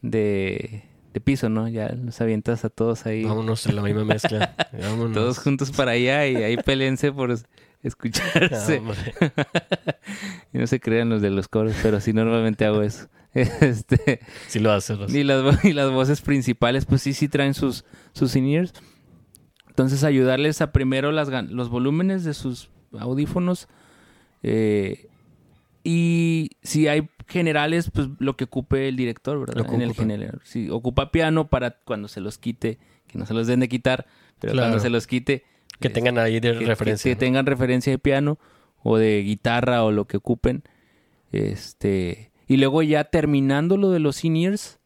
de, 0.00 0.84
piso, 1.20 1.48
¿no? 1.48 1.68
Ya 1.68 1.88
los 1.88 2.20
avientas 2.20 2.64
a 2.64 2.68
todos 2.68 3.06
ahí, 3.06 3.24
Vámonos 3.24 3.66
en 3.66 3.76
la 3.76 3.82
misma 3.82 4.04
mezcla. 4.04 4.54
Vámonos. 4.72 5.12
todos 5.12 5.38
juntos 5.38 5.70
para 5.70 5.92
allá 5.92 6.26
y 6.26 6.36
ahí 6.36 6.56
pelense 6.56 7.12
por 7.12 7.36
escucharse. 7.82 8.82
y 10.52 10.58
no 10.58 10.66
se 10.66 10.80
crean 10.80 11.08
los 11.08 11.22
de 11.22 11.30
los 11.30 11.48
coros, 11.48 11.74
pero 11.82 12.00
sí 12.00 12.12
normalmente 12.12 12.64
hago 12.64 12.82
eso. 12.82 13.08
Este, 13.34 14.20
Sí 14.48 14.60
lo 14.60 14.72
haces. 14.72 15.12
Y 15.12 15.22
las, 15.22 15.64
y 15.64 15.72
las 15.74 15.90
voces 15.90 16.22
principales, 16.22 16.86
pues 16.86 17.02
sí, 17.02 17.12
sí 17.12 17.28
traen 17.28 17.52
sus, 17.52 17.84
sus 18.12 18.34
in-ears. 18.34 18.72
Entonces, 19.68 20.04
ayudarles 20.04 20.62
a 20.62 20.72
primero 20.72 21.12
las, 21.12 21.28
los 21.50 21.68
volúmenes 21.68 22.24
de 22.24 22.32
sus 22.32 22.70
audífonos. 22.98 23.68
eh, 24.42 25.08
y 25.84 26.50
si 26.62 26.88
hay 26.88 27.08
generales, 27.26 27.90
pues 27.92 28.08
lo 28.18 28.36
que 28.36 28.44
ocupe 28.44 28.88
el 28.88 28.96
director, 28.96 29.38
¿verdad? 29.40 29.56
Lo 29.56 29.64
que 29.66 29.74
en 29.74 29.82
el 29.82 29.94
general. 29.94 30.40
Si 30.44 30.70
ocupa 30.70 31.10
piano 31.10 31.48
para 31.48 31.72
cuando 31.84 32.08
se 32.08 32.20
los 32.20 32.38
quite, 32.38 32.78
que 33.06 33.18
no 33.18 33.26
se 33.26 33.34
los 33.34 33.46
den 33.46 33.60
de 33.60 33.68
quitar, 33.68 34.06
pero 34.40 34.52
Claro. 34.52 34.68
cuando 34.68 34.80
se 34.82 34.90
los 34.90 35.06
quite, 35.06 35.44
Que 35.80 35.90
tengan 35.90 36.18
ahí 36.18 36.40
de 36.40 36.58
que- 36.58 36.64
referencia. 36.66 37.10
Que, 37.10 37.16
tengan 37.16 37.44
referencia 37.46 37.92
de 37.92 37.98
piano 37.98 38.38
o 38.82 38.96
de 38.98 39.22
guitarra 39.22 39.82
o 39.84 39.90
lo 39.92 40.06
que 40.06 40.16
ocupen. 40.18 40.62
Este, 41.32 42.30
y 42.46 42.56
luego 42.56 42.82
ya 42.82 43.04
terminando 43.04 43.76
lo 43.76 43.90
de 43.90 43.98
los 43.98 44.24
in-ears, 44.24 44.78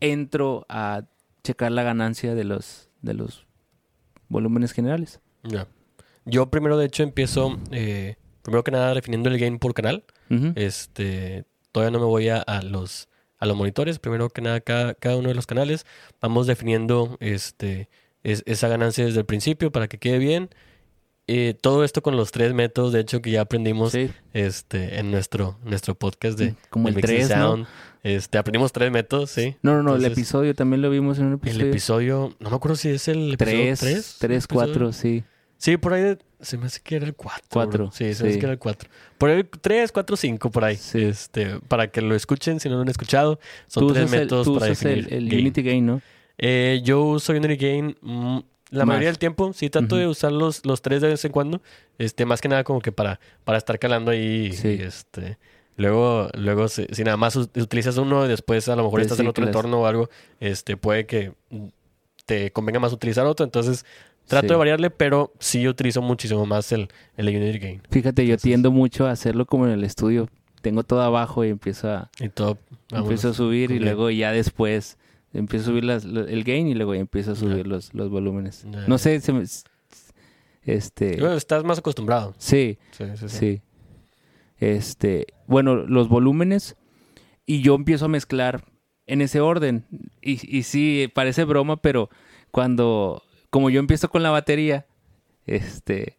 entro 0.00 0.66
a 0.68 1.04
checar 1.42 1.72
la 1.72 1.82
ganancia 1.82 2.34
de 2.34 2.44
los 2.44 2.90
de 3.02 3.14
los 3.14 3.46
volúmenes 4.28 4.72
generales. 4.72 5.20
Ya. 5.42 5.66
Yo 6.26 6.50
primero, 6.50 6.76
de 6.76 6.84
hecho, 6.86 7.02
empiezo, 7.02 7.58
eh, 7.72 8.16
primero 8.42 8.62
que 8.62 8.70
nada, 8.70 8.94
definiendo 8.94 9.30
el 9.30 9.38
gain 9.38 9.58
por 9.58 9.72
canal. 9.74 10.04
Este, 10.54 11.44
todavía 11.72 11.90
no 11.90 11.98
me 11.98 12.06
voy 12.06 12.28
a, 12.28 12.38
a 12.38 12.62
los 12.62 13.08
a 13.38 13.46
los 13.46 13.56
monitores. 13.56 13.98
Primero 13.98 14.28
que 14.28 14.42
nada, 14.42 14.60
cada, 14.60 14.92
cada 14.94 15.16
uno 15.16 15.28
de 15.30 15.34
los 15.34 15.46
canales. 15.46 15.86
Vamos 16.20 16.46
definiendo 16.46 17.16
este 17.20 17.88
es- 18.22 18.42
esa 18.46 18.68
ganancia 18.68 19.04
desde 19.04 19.20
el 19.20 19.24
principio 19.26 19.72
para 19.72 19.88
que 19.88 19.98
quede 19.98 20.18
bien. 20.18 20.50
Eh, 21.26 21.54
todo 21.60 21.84
esto 21.84 22.02
con 22.02 22.16
los 22.16 22.32
tres 22.32 22.52
métodos, 22.54 22.92
de 22.92 23.00
hecho, 23.00 23.22
que 23.22 23.30
ya 23.30 23.42
aprendimos 23.42 23.92
Sí. 23.92 24.10
este, 24.32 24.98
en 24.98 25.10
nuestro, 25.12 25.58
nuestro 25.64 25.94
podcast 25.94 26.36
de 26.38 26.54
Como 26.70 26.86
de 26.86 26.90
el 26.90 26.96
Mix 26.96 27.08
and 27.08 27.16
3, 27.18 27.28
¿no? 27.30 27.36
Sound. 27.36 27.66
Este, 28.02 28.36
aprendimos 28.38 28.72
tres 28.72 28.90
métodos, 28.90 29.30
sí. 29.30 29.56
No, 29.62 29.74
no, 29.74 29.82
no, 29.82 29.90
el 29.90 29.96
Entonces, 29.98 30.18
episodio 30.18 30.54
también 30.54 30.82
lo 30.82 30.90
vimos 30.90 31.18
en 31.18 31.26
un 31.26 31.32
El 31.34 31.38
episodio. 31.38 31.66
episodio, 31.70 32.36
no 32.40 32.50
me 32.50 32.56
acuerdo 32.56 32.76
si 32.76 32.88
es 32.88 33.06
el 33.08 33.34
episodio 33.34 33.58
3, 33.58 33.78
3. 33.80 34.16
3, 34.18 34.46
4, 34.48 34.92
sí. 34.92 35.22
Sí, 35.56 35.76
por 35.76 35.92
ahí 35.92 36.16
se 36.40 36.56
me 36.58 36.66
hace 36.66 36.80
que 36.82 36.96
era 36.96 37.06
el 37.06 37.14
4. 37.14 37.42
Cuatro, 37.50 37.90
Sí, 37.92 38.14
se 38.14 38.22
me 38.24 38.30
hace 38.30 38.38
que 38.38 38.46
era 38.46 38.52
el 38.52 38.58
4. 38.58 38.88
Por 39.18 39.30
el 39.30 39.48
3, 39.48 39.92
4, 39.92 40.16
5 40.16 40.50
por 40.50 40.64
ahí. 40.64 40.76
Sí. 40.76 41.02
Este, 41.04 41.58
para 41.68 41.88
que 41.90 42.00
lo 42.00 42.14
escuchen 42.14 42.60
si 42.60 42.68
no 42.68 42.76
lo 42.76 42.82
han 42.82 42.88
escuchado. 42.88 43.38
Son 43.66 43.86
Tú 43.86 43.92
tres 43.92 44.04
usas 44.06 44.14
el, 44.14 44.20
métodos 44.20 44.46
tú 44.46 44.54
para 44.58 44.72
usas 44.72 44.82
definir 44.84 45.12
el 45.12 45.28
gain. 45.28 45.40
Unity 45.40 45.62
Gain, 45.62 45.86
¿no? 45.86 46.02
Eh, 46.38 46.80
yo 46.84 47.02
uso 47.02 47.32
Unity 47.32 47.56
Gain 47.56 47.96
mm, 48.00 48.38
la 48.70 48.78
Más. 48.84 48.86
mayoría 48.86 49.08
del 49.08 49.18
tiempo. 49.18 49.52
Sí, 49.52 49.68
trato 49.68 49.96
de 49.96 50.06
usar 50.06 50.32
los, 50.32 50.64
los 50.64 50.80
tres 50.80 51.02
de 51.02 51.08
vez 51.08 51.24
en 51.24 51.32
cuando. 51.32 51.60
Este, 51.98 52.24
más 52.24 52.40
que 52.40 52.48
nada 52.48 52.64
como 52.64 52.80
que 52.80 52.92
para, 52.92 53.20
para 53.44 53.58
estar 53.58 53.78
calando 53.78 54.10
ahí. 54.10 54.52
Sí. 54.52 54.78
Este, 54.80 55.38
luego, 55.76 56.28
luego 56.34 56.68
si, 56.68 56.86
si 56.92 57.04
nada 57.04 57.16
más 57.16 57.36
utilizas 57.36 57.96
uno 57.98 58.24
y 58.24 58.28
después 58.28 58.68
a 58.68 58.76
lo 58.76 58.84
mejor 58.84 59.00
estás 59.00 59.18
en 59.20 59.26
otro 59.26 59.44
entorno 59.44 59.80
o 59.80 59.86
algo, 59.86 60.08
este, 60.38 60.76
puede 60.76 61.04
que 61.06 61.32
mm, 61.50 61.66
te 62.26 62.52
convenga 62.52 62.78
más 62.78 62.92
utilizar 62.92 63.26
otro. 63.26 63.44
Entonces, 63.44 63.84
trato 64.26 64.46
Sí. 64.48 64.52
de 64.52 64.56
variarle, 64.56 64.90
pero 64.90 65.32
sí 65.38 65.66
utilizo 65.68 66.02
muchísimo 66.02 66.46
más 66.46 66.70
el, 66.72 66.88
el 67.16 67.28
Unity 67.28 67.58
Gain. 67.58 67.82
Fíjate, 67.90 68.22
yo 68.22 68.32
Entonces- 68.34 68.42
tiendo 68.42 68.70
mucho 68.70 69.06
a 69.06 69.10
hacerlo 69.12 69.46
como 69.46 69.66
en 69.66 69.72
el 69.72 69.84
estudio. 69.84 70.28
Tengo 70.62 70.82
todo 70.84 71.02
abajo 71.02 71.44
y 71.44 71.48
empiezo 71.48 71.90
a, 71.90 72.10
Y 72.20 72.28
vámonos. 72.28 72.58
empiezo 72.92 73.30
a 73.30 73.34
subir 73.34 73.70
y 73.70 73.78
luego 73.78 74.10
ya 74.10 74.30
después 74.32 74.98
empiezo 75.32 75.64
a 75.64 75.68
subir 75.70 75.84
las- 75.84 76.04
el 76.04 76.44
gain 76.44 76.68
y 76.68 76.74
luego 76.74 76.94
ya 76.94 77.00
empiezo 77.00 77.32
a 77.32 77.34
subir 77.36 77.66
los, 77.66 77.94
los 77.94 78.10
volúmenes. 78.10 78.64
No 78.64 78.98
sé, 78.98 79.20
se 79.20 79.32
me- 79.32 79.44
este, 80.62 81.16
Bueno, 81.18 81.34
estás 81.34 81.64
más 81.64 81.78
acostumbrado. 81.78 82.34
sí, 82.38 82.78
Sí, 82.90 83.04
sí, 83.16 83.28
sí. 83.28 83.36
sí. 83.38 83.62
Este, 84.58 85.26
bueno, 85.46 85.76
los 85.76 86.08
volúmenes 86.08 86.76
y 87.46 87.62
yo 87.62 87.74
empiezo 87.74 88.04
a 88.04 88.08
mezclar 88.08 88.64
en 89.06 89.22
ese 89.22 89.40
orden. 89.40 89.86
Y, 90.20 90.38
y 90.58 90.62
sí, 90.64 91.08
parece 91.14 91.44
broma, 91.44 91.80
pero 91.80 92.10
cuando, 92.50 93.22
como 93.50 93.70
yo 93.70 93.80
empiezo 93.80 94.08
con 94.08 94.22
la 94.22 94.30
batería, 94.30 94.86
este, 95.46 96.16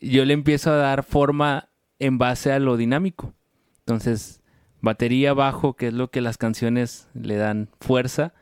yo 0.00 0.24
le 0.24 0.34
empiezo 0.34 0.72
a 0.72 0.76
dar 0.76 1.04
forma 1.04 1.68
en 1.98 2.18
base 2.18 2.52
a 2.52 2.58
lo 2.58 2.76
dinámico. 2.76 3.32
Entonces, 3.78 4.42
batería 4.80 5.32
bajo, 5.32 5.74
que 5.74 5.88
es 5.88 5.94
lo 5.94 6.10
que 6.10 6.20
las 6.20 6.36
canciones 6.36 7.08
le 7.14 7.36
dan 7.36 7.68
fuerza. 7.80 8.34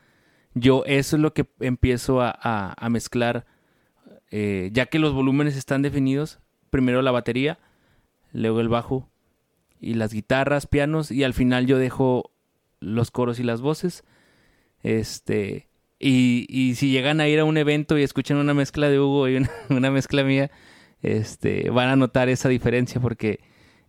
Yo 0.53 0.83
eso 0.85 1.15
es 1.15 1.21
lo 1.21 1.33
que 1.33 1.47
empiezo 1.59 2.19
a, 2.21 2.87
mezclar, 2.89 3.45
eh, 4.31 4.69
ya 4.73 4.87
que 4.87 4.99
los 4.99 5.13
volúmenes 5.13 5.55
están 5.55 5.81
definidos. 5.81 6.39
Primero 6.71 7.01
la 7.01 7.11
batería, 7.11 7.59
luego 8.33 8.59
el 8.59 8.69
bajo 8.69 9.07
y 9.79 9.93
las 9.93 10.13
guitarras, 10.13 10.67
pianos 10.67 11.11
y 11.11 11.23
al 11.23 11.33
final 11.33 11.67
yo 11.67 11.77
dejo 11.77 12.31
los 12.79 13.11
coros 13.11 13.39
y 13.39 13.43
las 13.43 13.61
voces. 13.61 14.03
Este 14.83 15.67
y, 16.01 16.45
y 16.49 16.75
si 16.75 16.89
llegan 16.91 17.21
a 17.21 17.27
ir 17.27 17.39
a 17.39 17.45
un 17.45 17.57
evento 17.57 17.97
y 17.97 18.03
escuchan 18.03 18.37
una 18.37 18.53
mezcla 18.53 18.89
de 18.89 18.99
Hugo 18.99 19.27
y 19.29 19.35
una, 19.35 19.49
una 19.69 19.91
mezcla 19.91 20.23
mía, 20.23 20.51
este 21.01 21.69
van 21.69 21.89
a 21.89 21.95
notar 21.95 22.29
esa 22.29 22.49
diferencia 22.49 22.99
porque 23.01 23.39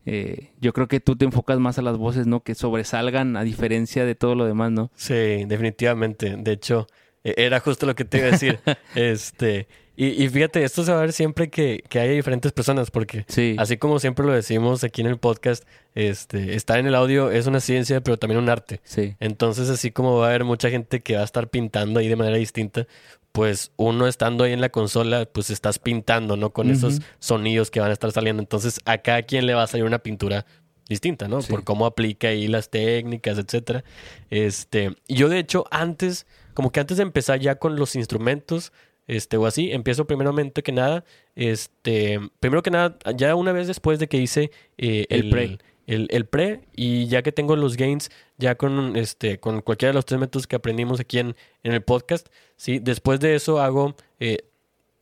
eh, 0.05 0.51
yo 0.61 0.73
creo 0.73 0.89
que 0.89 1.01
tú 1.01 1.17
te 1.17 1.25
enfocas 1.25 1.59
más 1.59 1.79
a 1.79 1.83
las 1.83 1.97
voces, 1.97 2.27
¿no? 2.27 2.41
Que 2.41 2.55
sobresalgan 2.55 3.37
a 3.37 3.45
diferencia 3.45 4.05
de 4.05 4.15
todo 4.15 4.35
lo 4.35 4.45
demás, 4.47 4.73
¿no? 4.73 4.91
Sí, 4.95 5.45
definitivamente. 5.47 6.37
De 6.37 6.53
hecho, 6.53 6.87
e- 7.23 7.35
era 7.37 7.61
justo 7.61 7.87
lo 7.87 7.95
que 7.95 8.05
te 8.05 8.19
iba 8.19 8.29
a 8.29 8.31
decir. 8.33 8.59
este, 8.95 9.69
Y, 10.05 10.25
y 10.25 10.29
fíjate, 10.29 10.65
esto 10.65 10.83
se 10.85 10.91
va 10.93 10.99
a 10.99 11.01
ver 11.03 11.13
siempre 11.13 11.49
que, 11.51 11.85
que 11.89 12.01
haya 12.01 12.13
diferentes 12.13 12.51
personas, 12.53 12.91
porque 12.91 13.25
Sí. 13.29 13.55
así 13.59 13.77
como 13.77 13.99
siempre 13.99 14.25
lo 14.27 14.33
decimos 14.33 14.83
aquí 14.85 15.01
en 15.03 15.07
el 15.07 15.19
podcast, 15.19 15.65
este, 15.95 16.55
estar 16.57 16.79
en 16.79 16.87
el 16.87 16.95
audio 16.95 17.31
es 17.31 17.47
una 17.47 17.61
ciencia, 17.61 18.01
pero 18.01 18.17
también 18.19 18.41
un 18.41 18.49
arte. 18.49 18.81
Sí. 18.85 19.15
Entonces, 19.21 19.69
así 19.69 19.91
como 19.91 20.17
va 20.17 20.27
a 20.27 20.29
haber 20.31 20.45
mucha 20.45 20.71
gente 20.71 21.01
que 21.01 21.15
va 21.15 21.21
a 21.21 21.25
estar 21.25 21.49
pintando 21.49 22.01
ahí 22.01 22.09
de 22.09 22.17
manera 22.17 22.37
distinta, 22.37 22.87
pues 23.33 23.71
uno 23.77 24.07
estando 24.09 24.45
ahí 24.45 24.53
en 24.53 24.61
la 24.61 24.71
consola, 24.71 25.25
pues 25.25 25.51
estás 25.51 25.79
pintando, 25.79 26.37
¿no? 26.37 26.51
Con 26.51 26.71
esos 26.71 27.01
sonidos 27.19 27.71
que 27.71 27.81
van 27.81 27.91
a 27.91 27.93
estar 27.93 28.11
saliendo. 28.13 28.43
Entonces, 28.43 28.81
a 28.85 28.99
cada 28.99 29.23
quien 29.23 29.47
le 29.47 29.55
va 29.55 29.63
a 29.63 29.67
salir 29.67 29.85
una 29.87 30.01
pintura 30.01 30.45
distinta, 30.89 31.29
¿no? 31.29 31.41
Sí. 31.43 31.51
Por 31.51 31.65
cómo 31.65 31.87
aplica 31.87 32.29
ahí 32.29 32.49
las 32.49 32.69
técnicas, 32.71 33.39
etcétera. 33.39 33.85
Este, 34.31 34.97
yo 35.09 35.29
de 35.29 35.39
hecho 35.39 35.65
antes, 35.71 36.27
como 36.55 36.73
que 36.73 36.81
antes 36.81 36.97
de 36.97 37.05
empezar 37.05 37.39
ya 37.41 37.55
con 37.55 37.77
los 37.77 37.95
instrumentos, 37.97 38.73
este, 39.07 39.37
o 39.37 39.47
así, 39.47 39.73
empiezo 39.73 40.07
primeramente 40.07 40.63
que 40.63 40.73
nada, 40.73 41.05
este, 41.35 42.19
primero 42.41 42.63
que 42.63 42.71
nada, 42.71 42.99
ya 43.17 43.35
una 43.35 43.53
vez 43.53 43.67
después 43.67 43.99
de 43.99 44.09
que 44.09 44.17
hice 44.19 44.51
eh, 44.79 45.07
El 45.11 45.31
pre. 45.31 45.59
el, 45.87 46.07
el 46.11 46.27
pre 46.27 46.61
y 46.77 47.07
ya 47.09 47.23
que 47.23 47.33
tengo 47.33 47.57
los 47.57 47.77
gains 47.77 48.11
ya 48.39 48.55
con 48.55 48.97
este 48.97 49.39
con 49.41 49.61
cualquiera 49.63 49.91
de 49.91 49.95
los 49.95 50.05
tres 50.07 50.21
métodos 50.21 50.47
que 50.47 50.57
aprendimos 50.57 51.01
aquí 51.01 51.19
en, 51.19 51.35
en 51.65 51.73
el 51.73 51.83
podcast 51.83 52.29
sí 52.57 52.79
después 52.79 53.19
de 53.21 53.35
eso 53.35 53.61
hago 53.61 53.97
eh, 54.21 54.39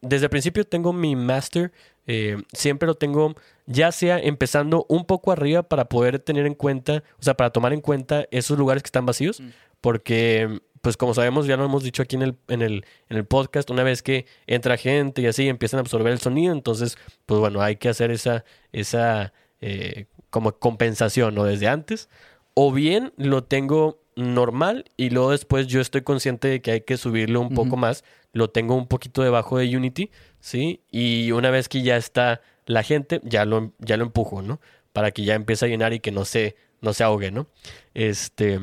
desde 0.00 0.26
el 0.26 0.30
principio 0.30 0.64
tengo 0.64 0.92
mi 0.94 1.14
master 1.16 1.70
eh, 2.06 2.38
siempre 2.54 2.86
lo 2.86 2.94
tengo 2.94 3.34
ya 3.66 3.92
sea 3.92 4.18
empezando 4.18 4.86
un 4.88 5.04
poco 5.04 5.30
arriba 5.32 5.62
para 5.62 5.84
poder 5.84 6.18
tener 6.18 6.46
en 6.46 6.54
cuenta 6.54 7.02
o 7.18 7.22
sea 7.22 7.34
para 7.34 7.50
tomar 7.50 7.72
en 7.74 7.82
cuenta 7.82 8.26
esos 8.30 8.58
lugares 8.58 8.82
que 8.82 8.88
están 8.88 9.04
vacíos 9.06 9.40
Mm. 9.40 9.48
porque 9.82 10.60
pues 10.80 10.96
como 10.96 11.14
sabemos 11.14 11.46
ya 11.46 11.56
lo 11.56 11.64
hemos 11.64 11.82
dicho 11.82 12.02
aquí 12.02 12.16
en 12.16 12.22
el, 12.22 12.36
en 12.48 12.62
el 12.62 12.84
en 13.08 13.16
el 13.16 13.24
podcast 13.24 13.70
una 13.70 13.82
vez 13.82 14.02
que 14.02 14.26
entra 14.46 14.76
gente 14.76 15.22
y 15.22 15.26
así 15.26 15.48
empiezan 15.48 15.78
a 15.78 15.80
absorber 15.82 16.12
el 16.12 16.20
sonido 16.20 16.52
entonces 16.52 16.96
pues 17.26 17.40
bueno 17.40 17.62
hay 17.62 17.76
que 17.76 17.88
hacer 17.88 18.10
esa 18.10 18.44
esa 18.72 19.32
eh, 19.60 20.06
como 20.30 20.52
compensación 20.52 21.36
o 21.38 21.44
desde 21.44 21.68
antes 21.68 22.08
o 22.54 22.72
bien 22.72 23.12
lo 23.16 23.44
tengo 23.44 24.00
normal 24.16 24.86
y 24.96 25.10
luego 25.10 25.30
después 25.32 25.66
yo 25.66 25.80
estoy 25.80 26.02
consciente 26.02 26.48
de 26.48 26.60
que 26.62 26.72
hay 26.72 26.80
que 26.82 26.96
subirlo 26.96 27.40
un 27.40 27.54
poco 27.54 27.76
más 27.76 28.04
lo 28.32 28.50
tengo 28.50 28.74
un 28.74 28.86
poquito 28.86 29.22
debajo 29.22 29.58
de 29.58 29.76
Unity 29.76 30.10
sí 30.40 30.80
y 30.90 31.32
una 31.32 31.50
vez 31.50 31.68
que 31.68 31.82
ya 31.82 31.96
está 31.96 32.40
la 32.66 32.82
gente 32.82 33.20
ya 33.24 33.44
lo 33.44 33.72
ya 33.78 33.96
lo 33.96 34.04
empujo 34.04 34.42
no 34.42 34.60
para 34.92 35.10
que 35.10 35.24
ya 35.24 35.34
empiece 35.34 35.66
a 35.66 35.68
llenar 35.68 35.92
y 35.92 36.00
que 36.00 36.10
no 36.10 36.24
se 36.24 36.56
no 36.80 36.92
se 36.92 37.04
ahogue 37.04 37.30
no 37.30 37.48
este 37.94 38.60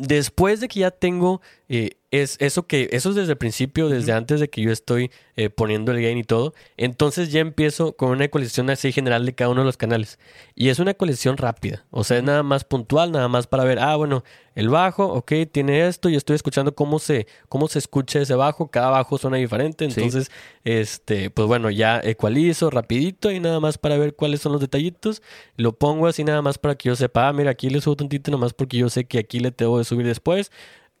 después 0.00 0.60
de 0.60 0.68
que 0.68 0.80
ya 0.80 0.90
tengo 0.90 1.40
eh, 1.72 1.90
es 2.10 2.36
eso 2.40 2.66
que 2.66 2.88
eso 2.90 3.10
es 3.10 3.14
desde 3.14 3.30
el 3.30 3.38
principio 3.38 3.88
desde 3.88 4.10
antes 4.10 4.40
de 4.40 4.50
que 4.50 4.60
yo 4.60 4.72
estoy 4.72 5.12
eh, 5.36 5.50
poniendo 5.50 5.92
el 5.92 6.02
gain 6.02 6.18
y 6.18 6.24
todo. 6.24 6.52
Entonces 6.76 7.30
ya 7.30 7.38
empiezo 7.38 7.92
con 7.92 8.10
una 8.10 8.26
colección 8.26 8.68
así 8.70 8.90
general 8.90 9.24
de 9.24 9.36
cada 9.36 9.50
uno 9.50 9.60
de 9.60 9.66
los 9.66 9.76
canales. 9.76 10.18
Y 10.56 10.70
es 10.70 10.80
una 10.80 10.94
colección 10.94 11.36
rápida. 11.36 11.86
O 11.92 12.02
sea 12.02 12.16
es 12.16 12.24
nada 12.24 12.42
más 12.42 12.64
puntual 12.64 13.12
nada 13.12 13.28
más 13.28 13.46
para 13.46 13.62
ver 13.62 13.78
ah 13.78 13.94
bueno 13.94 14.24
el 14.56 14.68
bajo 14.68 15.04
ok 15.06 15.32
tiene 15.52 15.86
esto 15.86 16.08
y 16.08 16.16
estoy 16.16 16.34
escuchando 16.34 16.74
cómo 16.74 16.98
se 16.98 17.28
cómo 17.48 17.68
se 17.68 17.78
escucha 17.78 18.18
ese 18.18 18.34
bajo. 18.34 18.68
Cada 18.68 18.90
bajo 18.90 19.16
suena 19.16 19.36
diferente. 19.36 19.88
Sí. 19.88 20.00
entonces 20.00 20.32
este 20.64 21.30
pues 21.30 21.46
bueno 21.46 21.70
ya 21.70 22.00
ecualizo 22.02 22.70
rapidito 22.70 23.30
y 23.30 23.38
nada 23.38 23.60
más 23.60 23.78
para 23.78 23.96
ver 23.96 24.16
cuáles 24.16 24.40
son 24.40 24.50
los 24.50 24.60
detallitos. 24.60 25.22
Lo 25.56 25.78
pongo 25.78 26.08
así 26.08 26.24
nada 26.24 26.42
más 26.42 26.58
para 26.58 26.74
que 26.74 26.88
yo 26.88 26.96
sepa 26.96 27.28
ah 27.28 27.32
mira 27.32 27.52
aquí 27.52 27.70
le 27.70 27.80
subo 27.80 27.94
tantito 27.94 28.32
nada 28.32 28.40
más 28.40 28.54
porque 28.54 28.78
yo 28.78 28.90
sé 28.90 29.04
que 29.04 29.20
aquí 29.20 29.38
le 29.38 29.52
tengo 29.52 29.78
de 29.78 29.84
subir 29.84 30.04
después 30.04 30.50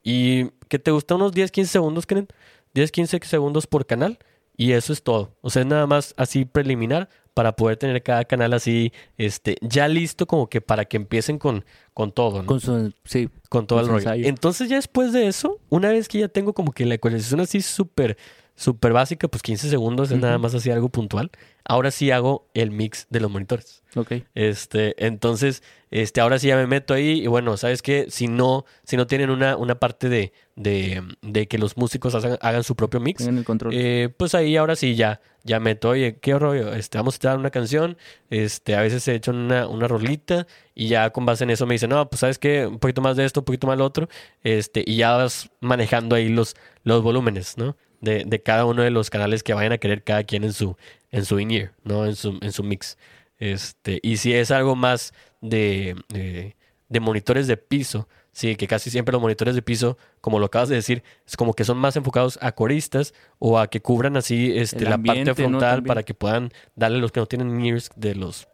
y 0.02 0.50
que 0.68 0.78
te 0.78 0.90
gusta 0.90 1.14
unos 1.14 1.32
10, 1.32 1.50
15 1.50 1.70
segundos, 1.70 2.06
Kenneth. 2.06 2.32
10, 2.74 2.92
15 2.92 3.20
segundos 3.24 3.66
por 3.66 3.86
canal. 3.86 4.18
Y 4.56 4.72
eso 4.72 4.92
es 4.92 5.02
todo. 5.02 5.34
O 5.40 5.50
sea, 5.50 5.62
es 5.62 5.68
nada 5.68 5.86
más 5.86 6.14
así 6.16 6.44
preliminar 6.44 7.08
para 7.34 7.56
poder 7.56 7.76
tener 7.76 8.02
cada 8.02 8.24
canal 8.24 8.52
así, 8.52 8.92
este, 9.16 9.56
ya 9.62 9.88
listo 9.88 10.26
como 10.26 10.48
que 10.48 10.60
para 10.60 10.84
que 10.84 10.96
empiecen 10.96 11.38
con, 11.38 11.64
con 11.94 12.12
todo, 12.12 12.42
¿no? 12.42 12.46
Con 12.46 12.60
su, 12.60 12.92
sí. 13.04 13.30
con 13.48 13.66
todo 13.66 13.78
con 13.78 13.86
el 13.86 13.90
rollo. 13.92 14.00
ensayo. 14.00 14.28
Entonces 14.28 14.68
ya 14.68 14.76
después 14.76 15.12
de 15.12 15.26
eso, 15.26 15.58
una 15.68 15.88
vez 15.90 16.08
que 16.08 16.18
ya 16.18 16.28
tengo 16.28 16.52
como 16.52 16.72
que 16.72 16.84
la 16.84 16.96
ecualización 16.96 17.40
así 17.40 17.62
súper, 17.62 18.18
súper 18.60 18.92
básica, 18.92 19.26
pues 19.26 19.42
15 19.42 19.70
segundos 19.70 20.10
es 20.10 20.18
nada 20.18 20.36
más 20.36 20.54
así 20.54 20.70
algo 20.70 20.90
puntual. 20.90 21.30
Ahora 21.64 21.90
sí 21.90 22.10
hago 22.10 22.46
el 22.52 22.70
mix 22.70 23.06
de 23.08 23.20
los 23.20 23.30
monitores. 23.30 23.82
Ok. 23.96 24.12
Este, 24.34 24.94
entonces, 25.06 25.62
este, 25.90 26.20
ahora 26.20 26.38
sí 26.38 26.48
ya 26.48 26.56
me 26.56 26.66
meto 26.66 26.92
ahí 26.92 27.22
y 27.22 27.26
bueno, 27.26 27.56
¿sabes 27.56 27.80
qué? 27.80 28.06
Si 28.10 28.28
no, 28.28 28.66
si 28.84 28.96
no 28.98 29.06
tienen 29.06 29.30
una, 29.30 29.56
una 29.56 29.76
parte 29.76 30.08
de, 30.10 30.32
de, 30.56 31.02
de 31.22 31.48
que 31.48 31.56
los 31.58 31.76
músicos 31.78 32.14
hagan, 32.14 32.36
hagan 32.42 32.62
su 32.62 32.76
propio 32.76 33.00
mix, 33.00 33.18
Tengan 33.18 33.38
el 33.38 33.44
control. 33.44 33.72
eh, 33.74 34.10
pues 34.16 34.34
ahí 34.34 34.56
ahora 34.56 34.76
sí 34.76 34.94
ya, 34.94 35.20
ya 35.42 35.58
meto, 35.58 35.90
oye, 35.90 36.18
qué 36.20 36.38
rollo, 36.38 36.74
este, 36.74 36.98
vamos 36.98 37.14
a 37.14 37.16
estar 37.16 37.38
una 37.38 37.50
canción, 37.50 37.96
este, 38.28 38.74
a 38.74 38.82
veces 38.82 39.02
se 39.02 39.14
echan 39.14 39.36
una, 39.36 39.68
una 39.68 39.88
rolita 39.88 40.46
y 40.74 40.88
ya 40.88 41.10
con 41.10 41.24
base 41.24 41.44
en 41.44 41.50
eso 41.50 41.66
me 41.66 41.74
dicen, 41.74 41.90
no, 41.90 42.10
pues 42.10 42.20
sabes 42.20 42.38
qué, 42.38 42.66
un 42.66 42.78
poquito 42.78 43.00
más 43.00 43.16
de 43.16 43.24
esto, 43.24 43.40
un 43.40 43.44
poquito 43.46 43.66
más 43.66 43.76
de 43.76 43.78
lo 43.78 43.86
otro, 43.86 44.08
este, 44.42 44.84
y 44.86 44.96
ya 44.96 45.12
vas 45.12 45.50
manejando 45.60 46.14
ahí 46.16 46.28
los, 46.28 46.56
los 46.84 47.02
volúmenes, 47.02 47.56
¿no? 47.56 47.76
De, 48.00 48.24
de 48.26 48.42
cada 48.42 48.64
uno 48.64 48.82
de 48.82 48.90
los 48.90 49.10
canales 49.10 49.42
que 49.42 49.52
vayan 49.52 49.72
a 49.72 49.78
querer 49.78 50.02
cada 50.02 50.24
quien 50.24 50.42
en 50.44 50.54
su, 50.54 50.76
en 51.10 51.24
su 51.26 51.38
in-ear, 51.38 51.72
¿no? 51.84 52.06
En 52.06 52.16
su, 52.16 52.38
en 52.40 52.50
su 52.50 52.62
mix. 52.62 52.96
Este, 53.38 54.00
y 54.02 54.16
si 54.16 54.32
es 54.32 54.50
algo 54.50 54.74
más 54.74 55.12
de, 55.42 55.96
de, 56.08 56.56
de 56.88 57.00
monitores 57.00 57.46
de 57.46 57.56
piso, 57.56 58.08
sí, 58.32 58.56
que 58.56 58.66
casi 58.66 58.90
siempre 58.90 59.12
los 59.12 59.20
monitores 59.20 59.54
de 59.54 59.62
piso, 59.62 59.98
como 60.20 60.38
lo 60.38 60.46
acabas 60.46 60.68
de 60.68 60.76
decir, 60.76 61.02
es 61.26 61.36
como 61.36 61.54
que 61.54 61.64
son 61.64 61.78
más 61.78 61.96
enfocados 61.96 62.38
a 62.42 62.52
coristas 62.52 63.14
o 63.38 63.58
a 63.58 63.68
que 63.68 63.80
cubran 63.80 64.16
así 64.16 64.56
este, 64.56 64.84
la 64.84 64.98
parte 64.98 65.34
frontal 65.34 65.82
para 65.82 66.02
que 66.02 66.14
puedan 66.14 66.52
darle 66.74 66.98
los 66.98 67.12
que 67.12 67.20
no 67.20 67.26
tienen 67.26 67.64
ears 67.64 67.90
de 67.96 68.14
los 68.14 68.48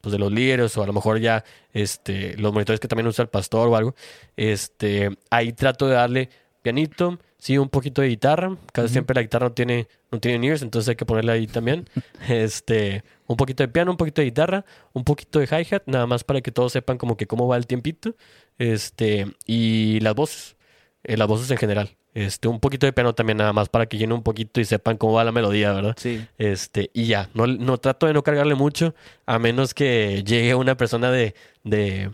pues 0.00 0.12
de 0.12 0.18
los 0.18 0.32
líderes 0.32 0.76
o 0.76 0.82
a 0.82 0.86
lo 0.86 0.92
mejor 0.92 1.20
ya 1.20 1.44
este 1.72 2.36
los 2.36 2.52
monitores 2.52 2.80
que 2.80 2.88
también 2.88 3.06
usa 3.06 3.22
el 3.22 3.28
pastor 3.28 3.68
o 3.68 3.76
algo 3.76 3.94
este 4.36 5.16
ahí 5.30 5.52
trato 5.52 5.86
de 5.86 5.94
darle 5.94 6.28
pianito 6.60 7.20
sí 7.42 7.58
un 7.58 7.68
poquito 7.68 8.02
de 8.02 8.08
guitarra 8.08 8.56
casi 8.72 8.84
Ujú. 8.86 8.92
siempre 8.92 9.14
la 9.16 9.22
guitarra 9.22 9.48
no 9.48 9.52
tiene 9.52 9.88
no 10.12 10.20
tiene 10.20 10.46
ears 10.46 10.62
entonces 10.62 10.88
hay 10.90 10.94
que 10.96 11.04
ponerla 11.04 11.32
ahí 11.32 11.48
también 11.48 11.88
este 12.28 13.02
un 13.26 13.36
poquito 13.36 13.64
de 13.64 13.68
piano 13.68 13.90
un 13.90 13.96
poquito 13.96 14.20
de 14.20 14.26
guitarra 14.26 14.64
un 14.92 15.02
poquito 15.02 15.40
de 15.40 15.46
hi 15.46 15.74
hat 15.74 15.82
nada 15.86 16.06
más 16.06 16.22
para 16.22 16.40
que 16.40 16.52
todos 16.52 16.70
sepan 16.72 16.98
como 16.98 17.16
que 17.16 17.26
cómo 17.26 17.48
va 17.48 17.56
el 17.56 17.66
tiempito 17.66 18.14
este 18.58 19.26
y 19.46 19.98
las 20.00 20.14
voces 20.14 20.56
eh, 21.04 21.16
las 21.16 21.26
voces 21.26 21.50
en 21.50 21.56
general 21.58 21.90
este 22.14 22.46
un 22.46 22.60
poquito 22.60 22.86
de 22.86 22.92
piano 22.92 23.14
también 23.14 23.38
nada 23.38 23.52
más 23.52 23.68
para 23.70 23.86
que 23.86 23.96
llene 23.98 24.12
un 24.14 24.22
poquito 24.22 24.60
y 24.60 24.64
sepan 24.64 24.96
cómo 24.98 25.14
va 25.14 25.24
la 25.24 25.32
melodía 25.32 25.72
verdad 25.72 25.94
Sí. 25.98 26.24
este, 26.38 26.90
y 26.92 27.06
ya, 27.06 27.28
no, 27.34 27.46
no 27.46 27.78
trato 27.78 28.06
de 28.06 28.12
no 28.12 28.22
cargarle 28.22 28.54
mucho, 28.54 28.94
a 29.26 29.38
menos 29.38 29.72
que 29.74 30.22
llegue 30.22 30.54
una 30.54 30.76
persona 30.76 31.10
de, 31.10 31.34
de 31.64 32.10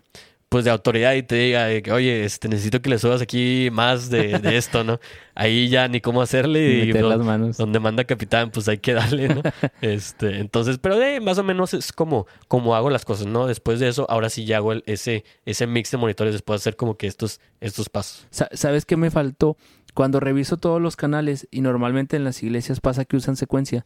pues 0.49 0.65
de 0.65 0.71
autoridad 0.71 1.13
y 1.15 1.23
te 1.23 1.35
diga 1.37 1.67
de 1.67 1.83
que, 1.83 1.93
oye, 1.93 2.25
este, 2.25 2.49
necesito 2.49 2.81
que 2.81 2.89
le 2.89 2.99
subas 2.99 3.21
aquí 3.21 3.69
más 3.71 4.09
de, 4.09 4.39
de 4.39 4.57
esto, 4.57 4.83
¿no? 4.83 4.99
Ahí 5.35 5.69
ya 5.69 5.87
ni 5.89 6.01
cómo 6.01 6.23
hacerle 6.23 6.85
y 6.85 6.87
Meter 6.87 7.03
no- 7.03 7.09
las 7.11 7.19
manos. 7.19 7.57
donde 7.59 7.79
manda 7.81 8.05
capitán, 8.05 8.51
pues 8.51 8.67
hay 8.69 8.79
que 8.79 8.95
darle, 8.95 9.29
¿no? 9.29 9.43
este, 9.83 10.39
entonces, 10.39 10.79
pero 10.79 10.99
de 10.99 11.21
más 11.21 11.37
o 11.39 11.45
menos 11.45 11.75
es 11.75 11.93
como, 11.93 12.27
como 12.49 12.75
hago 12.75 12.89
las 12.91 13.05
cosas, 13.05 13.27
¿no? 13.27 13.47
Después 13.47 13.79
de 13.79 13.89
eso, 13.89 14.07
ahora 14.11 14.31
sí 14.31 14.47
ya 14.47 14.57
hago 14.57 14.73
el- 14.73 14.83
ese, 14.87 15.25
ese 15.45 15.67
mix 15.67 15.91
de 15.91 15.99
monitores 15.99 16.33
después 16.33 16.59
de 16.61 16.63
hacer 16.63 16.77
como 16.77 16.97
que 16.97 17.07
estos, 17.07 17.41
estos 17.61 17.89
pasos. 17.91 18.27
Sa- 18.31 18.49
¿Sabes 18.53 18.85
qué 18.87 18.97
me 18.97 19.11
faltó? 19.11 19.57
Cuando 19.95 20.19
reviso 20.21 20.57
todos 20.57 20.81
los 20.81 20.97
canales, 20.97 21.47
y 21.51 21.61
normalmente 21.61 22.17
en 22.17 22.25
las 22.25 22.43
iglesias 22.43 22.81
pasa 22.81 23.05
que 23.05 23.17
usan 23.17 23.37
secuencia, 23.37 23.85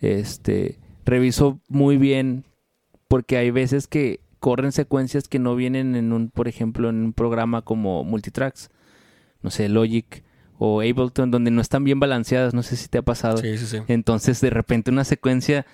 este, 0.00 0.78
reviso 1.04 1.60
muy 1.68 1.96
bien, 1.96 2.44
porque 3.08 3.36
hay 3.36 3.50
veces 3.50 3.86
que 3.86 4.20
corren 4.44 4.72
secuencias 4.72 5.26
que 5.26 5.38
no 5.38 5.56
vienen 5.56 5.96
en 5.96 6.12
un, 6.12 6.28
por 6.28 6.48
ejemplo, 6.48 6.90
en 6.90 6.96
un 6.96 7.12
programa 7.14 7.62
como 7.62 8.04
Multitracks, 8.04 8.68
no 9.40 9.48
sé, 9.48 9.70
Logic 9.70 10.22
o 10.58 10.82
Ableton, 10.82 11.30
donde 11.30 11.50
no 11.50 11.62
están 11.62 11.82
bien 11.82 11.98
balanceadas, 11.98 12.52
no 12.52 12.62
sé 12.62 12.76
si 12.76 12.88
te 12.88 12.98
ha 12.98 13.02
pasado. 13.02 13.38
Sí, 13.38 13.56
sí, 13.56 13.64
sí. 13.64 13.78
Entonces, 13.88 14.42
de 14.42 14.50
repente 14.50 14.90
una 14.90 15.04
secuencia 15.04 15.64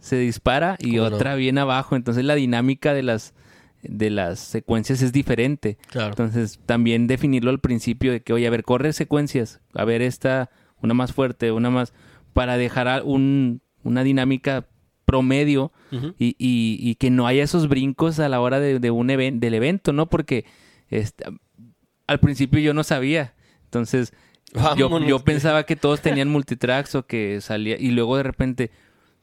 se 0.00 0.16
dispara 0.16 0.78
y 0.78 0.96
¿Cómo 0.96 1.10
no? 1.10 1.16
otra 1.16 1.34
viene 1.34 1.60
abajo, 1.60 1.94
entonces 1.94 2.24
la 2.24 2.34
dinámica 2.34 2.94
de 2.94 3.02
las 3.02 3.34
de 3.82 4.08
las 4.08 4.38
secuencias 4.38 5.02
es 5.02 5.12
diferente. 5.12 5.76
Claro. 5.90 6.08
Entonces, 6.08 6.60
también 6.64 7.06
definirlo 7.06 7.50
al 7.50 7.60
principio 7.60 8.10
de 8.10 8.22
que, 8.22 8.32
oye, 8.32 8.46
a 8.46 8.50
ver, 8.50 8.64
corre 8.64 8.94
secuencias, 8.94 9.60
a 9.74 9.84
ver 9.84 10.00
esta, 10.00 10.48
una 10.80 10.94
más 10.94 11.12
fuerte, 11.12 11.52
una 11.52 11.68
más, 11.68 11.92
para 12.32 12.56
dejar 12.56 13.02
un, 13.04 13.60
una 13.82 14.02
dinámica 14.02 14.66
promedio 15.12 15.72
y, 16.18 16.28
y, 16.38 16.78
y 16.80 16.94
que 16.94 17.10
no 17.10 17.26
haya 17.26 17.42
esos 17.44 17.68
brincos 17.68 18.18
a 18.18 18.28
la 18.30 18.40
hora 18.40 18.60
de, 18.60 18.78
de 18.78 18.90
un 18.90 19.10
even- 19.10 19.40
del 19.40 19.52
evento, 19.52 19.92
¿no? 19.92 20.06
Porque 20.08 20.46
este, 20.88 21.24
al 22.06 22.18
principio 22.18 22.60
yo 22.60 22.72
no 22.72 22.82
sabía. 22.82 23.34
Entonces, 23.64 24.14
yo, 24.78 25.18
pensaba 25.20 25.64
que 25.64 25.76
todos 25.76 26.00
tenían 26.00 26.28
multitracks 26.30 26.94
o 26.94 27.06
que 27.06 27.40
salía, 27.42 27.76
y 27.78 27.90
luego 27.90 28.16
de 28.16 28.22
repente 28.22 28.70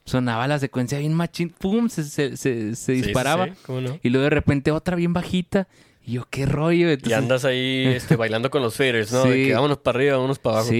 sonaba 0.05 0.47
la 0.47 0.59
secuencia 0.59 0.99
bien 0.99 1.13
machín, 1.15 1.49
¡pum! 1.49 1.89
Se, 1.89 2.03
se, 2.03 2.37
se, 2.37 2.75
se 2.75 2.95
sí, 2.95 3.01
disparaba. 3.01 3.47
sí, 3.47 3.51
¿cómo 3.65 3.81
no? 3.81 3.99
Y 4.03 4.09
luego 4.09 4.25
de 4.25 4.29
repente 4.31 4.69
otra 4.71 4.95
bien 4.95 5.13
bajita. 5.13 5.67
Y 6.05 6.13
yo, 6.13 6.25
qué 6.29 6.45
rollo. 6.45 6.87
Y 6.91 7.13
andas 7.13 7.45
ahí 7.45 7.83
este, 7.95 8.15
bailando 8.15 8.49
con 8.51 8.61
los 8.61 8.75
faders, 8.75 9.11
¿no? 9.11 9.23
De 9.25 9.33
Sí. 9.43 9.47
que 9.49 9.53
vámonos 9.55 9.77
para 9.79 9.97
arriba, 9.99 10.15
vámonos 10.17 10.39
para 10.39 10.57
abajo. 10.57 10.69
sí, 10.69 10.77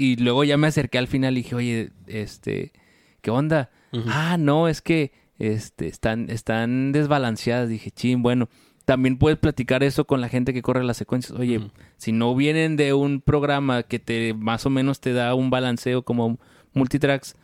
y, 0.00 0.04
y 0.12 0.16
luego 0.16 0.42
ya 0.44 0.56
me 0.56 0.66
acerqué 0.68 0.98
al 0.98 1.06
final 1.08 1.34
y 1.38 1.42
dije, 1.42 1.54
oye, 1.54 1.90
este, 2.06 2.72
¿qué 3.20 3.30
onda? 3.30 3.70
Ah, 4.08 4.36
no, 4.38 4.68
es 4.68 4.80
que 4.82 5.12
este, 5.38 5.86
están, 5.86 6.30
están 6.30 6.92
desbalanceadas. 6.92 7.68
Dije, 7.68 7.90
chin, 7.90 8.22
bueno. 8.22 8.48
También 8.84 9.16
puedes 9.16 9.38
platicar 9.38 9.84
eso 9.84 10.06
con 10.06 10.20
la 10.20 10.28
gente 10.28 10.52
que 10.52 10.60
corre 10.60 10.82
las 10.82 10.96
secuencias. 10.96 11.38
Oye, 11.38 11.70
si 11.98 12.10
no 12.10 12.34
vienen 12.34 12.76
de 12.76 12.92
un 12.94 13.20
programa 13.20 13.84
que 13.84 14.00
te 14.00 14.34
más 14.34 14.66
o 14.66 14.70
menos 14.70 14.98
te 15.00 15.12
da 15.12 15.36
un 15.36 15.50
balanceo 15.50 16.02
como 16.02 16.40
multitracks, 16.74 17.36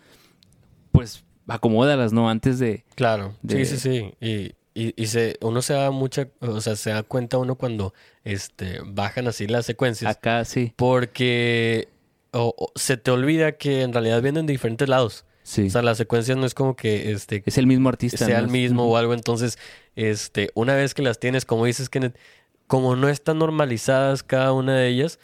pues 0.91 1.25
acomódalas, 1.47 2.13
¿no? 2.13 2.29
Antes 2.29 2.59
de... 2.59 2.85
Claro, 2.97 3.35
de- 3.43 3.65
sí, 3.65 3.77
sí, 3.79 3.89
sí. 3.89 4.15
Y, 4.21 4.55
y, 4.75 5.01
y 5.01 5.07
se, 5.07 5.37
uno 5.41 5.63
se 5.63 5.75
da 5.75 5.93
mucha, 5.93 6.29
o 6.41 6.61
sea, 6.61 6.75
se 6.75 6.91
da 6.91 7.05
cuenta 7.05 7.39
uno 7.39 7.55
cuando 7.55 7.95
este, 8.25 8.81
bajan 8.85 9.29
así 9.29 9.47
las 9.47 9.65
secuencias. 9.65 10.11
Acá 10.15 10.45
sí. 10.45 10.73
Porque 10.77 11.89
o- 12.33 12.53
o 12.59 12.73
se 12.75 12.97
te 12.97 13.11
olvida 13.13 13.53
que 13.53 13.83
en 13.83 13.93
realidad 13.93 14.21
vienen 14.23 14.47
de 14.47 14.53
diferentes 14.53 14.89
lados. 14.89 15.25
Sí. 15.49 15.69
O 15.69 15.71
sea, 15.71 15.81
las 15.81 15.97
secuencias 15.97 16.37
no 16.37 16.45
es 16.45 16.53
como 16.53 16.77
que 16.77 17.11
este, 17.11 17.43
es 17.47 17.57
el 17.57 17.67
mismo 17.67 17.89
artista. 17.89 18.27
sea 18.27 18.39
¿no? 18.39 18.45
el 18.45 18.51
mismo 18.51 18.85
o 18.85 18.99
algo. 18.99 19.15
Entonces, 19.15 19.59
este, 19.97 20.51
una 20.53 20.75
vez 20.75 20.93
que 20.93 21.01
las 21.01 21.19
tienes, 21.19 21.47
como 21.47 21.65
dices, 21.65 21.89
que 21.89 22.13
como 22.67 22.97
no 22.97 23.09
están 23.09 23.39
normalizadas 23.39 24.23
cada 24.23 24.53
una 24.53 24.77
de 24.77 24.89
ellas, 24.89 25.19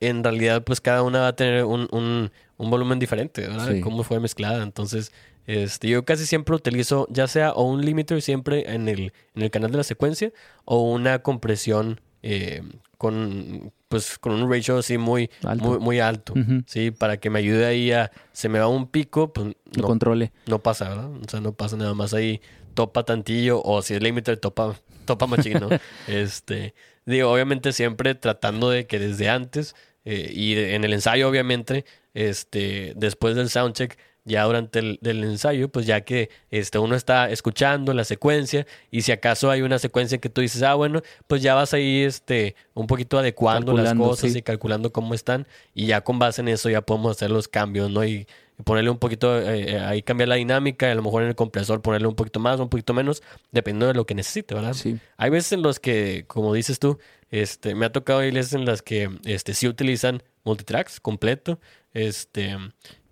en 0.00 0.24
realidad, 0.24 0.64
pues 0.64 0.80
cada 0.80 1.02
una 1.02 1.20
va 1.20 1.28
a 1.28 1.36
tener 1.36 1.64
un, 1.64 1.86
un, 1.92 2.30
un 2.56 2.70
volumen 2.70 2.98
diferente, 2.98 3.42
¿verdad? 3.42 3.70
Sí. 3.70 3.82
Cómo 3.82 4.04
fue 4.04 4.20
mezclada. 4.20 4.62
Entonces, 4.62 5.12
este, 5.46 5.88
yo 5.88 6.02
casi 6.06 6.24
siempre 6.24 6.54
utilizo 6.54 7.06
ya 7.10 7.26
sea 7.26 7.52
o 7.52 7.64
un 7.64 7.84
limiter 7.84 8.22
siempre 8.22 8.72
en 8.72 8.88
el, 8.88 9.12
en 9.34 9.42
el 9.42 9.50
canal 9.50 9.70
de 9.70 9.76
la 9.76 9.84
secuencia 9.84 10.32
o 10.64 10.90
una 10.90 11.18
compresión 11.18 12.00
eh, 12.22 12.62
con, 12.96 13.72
pues, 13.88 14.18
con 14.18 14.32
un 14.32 14.50
ratio 14.50 14.78
así 14.78 14.98
muy 14.98 15.30
Alto. 15.44 15.64
muy, 15.64 15.78
muy 15.78 16.00
alto. 16.00 16.34
Sí, 16.66 16.90
para 16.90 17.18
que 17.18 17.30
me 17.30 17.38
ayude 17.38 17.64
ahí 17.66 17.92
a, 17.92 18.10
se 18.32 18.48
me 18.48 18.58
va 18.58 18.68
un 18.68 18.88
pico, 18.88 19.32
pues 19.32 19.48
Lo 19.74 19.82
no, 19.82 19.88
controle. 19.88 20.32
no 20.46 20.58
pasa, 20.60 20.88
¿verdad? 20.88 21.10
O 21.12 21.28
sea, 21.28 21.40
no 21.40 21.52
pasa 21.52 21.76
nada 21.76 21.94
más 21.94 22.14
ahí, 22.14 22.40
topa 22.74 23.04
tantillo, 23.04 23.62
o 23.62 23.82
si 23.82 23.94
es 23.94 24.02
limiter, 24.02 24.36
topa, 24.38 24.76
topa 25.04 25.26
machino. 25.26 25.68
este, 26.08 26.74
digo, 27.06 27.30
obviamente 27.32 27.72
siempre 27.72 28.14
tratando 28.14 28.70
de 28.70 28.86
que 28.86 28.98
desde 28.98 29.28
antes, 29.28 29.74
eh, 30.04 30.30
y 30.32 30.56
en 30.56 30.84
el 30.84 30.92
ensayo, 30.92 31.28
obviamente, 31.28 31.84
este, 32.14 32.94
después 32.96 33.36
del 33.36 33.48
soundcheck, 33.50 33.96
ya 34.28 34.44
durante 34.44 34.78
el 34.78 34.98
del 35.00 35.24
ensayo, 35.24 35.68
pues 35.68 35.86
ya 35.86 36.02
que 36.02 36.30
este, 36.50 36.78
uno 36.78 36.94
está 36.94 37.30
escuchando 37.30 37.92
la 37.94 38.04
secuencia, 38.04 38.66
y 38.90 39.02
si 39.02 39.12
acaso 39.12 39.50
hay 39.50 39.62
una 39.62 39.78
secuencia 39.78 40.18
que 40.18 40.28
tú 40.28 40.40
dices, 40.40 40.62
ah, 40.62 40.74
bueno, 40.74 41.02
pues 41.26 41.42
ya 41.42 41.54
vas 41.54 41.74
ahí 41.74 42.02
este, 42.02 42.54
un 42.74 42.86
poquito 42.86 43.18
adecuando 43.18 43.74
Calculando, 43.74 44.04
las 44.04 44.10
cosas 44.10 44.32
sí. 44.32 44.38
y 44.38 44.42
calculando 44.42 44.92
cómo 44.92 45.14
están, 45.14 45.46
y 45.74 45.86
ya 45.86 46.02
con 46.02 46.18
base 46.18 46.42
en 46.42 46.48
eso 46.48 46.70
ya 46.70 46.82
podemos 46.82 47.16
hacer 47.16 47.30
los 47.30 47.48
cambios, 47.48 47.90
¿no? 47.90 48.04
Y, 48.04 48.26
y 48.58 48.62
ponerle 48.64 48.90
un 48.90 48.98
poquito, 48.98 49.38
eh, 49.38 49.74
eh, 49.74 49.78
ahí 49.78 50.02
cambiar 50.02 50.28
la 50.28 50.34
dinámica, 50.34 50.90
a 50.90 50.94
lo 50.94 51.02
mejor 51.02 51.22
en 51.22 51.28
el 51.28 51.34
compresor 51.36 51.80
ponerle 51.80 52.08
un 52.08 52.16
poquito 52.16 52.40
más, 52.40 52.58
un 52.58 52.68
poquito 52.68 52.92
menos, 52.92 53.22
dependiendo 53.52 53.86
de 53.86 53.94
lo 53.94 54.04
que 54.04 54.14
necesite, 54.14 54.54
¿verdad? 54.54 54.74
Sí. 54.74 54.98
Hay 55.16 55.30
veces 55.30 55.52
en 55.52 55.62
los 55.62 55.78
que, 55.78 56.24
como 56.26 56.52
dices 56.52 56.78
tú, 56.80 56.98
este, 57.30 57.74
me 57.74 57.86
ha 57.86 57.92
tocado 57.92 58.24
iglesias 58.24 58.54
en 58.54 58.64
las 58.64 58.82
que 58.82 59.10
este, 59.24 59.54
sí 59.54 59.68
utilizan 59.68 60.22
multitracks 60.44 60.98
completo, 60.98 61.60
este, 61.92 62.56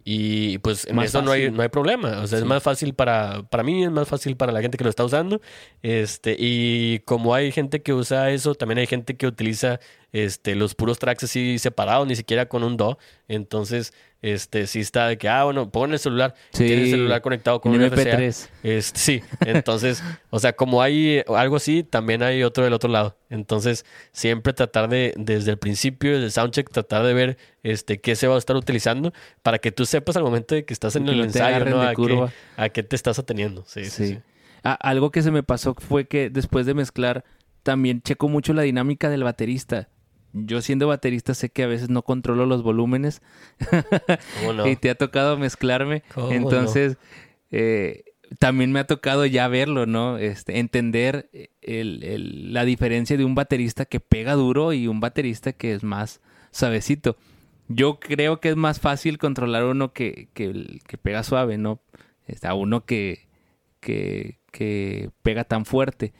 y 0.08 0.58
pues 0.58 0.86
en 0.86 0.94
Más 0.94 1.06
eso 1.06 1.20
no 1.20 1.32
hay, 1.32 1.50
no 1.50 1.62
hay 1.62 1.68
problema. 1.68 2.20
O 2.20 2.28
sea, 2.28 2.38
es 2.38 2.44
más 2.44 2.62
fácil 2.62 2.94
para, 2.94 3.42
para 3.42 3.64
mí, 3.64 3.82
es 3.82 3.90
más 3.90 4.06
fácil 4.06 4.36
para 4.36 4.52
la 4.52 4.62
gente 4.62 4.78
que 4.78 4.84
lo 4.84 4.90
está 4.90 5.04
usando. 5.04 5.40
Este, 5.82 6.36
y 6.38 7.00
como 7.00 7.34
hay 7.34 7.50
gente 7.50 7.82
que 7.82 7.92
usa 7.92 8.30
eso, 8.30 8.54
también 8.54 8.78
hay 8.78 8.86
gente 8.86 9.16
que 9.16 9.26
utiliza 9.26 9.80
este, 10.12 10.54
los 10.54 10.74
puros 10.74 10.98
tracks 10.98 11.24
así 11.24 11.58
separados, 11.58 12.06
ni 12.06 12.16
siquiera 12.16 12.46
con 12.46 12.62
un 12.64 12.76
do. 12.76 12.98
Entonces, 13.28 13.92
este, 14.22 14.66
sí 14.66 14.80
está 14.80 15.08
de 15.08 15.18
que, 15.18 15.28
ah, 15.28 15.44
bueno, 15.44 15.70
en 15.74 15.92
el 15.92 15.98
celular, 15.98 16.34
y 16.54 16.56
tiene 16.58 16.74
el 16.78 16.84
Sí. 16.86 16.90
celular 16.92 17.20
conectado 17.22 17.60
con 17.60 17.72
un 17.72 17.82
RCA. 17.82 18.18
MP3. 18.18 18.48
Este, 18.62 18.98
sí, 18.98 19.22
entonces, 19.40 20.02
o 20.30 20.38
sea, 20.38 20.54
como 20.54 20.80
hay 20.82 21.22
algo 21.28 21.56
así, 21.56 21.82
también 21.84 22.22
hay 22.22 22.42
otro 22.42 22.64
del 22.64 22.72
otro 22.72 22.88
lado. 22.90 23.16
Entonces, 23.30 23.84
siempre 24.12 24.52
tratar 24.52 24.88
de, 24.88 25.12
desde 25.16 25.50
el 25.52 25.58
principio, 25.58 26.12
desde 26.12 26.24
el 26.26 26.32
soundcheck, 26.32 26.70
tratar 26.70 27.04
de 27.04 27.12
ver 27.14 27.38
este 27.62 28.00
qué 28.00 28.16
se 28.16 28.26
va 28.26 28.36
a 28.36 28.38
estar 28.38 28.56
utilizando 28.56 29.12
para 29.42 29.58
que 29.58 29.70
tú 29.70 29.84
sepas 29.86 30.16
al 30.16 30.22
momento 30.22 30.54
de 30.54 30.64
que 30.64 30.72
estás 30.72 30.96
en 30.96 31.04
Que 31.04 31.12
el 31.12 31.20
ensayo, 31.20 31.64
¿no? 31.66 31.82
A, 31.82 31.94
qué, 31.94 32.26
a 32.56 32.68
qué 32.70 32.82
te 32.82 32.96
estás 32.96 33.18
ateniendo. 33.18 33.64
Sí, 33.66 33.84
sí, 33.84 33.90
Sí. 33.90 34.06
sí. 34.14 34.18
Ah, 34.64 34.72
algo 34.80 35.10
que 35.12 35.22
se 35.22 35.30
me 35.30 35.42
pasó 35.44 35.74
fue 35.78 36.06
que 36.08 36.30
después 36.30 36.66
de 36.66 36.74
mezclar, 36.74 37.24
también 37.62 38.00
checo 38.02 38.28
mucho 38.28 38.52
la 38.52 38.62
dinámica 38.62 39.08
del 39.10 39.22
baterista. 39.22 39.88
Yo 40.44 40.60
siendo 40.60 40.86
baterista 40.88 41.34
sé 41.34 41.48
que 41.50 41.62
a 41.62 41.66
veces 41.66 41.88
no 41.88 42.02
controlo 42.02 42.44
los 42.46 42.62
volúmenes 42.62 43.22
¿Cómo 44.40 44.52
no? 44.52 44.66
y 44.68 44.76
te 44.76 44.90
ha 44.90 44.94
tocado 44.94 45.36
mezclarme. 45.38 46.02
¿Cómo 46.14 46.30
Entonces, 46.30 46.96
eh, 47.50 48.04
también 48.38 48.72
me 48.72 48.80
ha 48.80 48.86
tocado 48.86 49.24
ya 49.24 49.48
verlo, 49.48 49.86
¿no? 49.86 50.18
Este, 50.18 50.58
entender 50.58 51.30
el- 51.62 52.02
el- 52.02 52.52
la 52.52 52.64
diferencia 52.64 53.16
de 53.16 53.24
un 53.24 53.34
baterista 53.34 53.84
que 53.84 54.00
pega 54.00 54.34
duro 54.34 54.72
y 54.72 54.88
un 54.88 55.00
baterista 55.00 55.52
que 55.52 55.72
es 55.72 55.82
más 55.84 56.20
suavecito. 56.50 57.16
Yo 57.68 57.98
creo 57.98 58.40
que 58.40 58.50
es 58.50 58.56
más 58.56 58.78
fácil 58.80 59.18
controlar 59.18 59.64
uno 59.64 59.92
que, 59.92 60.28
que, 60.34 60.98
pega 61.02 61.22
suave, 61.22 61.58
¿no? 61.58 61.80
Está 62.26 62.54
uno 62.54 62.84
que, 62.84 63.26
que, 63.80 64.38
que 64.52 65.10
pega 65.22 65.44
tan 65.44 65.64
fuerte. 65.64 66.12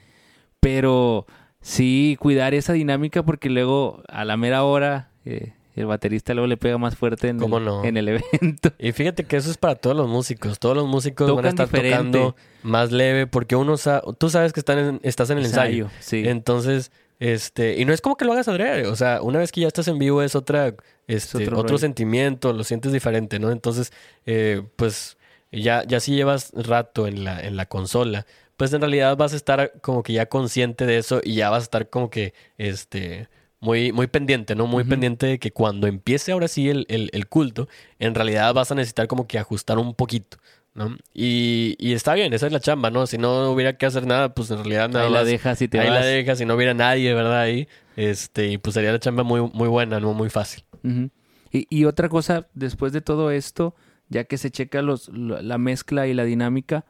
Pero 0.61 1.26
sí, 1.66 2.16
cuidar 2.20 2.55
esa 2.55 2.72
dinámica 2.72 3.22
porque 3.24 3.50
luego 3.50 4.02
a 4.09 4.24
la 4.24 4.37
mera 4.37 4.62
hora 4.64 5.11
eh, 5.24 5.52
el 5.74 5.87
baterista 5.87 6.33
luego 6.33 6.46
le 6.46 6.57
pega 6.57 6.79
más 6.79 6.96
fuerte 6.96 7.29
en, 7.29 7.38
¿Cómo 7.38 7.59
el, 7.59 7.64
no? 7.64 7.85
en 7.85 7.96
el 7.96 8.09
evento. 8.09 8.72
Y 8.79 8.92
fíjate 8.92 9.24
que 9.24 9.37
eso 9.37 9.50
es 9.50 9.59
para 9.59 9.74
todos 9.74 9.96
los 9.96 10.09
músicos. 10.09 10.59
Todos 10.59 10.76
los 10.76 10.87
músicos 10.87 11.35
van 11.35 11.44
a 11.44 11.48
estar 11.50 11.66
diferente. 11.66 12.18
tocando 12.18 12.37
más 12.62 12.92
leve 12.92 13.26
porque 13.26 13.57
uno 13.57 13.76
sa- 13.76 14.02
tú 14.18 14.31
sabes 14.31 14.52
que 14.52 14.61
están 14.61 14.79
en- 14.79 15.00
estás 15.02 15.29
en 15.31 15.38
el 15.38 15.44
ensayo. 15.46 15.90
sí. 16.00 16.22
Entonces, 16.26 16.92
este, 17.18 17.79
y 17.81 17.85
no 17.85 17.92
es 17.92 18.00
como 18.00 18.16
que 18.16 18.24
lo 18.26 18.33
hagas 18.33 18.46
adrede, 18.48 18.87
o 18.87 18.94
sea, 18.96 19.20
una 19.22 19.38
vez 19.38 19.50
que 19.50 19.62
ya 19.62 19.66
estás 19.68 19.88
en 19.88 19.98
vivo 19.98 20.22
es 20.22 20.35
otra, 20.37 20.74
este, 21.09 21.42
otro 21.44 21.59
otro, 21.59 21.79
sentimiento, 21.79 22.52
lo 22.52 22.62
sientes 22.62 22.92
diferente, 22.92 23.38
¿no? 23.38 23.50
Entonces, 23.50 23.90
eh, 24.26 24.62
pues, 24.76 25.16
ya, 25.50 25.83
ya 25.87 26.00
si 26.00 26.14
llevas 26.14 26.52
rato 26.55 27.07
en 27.07 27.24
la, 27.24 27.40
en 27.40 27.57
la 27.57 27.64
consola, 27.66 28.26
pues 28.57 28.73
en 28.73 28.81
realidad 28.81 29.16
vas 29.16 29.33
a 29.33 29.37
estar 29.37 29.73
como 29.83 30.03
que 30.03 30.12
ya 30.14 30.27
consciente 30.27 30.87
de 30.87 30.99
eso 30.99 31.21
y 31.23 31.35
ya 31.35 31.51
vas 31.51 31.62
a 31.62 31.64
estar 31.64 31.88
como 31.90 32.11
que, 32.11 32.35
este, 32.59 33.29
muy, 33.61 33.92
muy 33.92 34.07
pendiente, 34.07 34.55
¿no? 34.55 34.66
Muy 34.66 34.85
pendiente 34.85 35.27
de 35.27 35.38
que 35.38 35.51
cuando 35.51 35.87
empiece 35.87 36.33
ahora 36.33 36.49
sí 36.49 36.69
el, 36.69 36.87
el, 36.88 37.11
el 37.12 37.27
culto, 37.27 37.69
en 37.99 38.14
realidad 38.14 38.53
vas 38.55 38.71
a 38.71 38.75
necesitar 38.75 39.07
como 39.09 39.27
que 39.27 39.38
ajustar 39.38 39.79
un 39.79 39.95
poquito. 39.95 40.38
¿no? 40.75 40.95
Y, 41.14 41.75
y 41.79 41.95
está 41.95 42.12
bien, 42.12 42.35
esa 42.35 42.47
es 42.47 42.53
la 42.53 42.61
chamba, 42.61 42.90
¿no? 42.90 43.07
Si 43.07 43.16
no 43.16 43.51
hubiera 43.51 43.79
que 43.79 43.87
hacer 43.87 44.07
nada, 44.07 44.35
pues 44.35 44.51
en 44.51 44.59
realidad 44.59 44.90
nada 44.90 45.07
Ahí 45.07 45.11
la 45.12 45.25
dejas 45.25 45.62
y 45.62 45.69
te 45.69 45.81
ahí 45.81 45.88
vas. 45.88 46.01
la 46.01 46.05
dejas 46.05 46.38
y 46.42 46.45
no 46.45 46.55
hubiera 46.55 46.75
nadie, 46.75 47.14
¿verdad? 47.14 47.40
Ahí, 47.40 47.66
este, 47.97 48.49
y 48.49 48.59
pues 48.59 48.75
sería 48.75 48.92
la 48.92 48.99
chamba 49.01 49.23
muy, 49.23 49.40
muy 49.55 49.69
buena, 49.69 50.01
¿no? 50.01 50.12
Muy 50.12 50.29
fácil. 50.29 50.64
Y, 51.51 51.66
y 51.71 51.85
otra 51.87 52.11
cosa, 52.11 52.49
después 52.53 52.92
de 52.92 53.01
todo 53.01 53.31
esto, 53.31 53.75
ya 54.11 54.25
que 54.25 54.37
se 54.37 54.51
checa 54.51 54.83
los, 54.83 55.09
lo- 55.09 55.40
la 55.40 55.57
mezcla 55.57 56.07
y 56.09 56.14
la 56.14 56.25
dinámica, 56.25 56.85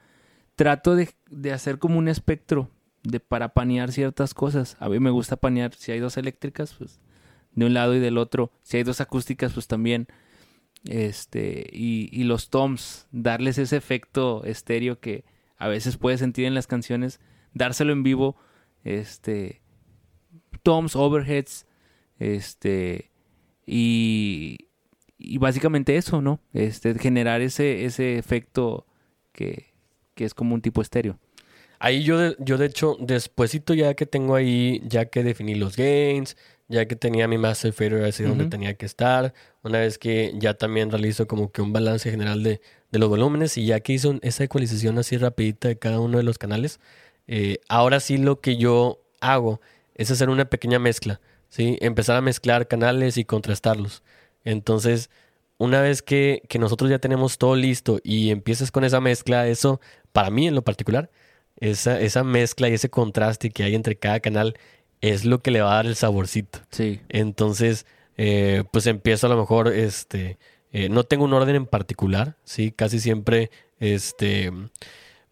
trato 0.56 0.96
de, 0.96 1.10
de 1.30 1.52
hacer 1.52 1.78
como 1.78 1.98
un 1.98 2.08
espectro 2.08 2.70
de 3.02 3.20
para 3.20 3.54
panear 3.54 3.92
ciertas 3.92 4.34
cosas. 4.34 4.76
A 4.80 4.88
mí 4.88 4.98
me 4.98 5.10
gusta 5.10 5.36
panear, 5.36 5.74
si 5.74 5.92
hay 5.92 6.00
dos 6.00 6.16
eléctricas, 6.16 6.74
pues 6.74 6.98
de 7.52 7.66
un 7.66 7.74
lado 7.74 7.94
y 7.94 8.00
del 8.00 8.18
otro. 8.18 8.52
Si 8.62 8.76
hay 8.76 8.82
dos 8.82 9.00
acústicas, 9.00 9.52
pues 9.52 9.66
también. 9.66 10.08
Este, 10.84 11.66
y, 11.72 12.08
y 12.12 12.24
los 12.24 12.50
toms, 12.50 13.06
darles 13.10 13.58
ese 13.58 13.76
efecto 13.76 14.44
estéreo 14.44 15.00
que 15.00 15.24
a 15.56 15.68
veces 15.68 15.96
puedes 15.96 16.20
sentir 16.20 16.44
en 16.44 16.54
las 16.54 16.66
canciones, 16.66 17.20
dárselo 17.54 17.92
en 17.92 18.02
vivo, 18.02 18.36
este, 18.84 19.62
toms, 20.62 20.94
overheads, 20.94 21.66
este, 22.18 23.10
y, 23.66 24.68
y 25.18 25.38
básicamente 25.38 25.96
eso, 25.96 26.22
¿no? 26.22 26.40
Este, 26.52 26.96
generar 26.98 27.40
ese, 27.40 27.84
ese 27.84 28.18
efecto 28.18 28.86
que, 29.32 29.75
que 30.16 30.24
es 30.24 30.34
como 30.34 30.54
un 30.54 30.60
tipo 30.60 30.82
estéreo. 30.82 31.16
Ahí 31.78 32.02
yo, 32.02 32.18
de, 32.18 32.36
yo 32.40 32.56
de 32.56 32.66
hecho, 32.66 32.96
despuesito 32.98 33.74
ya 33.74 33.94
que 33.94 34.06
tengo 34.06 34.34
ahí, 34.34 34.82
ya 34.88 35.04
que 35.04 35.22
definí 35.22 35.54
los 35.54 35.76
gains, 35.76 36.36
ya 36.68 36.86
que 36.86 36.96
tenía 36.96 37.28
mi 37.28 37.38
master 37.38 37.72
fader 37.72 38.04
así 38.04 38.24
donde 38.24 38.46
tenía 38.46 38.74
que 38.74 38.86
estar, 38.86 39.34
una 39.62 39.78
vez 39.78 39.98
que 39.98 40.32
ya 40.38 40.54
también 40.54 40.90
realizo 40.90 41.28
como 41.28 41.52
que 41.52 41.62
un 41.62 41.72
balance 41.72 42.10
general 42.10 42.42
de, 42.42 42.60
de 42.90 42.98
los 42.98 43.08
volúmenes 43.08 43.56
y 43.58 43.66
ya 43.66 43.80
que 43.80 43.92
hizo 43.92 44.18
esa 44.22 44.42
ecualización 44.42 44.98
así 44.98 45.18
rapidita 45.18 45.68
de 45.68 45.78
cada 45.78 46.00
uno 46.00 46.16
de 46.16 46.24
los 46.24 46.38
canales, 46.38 46.80
eh, 47.28 47.58
ahora 47.68 48.00
sí 48.00 48.16
lo 48.16 48.40
que 48.40 48.56
yo 48.56 49.02
hago 49.20 49.60
es 49.94 50.10
hacer 50.10 50.30
una 50.30 50.46
pequeña 50.46 50.78
mezcla, 50.78 51.20
¿sí? 51.48 51.76
Empezar 51.80 52.16
a 52.16 52.20
mezclar 52.20 52.68
canales 52.68 53.16
y 53.18 53.24
contrastarlos. 53.24 54.02
Entonces, 54.44 55.10
una 55.58 55.80
vez 55.80 56.02
que, 56.02 56.42
que 56.48 56.58
nosotros 56.58 56.90
ya 56.90 56.98
tenemos 56.98 57.38
todo 57.38 57.56
listo 57.56 57.98
y 58.04 58.30
empiezas 58.30 58.70
con 58.70 58.84
esa 58.84 59.00
mezcla, 59.00 59.46
eso, 59.48 59.80
para 60.12 60.30
mí 60.30 60.46
en 60.48 60.54
lo 60.54 60.62
particular, 60.62 61.10
esa, 61.58 61.98
esa 62.00 62.22
mezcla 62.24 62.68
y 62.68 62.74
ese 62.74 62.90
contraste 62.90 63.50
que 63.50 63.62
hay 63.64 63.74
entre 63.74 63.96
cada 63.96 64.20
canal 64.20 64.54
es 65.00 65.24
lo 65.24 65.40
que 65.42 65.50
le 65.50 65.60
va 65.62 65.72
a 65.72 65.76
dar 65.76 65.86
el 65.86 65.96
saborcito. 65.96 66.58
Sí. 66.70 67.00
Entonces, 67.08 67.86
eh, 68.16 68.64
pues 68.72 68.86
empiezo 68.86 69.26
a 69.26 69.30
lo 69.30 69.36
mejor, 69.38 69.68
este, 69.68 70.38
eh, 70.72 70.88
no 70.88 71.04
tengo 71.04 71.24
un 71.24 71.32
orden 71.32 71.56
en 71.56 71.66
particular, 71.66 72.36
¿sí? 72.44 72.72
Casi 72.72 72.98
siempre, 73.00 73.50
este, 73.78 74.52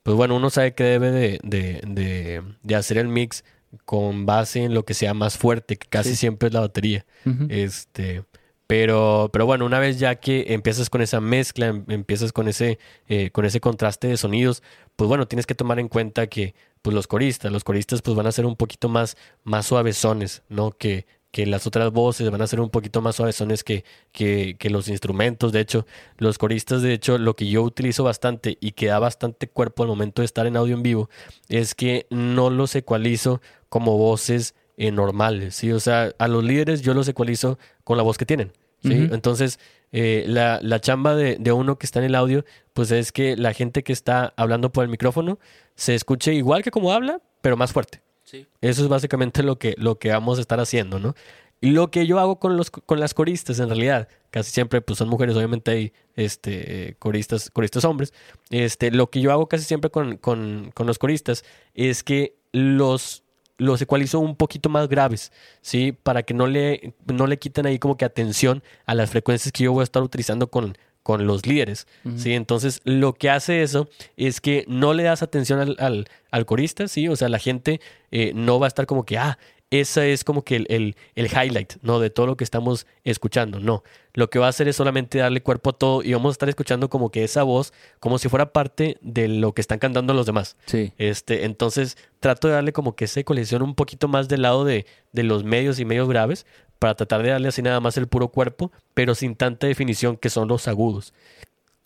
pues 0.03 0.17
bueno, 0.17 0.37
uno 0.37 0.49
sabe 0.51 0.75
que 0.75 0.85
debe 0.85 1.11
de, 1.11 1.41
de, 1.43 1.81
de, 1.87 2.43
de 2.63 2.75
hacer 2.75 2.99
el 2.99 3.09
mix 3.09 3.45
con 3.85 4.25
base 4.27 4.63
en 4.65 4.73
lo 4.75 4.85
que 4.85 4.95
sea 4.95 5.15
más 5.15 5.37
fuerte, 5.37 5.77
que 5.77 5.89
casi 5.89 6.11
Sí. 6.11 6.17
siempre 6.17 6.49
es 6.49 6.55
la 6.55 6.61
batería. 6.61 7.05
Este, 7.49 8.23
pero, 8.67 9.31
pero 9.33 9.47
bueno, 9.47 9.67
una 9.67 9.79
vez 9.79 9.99
ya 9.99 10.17
que 10.17 10.47
empiezas 10.49 10.89
con 10.91 11.03
esa 11.03 11.21
mezcla, 11.21 11.67
em- 11.67 11.85
empiezas 11.89 12.33
con 12.33 12.49
ese, 12.49 12.79
eh, 13.09 13.31
con 13.31 13.45
ese 13.45 13.61
contraste 13.61 14.09
de 14.09 14.17
sonidos, 14.17 14.63
pues 14.97 15.09
bueno, 15.09 15.29
tienes 15.29 15.47
que 15.47 15.55
tomar 15.55 15.79
en 15.79 15.89
cuenta 15.89 16.27
que 16.29 16.55
pues 16.83 16.95
los 16.95 17.07
coristas, 17.07 17.53
los 17.53 17.65
coristas 17.65 18.03
pues 18.03 18.17
van 18.17 18.27
a 18.27 18.33
ser 18.33 18.47
un 18.47 18.57
poquito 18.57 18.89
más, 18.89 19.17
más 19.45 19.67
suavezones, 19.67 20.43
¿no? 20.49 20.71
Que, 20.73 21.07
que 21.31 21.47
las 21.47 21.67
otras 21.67 21.91
voces 21.93 22.31
van 22.31 22.43
a 22.43 22.47
ser 22.47 22.61
un 22.61 22.71
poquito 22.71 23.01
más 23.03 23.17
suavezones 23.17 23.65
que, 23.65 23.85
que, 24.13 24.57
que 24.59 24.71
los 24.71 24.89
instrumentos. 24.89 25.51
De 25.53 25.61
hecho, 25.61 25.85
los 26.17 26.39
coristas, 26.39 26.81
de 26.83 26.93
hecho, 26.93 27.19
lo 27.19 27.35
que 27.37 27.49
yo 27.49 27.63
utilizo 27.63 28.05
bastante 28.05 28.57
y 28.61 28.73
que 28.73 28.87
da 28.87 28.99
bastante 29.01 29.49
cuerpo 29.49 29.83
al 29.83 29.89
momento 29.89 30.23
de 30.23 30.27
estar 30.27 30.47
en 30.47 30.57
audio 30.57 30.75
en 30.77 30.83
vivo, 30.83 31.11
es 31.49 31.75
que 31.75 32.07
no 32.11 32.51
los 32.51 32.75
ecualizo 32.77 33.41
como 33.69 33.99
voces 33.99 34.55
eh, 34.77 34.91
normales, 34.91 35.57
¿sí? 35.57 35.73
O 35.73 35.81
sea, 35.81 36.13
a 36.19 36.29
los 36.29 36.45
líderes 36.45 36.83
yo 36.83 36.95
los 36.95 37.09
ecualizo 37.09 37.59
con 37.85 37.97
la 37.97 38.03
voz 38.03 38.19
que 38.19 38.27
tienen, 38.27 38.53
¿sí? 38.83 39.09
Entonces, 39.13 39.59
eh, 39.93 40.25
la, 40.27 40.61
la 40.63 40.81
chamba 40.81 41.15
de, 41.15 41.37
de 41.39 41.53
uno 41.53 41.79
que 41.79 41.87
está 41.87 42.01
en 42.01 42.07
el 42.07 42.15
audio, 42.15 42.45
pues 42.73 42.91
es 42.91 43.13
que 43.13 43.37
la 43.37 43.53
gente 43.53 43.83
que 43.83 43.93
está 43.93 44.35
hablando 44.37 44.73
por 44.73 44.85
el 44.85 44.91
micrófono 44.91 45.39
se 45.75 45.95
escuche 45.95 46.35
igual 46.35 46.63
que 46.63 46.71
como 46.71 46.93
habla, 46.93 47.21
pero 47.41 47.57
más 47.57 47.73
fuerte. 47.73 48.03
Sí. 48.25 48.47
Eso 48.61 48.83
es 48.83 48.89
básicamente 48.89 49.43
lo 49.43 49.59
que, 49.59 49.75
lo 49.79 49.99
que 49.99 50.11
vamos 50.11 50.39
a 50.39 50.41
estar 50.41 50.59
haciendo, 50.61 50.99
¿no? 50.99 51.15
Y 51.61 51.71
lo 51.71 51.91
que 51.91 52.07
yo 52.07 52.19
hago 52.19 52.39
con, 52.39 52.59
los, 52.59 52.71
con 52.71 53.01
las 53.01 53.15
coristas, 53.15 53.59
en 53.59 53.69
realidad, 53.69 54.09
casi 54.31 54.51
siempre 54.51 54.83
pues 54.83 54.99
son 54.99 55.09
mujeres, 55.09 55.35
obviamente 55.35 55.71
hay 55.71 55.93
este, 56.15 56.89
eh, 56.89 56.95
coristas, 56.99 57.49
coristas 57.51 57.87
hombres. 57.87 58.13
Este, 58.51 58.91
lo 58.91 59.09
que 59.09 59.23
yo 59.23 59.33
hago 59.33 59.49
casi 59.49 59.65
siempre 59.65 59.91
con, 59.91 60.19
con, 60.19 60.73
con 60.75 60.87
los 60.87 60.99
coristas 60.99 61.43
es 61.75 62.03
que 62.03 62.37
los, 62.53 63.24
los 63.57 63.81
ecualizo 63.81 64.21
un 64.21 64.37
poquito 64.37 64.69
más 64.69 64.89
graves, 64.89 65.33
¿sí? 65.61 65.93
Para 65.93 66.23
que 66.23 66.35
no 66.35 66.47
le, 66.47 66.95
no 67.07 67.27
le 67.27 67.39
quiten 67.39 67.67
ahí 67.67 67.79
como 67.79 67.97
que 67.97 68.05
atención 68.05 68.63
a 68.87 68.95
las 68.95 69.11
frecuencias 69.11 69.53
que 69.53 69.65
yo 69.65 69.73
voy 69.73 69.83
a 69.83 69.85
estar 69.85 70.03
utilizando 70.03 70.51
con, 70.51 70.77
con 71.05 71.27
los 71.27 71.47
líderes. 71.47 71.87
¿sí? 72.17 72.33
Entonces, 72.33 72.81
lo 72.85 73.13
que 73.13 73.29
hace 73.31 73.63
eso 73.63 73.89
es 74.17 74.41
que 74.41 74.65
no 74.67 74.95
le 74.95 75.03
das 75.05 75.23
atención 75.23 75.61
al, 75.61 75.77
al, 75.79 76.09
al 76.31 76.47
corista, 76.47 76.89
¿sí? 76.89 77.09
O 77.09 77.15
sea, 77.15 77.29
la 77.29 77.39
gente 77.39 77.81
eh, 78.11 78.33
no 78.35 78.59
va 78.59 78.67
a 78.67 78.69
estar 78.69 78.87
como 78.87 79.05
que, 79.05 79.19
ah, 79.19 79.39
esa 79.71 80.07
es 80.07 80.25
como 80.25 80.43
que 80.43 80.57
el, 80.57 80.67
el, 80.69 80.97
el 81.15 81.27
highlight, 81.27 81.75
¿no? 81.83 81.99
De 81.99 82.11
todo 82.11 82.27
lo 82.27 82.37
que 82.37 82.45
estamos 82.45 82.87
escuchando, 83.03 83.59
no. 83.59 83.83
Lo 84.13 84.31
que 84.31 84.39
va 84.39 84.47
a 84.47 84.51
hacer 84.51 84.69
es 84.69 84.77
solamente 84.77 85.19
darle 85.19 85.43
cuerpo 85.43 85.71
a 85.71 85.73
todo 85.73 86.03
y 86.03 86.13
vamos 86.13 86.31
a 86.31 86.33
estar 86.33 86.49
escuchando 86.49 86.89
como 86.89 87.11
que 87.11 87.25
esa 87.25 87.43
voz, 87.43 87.73
como 87.99 88.19
si 88.19 88.29
fuera 88.29 88.53
parte 88.53 88.99
de 89.01 89.27
lo 89.29 89.53
que 89.53 89.61
están 89.61 89.79
cantando 89.79 90.15
los 90.15 90.27
demás. 90.27 90.57
Sí. 90.67 90.93
Este, 90.99 91.45
entonces 91.45 91.97
trato 92.21 92.49
de 92.49 92.55
darle 92.55 92.73
como 92.73 92.95
que 92.95 93.07
esa 93.07 93.23
colección 93.25 93.63
un 93.63 93.75
poquito 93.75 94.07
más 94.07 94.29
del 94.29 94.43
lado 94.43 94.65
de, 94.65 94.87
de 95.13 95.23
los 95.25 95.45
medios 95.45 95.81
y 95.81 95.85
medios 95.85 96.09
graves 96.09 96.47
para 96.79 96.95
tratar 96.95 97.23
de 97.23 97.31
darle 97.31 97.49
así 97.49 97.63
nada 97.63 97.81
más 97.81 97.97
el 97.97 98.07
puro 98.07 98.29
cuerpo, 98.29 98.71
pero 98.93 99.15
sin 99.15 99.35
tanta 99.35 99.67
definición 99.67 100.17
que 100.17 100.31
son 100.31 100.49
los 100.49 100.69
agudos. 100.69 101.13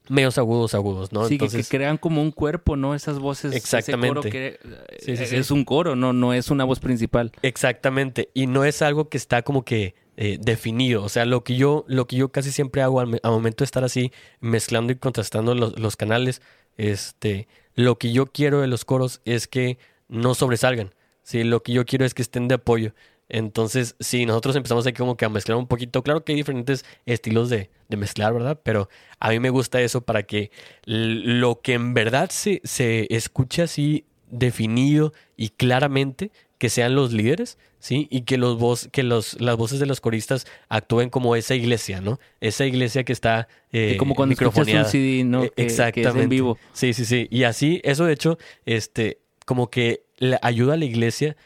Medios 0.09 0.39
agudos, 0.39 0.75
agudos, 0.75 1.13
¿no? 1.13 1.25
Sí, 1.25 1.39
que- 1.39 1.45
Entonces, 1.45 1.69
que, 1.69 1.77
crean 1.79 1.99
como 1.99 2.23
un 2.23 2.31
cuerpo, 2.33 2.77
¿no? 2.77 2.95
Esas 2.95 3.19
voces. 3.19 3.51
ese 3.51 3.59
Exactamente. 3.59 4.09
coro 4.09 4.23
que, 4.23 4.47
eh, 4.47 4.59
Sí, 5.01 5.17
sí, 5.17 5.27
sí. 5.27 5.37
Es 5.37 5.51
un 5.51 5.65
coro, 5.65 5.97
no, 5.97 6.13
no 6.13 6.33
es 6.33 6.51
una 6.51 6.65
voz 6.65 6.81
principal. 6.81 7.33
Exactamente. 7.43 8.31
Y 8.35 8.47
no 8.47 8.65
es 8.65 8.83
algo 8.83 9.09
que 9.09 9.17
está 9.19 9.43
como 9.43 9.65
que 9.65 9.95
eh, 10.17 10.39
definido. 10.41 11.05
O 11.05 11.09
sea, 11.09 11.25
lo 11.27 11.45
que 11.45 11.55
yo, 11.57 11.85
lo 11.87 12.07
que 12.09 12.17
yo 12.17 12.31
casi 12.31 12.51
siempre 12.51 12.83
hago 12.83 12.99
al 13.01 13.21
momento 13.23 13.63
de 13.63 13.67
estar 13.67 13.85
así, 13.85 14.11
mezclando 14.41 14.93
y 14.93 14.97
contrastando 14.97 15.55
los, 15.55 15.79
los 15.79 15.95
canales, 15.97 16.43
este, 16.77 17.47
lo 17.75 17.99
que 17.99 18.13
yo 18.13 18.27
quiero 18.27 18.61
de 18.61 18.67
los 18.67 18.85
coros 18.85 19.21
es 19.25 19.47
que 19.47 19.79
no 20.09 20.35
sobresalgan. 20.35 20.95
Sí, 21.23 21.45
lo 21.45 21.63
que 21.63 21.73
yo 21.73 21.85
quiero 21.85 22.05
es 22.05 22.15
que 22.15 22.23
estén 22.23 22.49
de 22.49 22.55
apoyo. 22.57 22.95
Entonces, 23.29 23.95
si 24.01 24.25
nosotros 24.27 24.57
empezamos 24.57 24.87
aquí 24.87 24.97
como 24.99 25.17
que 25.17 25.25
a 25.25 25.29
mezclar 25.29 25.59
un 25.59 25.67
poquito, 25.67 26.03
claro 26.03 26.25
que 26.25 26.33
hay 26.33 26.37
diferentes 26.37 26.85
estilos 27.07 27.51
de, 27.51 27.71
de 27.89 27.97
mezclar, 27.97 28.33
¿verdad? 28.33 28.59
Pero 28.63 28.89
a 29.21 29.31
mí 29.31 29.39
me 29.41 29.51
gusta 29.51 29.81
eso 29.81 30.01
para 30.01 30.23
que 30.23 30.51
lo 30.85 31.61
que 31.61 31.75
en 31.75 31.95
verdad 31.95 32.31
se, 32.31 32.61
se 32.65 33.07
escuche 33.15 33.63
así 33.63 34.05
definido 34.31 35.13
y 35.37 35.51
claramente, 35.51 36.31
que 36.59 36.69
sean 36.71 36.95
los 36.97 37.13
líderes, 37.13 37.57
¿sí? 37.79 38.09
Y 38.11 38.23
que, 38.23 38.37
los 38.37 38.59
voz, 38.59 38.89
que 38.91 39.03
los, 39.05 39.41
las 39.41 39.57
voces 39.57 39.79
de 39.79 39.87
los 39.87 40.01
coristas 40.01 40.47
actúen 40.69 41.09
como 41.09 41.37
esa 41.37 41.55
iglesia, 41.55 42.01
¿no? 42.01 42.19
Esa 42.41 42.67
iglesia 42.67 43.05
que 43.05 43.13
está 43.13 43.47
eh, 43.73 43.97
como 43.99 44.15
cuando 44.17 44.33
escuchas 44.33 44.57
un 44.57 44.61
microfoneada. 44.65 44.91
CD, 44.91 45.25
¿no? 45.25 45.45
Eh, 45.45 45.51
Que- 45.51 45.55
que 45.55 45.67
es 45.67 45.79
en 45.79 45.85
Exactamente. 45.87 46.27
vivo. 46.27 46.59
Sí, 46.73 46.93
sí, 46.95 47.05
sí. 47.05 47.29
Y 47.31 47.45
así, 47.45 47.81
eso 47.85 48.07
de 48.07 48.13
hecho, 48.15 48.39
este, 48.67 49.19
como 49.47 49.71
que 49.71 50.03
ayuda 50.43 50.75
a 50.75 50.77
la 50.77 50.85
iglesia. 50.85 51.37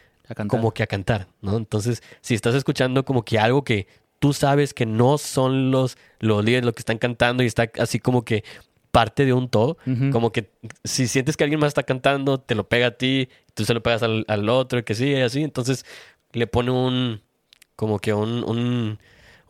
Como 0.49 0.73
que 0.73 0.83
a 0.83 0.87
cantar, 0.87 1.29
¿no? 1.40 1.57
Entonces, 1.57 2.03
si 2.21 2.35
estás 2.35 2.55
escuchando 2.55 3.05
como 3.05 3.25
que 3.25 3.38
algo 3.38 3.64
que 3.64 3.87
tú 4.18 4.33
sabes 4.33 4.73
que 4.73 4.87
no 4.87 5.18
son 5.18 5.71
los, 5.71 5.97
los 6.21 6.45
líderes 6.45 6.64
los 6.64 6.75
que 6.75 6.81
están 6.81 6.99
cantando 6.99 7.42
y 7.42 7.47
está 7.47 7.71
así 7.79 7.99
como 7.99 8.25
que 8.25 8.45
parte 8.92 9.25
de 9.25 9.33
un 9.33 9.49
todo, 9.49 9.79
como 10.12 10.33
que 10.33 10.51
si 10.85 11.09
sientes 11.09 11.37
que 11.37 11.45
alguien 11.45 11.59
más 11.59 11.68
está 11.68 11.83
cantando, 11.83 12.38
te 12.38 12.55
lo 12.55 12.68
pega 12.68 12.88
a 12.88 12.90
ti, 12.92 13.31
tú 13.55 13.64
se 13.64 13.73
lo 13.73 13.83
pegas 13.83 14.03
al, 14.03 14.25
al 14.29 14.49
otro, 14.51 14.79
y 14.79 14.83
que 14.83 14.95
sí, 14.95 15.09
y 15.09 15.21
así, 15.21 15.42
entonces 15.42 15.87
le 16.33 16.47
pone 16.47 16.71
un, 16.71 17.23
como 17.75 17.99
que 17.99 18.12
un, 18.12 18.45
un, 18.45 18.99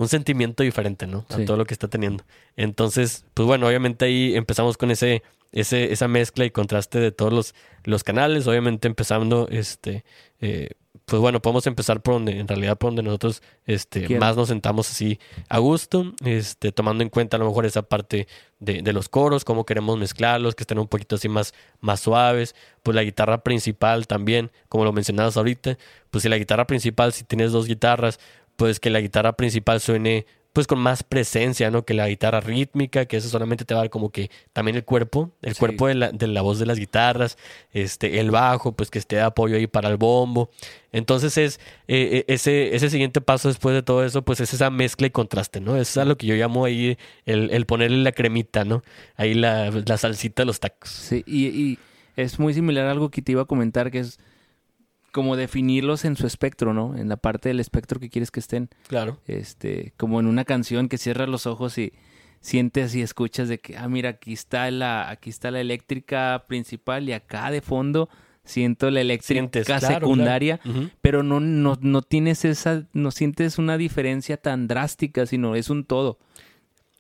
un 0.03 0.09
sentimiento 0.09 0.63
diferente, 0.63 1.07
¿no? 1.07 1.25
A 1.31 1.37
Sí. 1.37 1.45
todo 1.45 1.57
lo 1.57 1.65
que 1.65 1.75
está 1.75 1.89
teniendo. 1.89 2.25
Entonces, 2.57 3.25
pues 3.35 3.47
bueno, 3.47 3.67
obviamente 3.67 4.05
ahí 4.05 4.35
empezamos 4.37 4.77
con 4.77 4.91
ese, 4.91 5.23
ese, 5.53 5.93
esa 5.93 6.09
mezcla 6.09 6.45
y 6.45 6.51
contraste 6.51 6.99
de 7.01 7.13
todos 7.13 7.33
los, 7.33 7.55
los 7.85 8.05
canales, 8.05 8.47
obviamente 8.47 8.89
empezando, 8.89 9.49
este, 9.51 10.05
eh, 10.41 10.71
pues 11.05 11.21
bueno, 11.21 11.41
podemos 11.43 11.67
empezar 11.67 12.01
por 12.01 12.15
donde, 12.15 12.39
en 12.39 12.47
realidad 12.47 12.79
por 12.79 12.89
donde 12.91 13.03
nosotros 13.03 13.43
este, 13.67 14.05
Quiero. 14.05 14.21
más 14.21 14.37
nos 14.37 14.49
sentamos 14.49 14.89
así 14.91 15.19
a 15.49 15.59
gusto, 15.59 16.13
este, 16.25 16.71
tomando 16.73 17.03
en 17.03 17.11
cuenta 17.11 17.37
a 17.37 17.41
lo 17.41 17.47
mejor 17.47 17.67
esa 17.67 17.83
parte 17.83 18.29
de, 18.61 18.83
de 18.83 18.93
los 18.93 19.09
coros, 19.09 19.45
cómo 19.45 19.67
queremos 19.67 19.99
mezclarlos, 19.99 20.55
que 20.55 20.63
estén 20.63 20.79
un 20.79 20.87
poquito 20.89 21.17
así 21.17 21.29
más, 21.29 21.55
más 21.81 22.01
suaves, 22.01 22.55
pues 22.83 22.95
la 22.95 23.03
guitarra 23.03 23.43
principal 23.43 24.07
también, 24.07 24.51
como 24.69 24.85
lo 24.85 24.93
mencionabas 24.93 25.37
ahorita, 25.37 25.77
pues 26.11 26.23
si 26.23 26.29
la 26.29 26.39
guitarra 26.39 26.67
principal, 26.67 27.13
si 27.13 27.25
tienes 27.25 27.53
dos 27.53 27.67
guitarras, 27.67 28.21
pues 28.57 28.81
que 28.81 28.91
la 28.91 29.01
guitarra 29.01 29.33
principal 29.35 29.81
suene 29.81 30.27
pues 30.53 30.67
con 30.67 30.79
más 30.81 31.03
presencia, 31.03 31.71
¿no? 31.71 31.87
Que 31.87 31.95
la 31.95 32.07
guitarra 32.11 32.41
rítmica, 32.41 33.07
que 33.07 33.17
eso 33.17 33.31
solamente 33.31 33.65
te 33.65 33.73
va 33.73 33.81
a 33.81 33.85
dar 33.85 33.91
como 33.91 34.11
que 34.11 34.31
también 34.53 34.77
el 34.77 34.85
cuerpo, 34.85 35.31
el 35.41 35.55
Sí. 35.55 35.59
cuerpo 35.61 35.87
de 35.87 35.95
la, 35.95 36.13
de 36.13 36.27
la 36.27 36.43
voz 36.43 36.59
de 36.59 36.67
las 36.67 36.79
guitarras, 36.79 37.39
este, 37.73 38.21
el 38.21 38.31
bajo, 38.31 38.73
pues 38.73 38.91
que 38.91 38.99
esté 38.99 39.17
de 39.17 39.23
apoyo 39.23 39.57
ahí 39.57 39.67
para 39.67 39.89
el 39.89 39.97
bombo. 39.97 40.51
Entonces 40.93 41.39
es 41.39 41.59
eh, 41.89 42.19
eh, 42.19 42.25
ese, 42.29 42.77
ese 42.77 42.91
siguiente 42.91 43.23
paso 43.23 43.49
después 43.49 43.75
de 43.75 43.83
todo 43.83 44.05
eso, 44.05 44.21
pues 44.21 44.41
es 44.41 44.53
esa 44.53 44.69
mezcla 44.69 45.07
y 45.07 45.11
contraste, 45.11 45.63
¿no? 45.63 45.79
Es 45.79 45.97
a 45.97 46.05
lo 46.05 46.19
que 46.19 46.27
yo 46.27 46.35
llamo 46.35 46.67
ahí 46.67 46.99
el, 47.25 47.49
el 47.51 47.65
ponerle 47.65 48.03
la 48.03 48.13
cremita, 48.13 48.67
¿no? 48.67 48.83
Ahí 49.17 49.33
la, 49.33 49.71
la 49.71 49.97
salsita 49.97 50.43
de 50.43 50.47
los 50.49 50.61
tacos. 50.61 50.91
Sí, 50.91 51.25
y, 51.27 51.47
y 51.47 51.79
es 52.17 52.39
muy 52.39 52.53
similar 52.53 52.89
a 52.89 52.91
algo 52.91 53.11
que 53.11 53.23
te 53.23 53.33
iba 53.33 53.41
a 53.41 53.47
comentar, 53.47 53.91
que 53.91 54.01
es 54.01 54.19
como 55.13 55.37
definirlos 55.37 56.05
en 56.05 56.17
su 56.17 56.27
espectro, 56.27 56.75
¿no? 56.75 56.97
En 56.97 57.09
la 57.09 57.17
parte 57.17 57.51
del 57.51 57.61
espectro 57.61 58.01
que 58.01 58.11
quieres 58.11 58.31
que 58.31 58.41
estén. 58.41 58.71
Claro. 58.89 59.21
Este, 59.27 59.93
como 59.97 60.19
en 60.19 60.27
una 60.27 60.45
canción 60.45 60.89
que 60.89 60.99
cierras 60.99 61.29
los 61.29 61.47
ojos 61.47 61.79
y 61.79 61.93
sientes 62.41 62.95
y 62.95 63.03
escuchas 63.03 63.49
de 63.49 63.59
que, 63.59 63.77
ah, 63.77 63.89
mira, 63.89 64.11
aquí 64.11 64.33
está 64.33 64.71
la, 64.71 65.11
aquí 65.11 65.31
está 65.31 65.51
la 65.51 65.61
eléctrica 65.61 66.45
principal 66.49 67.09
y 67.09 67.13
acá 67.13 67.51
de 67.51 67.61
fondo 67.61 68.09
siento 68.45 68.91
la 68.91 69.01
eléctrica 69.01 69.41
Sientes, 69.41 69.67
claro, 69.67 69.87
secundaria, 69.87 70.59
claro. 70.59 70.91
Pero 71.01 71.23
no, 71.23 71.41
no, 71.41 71.79
no 71.81 72.03
tienes 72.03 72.45
esa, 72.45 72.89
no 72.93 73.11
sientes 73.11 73.59
una 73.59 73.77
diferencia 73.77 74.39
tan 74.39 74.67
drástica, 74.67 75.27
sino 75.27 75.55
es 75.55 75.71
un 75.71 75.85
todo. 75.85 76.19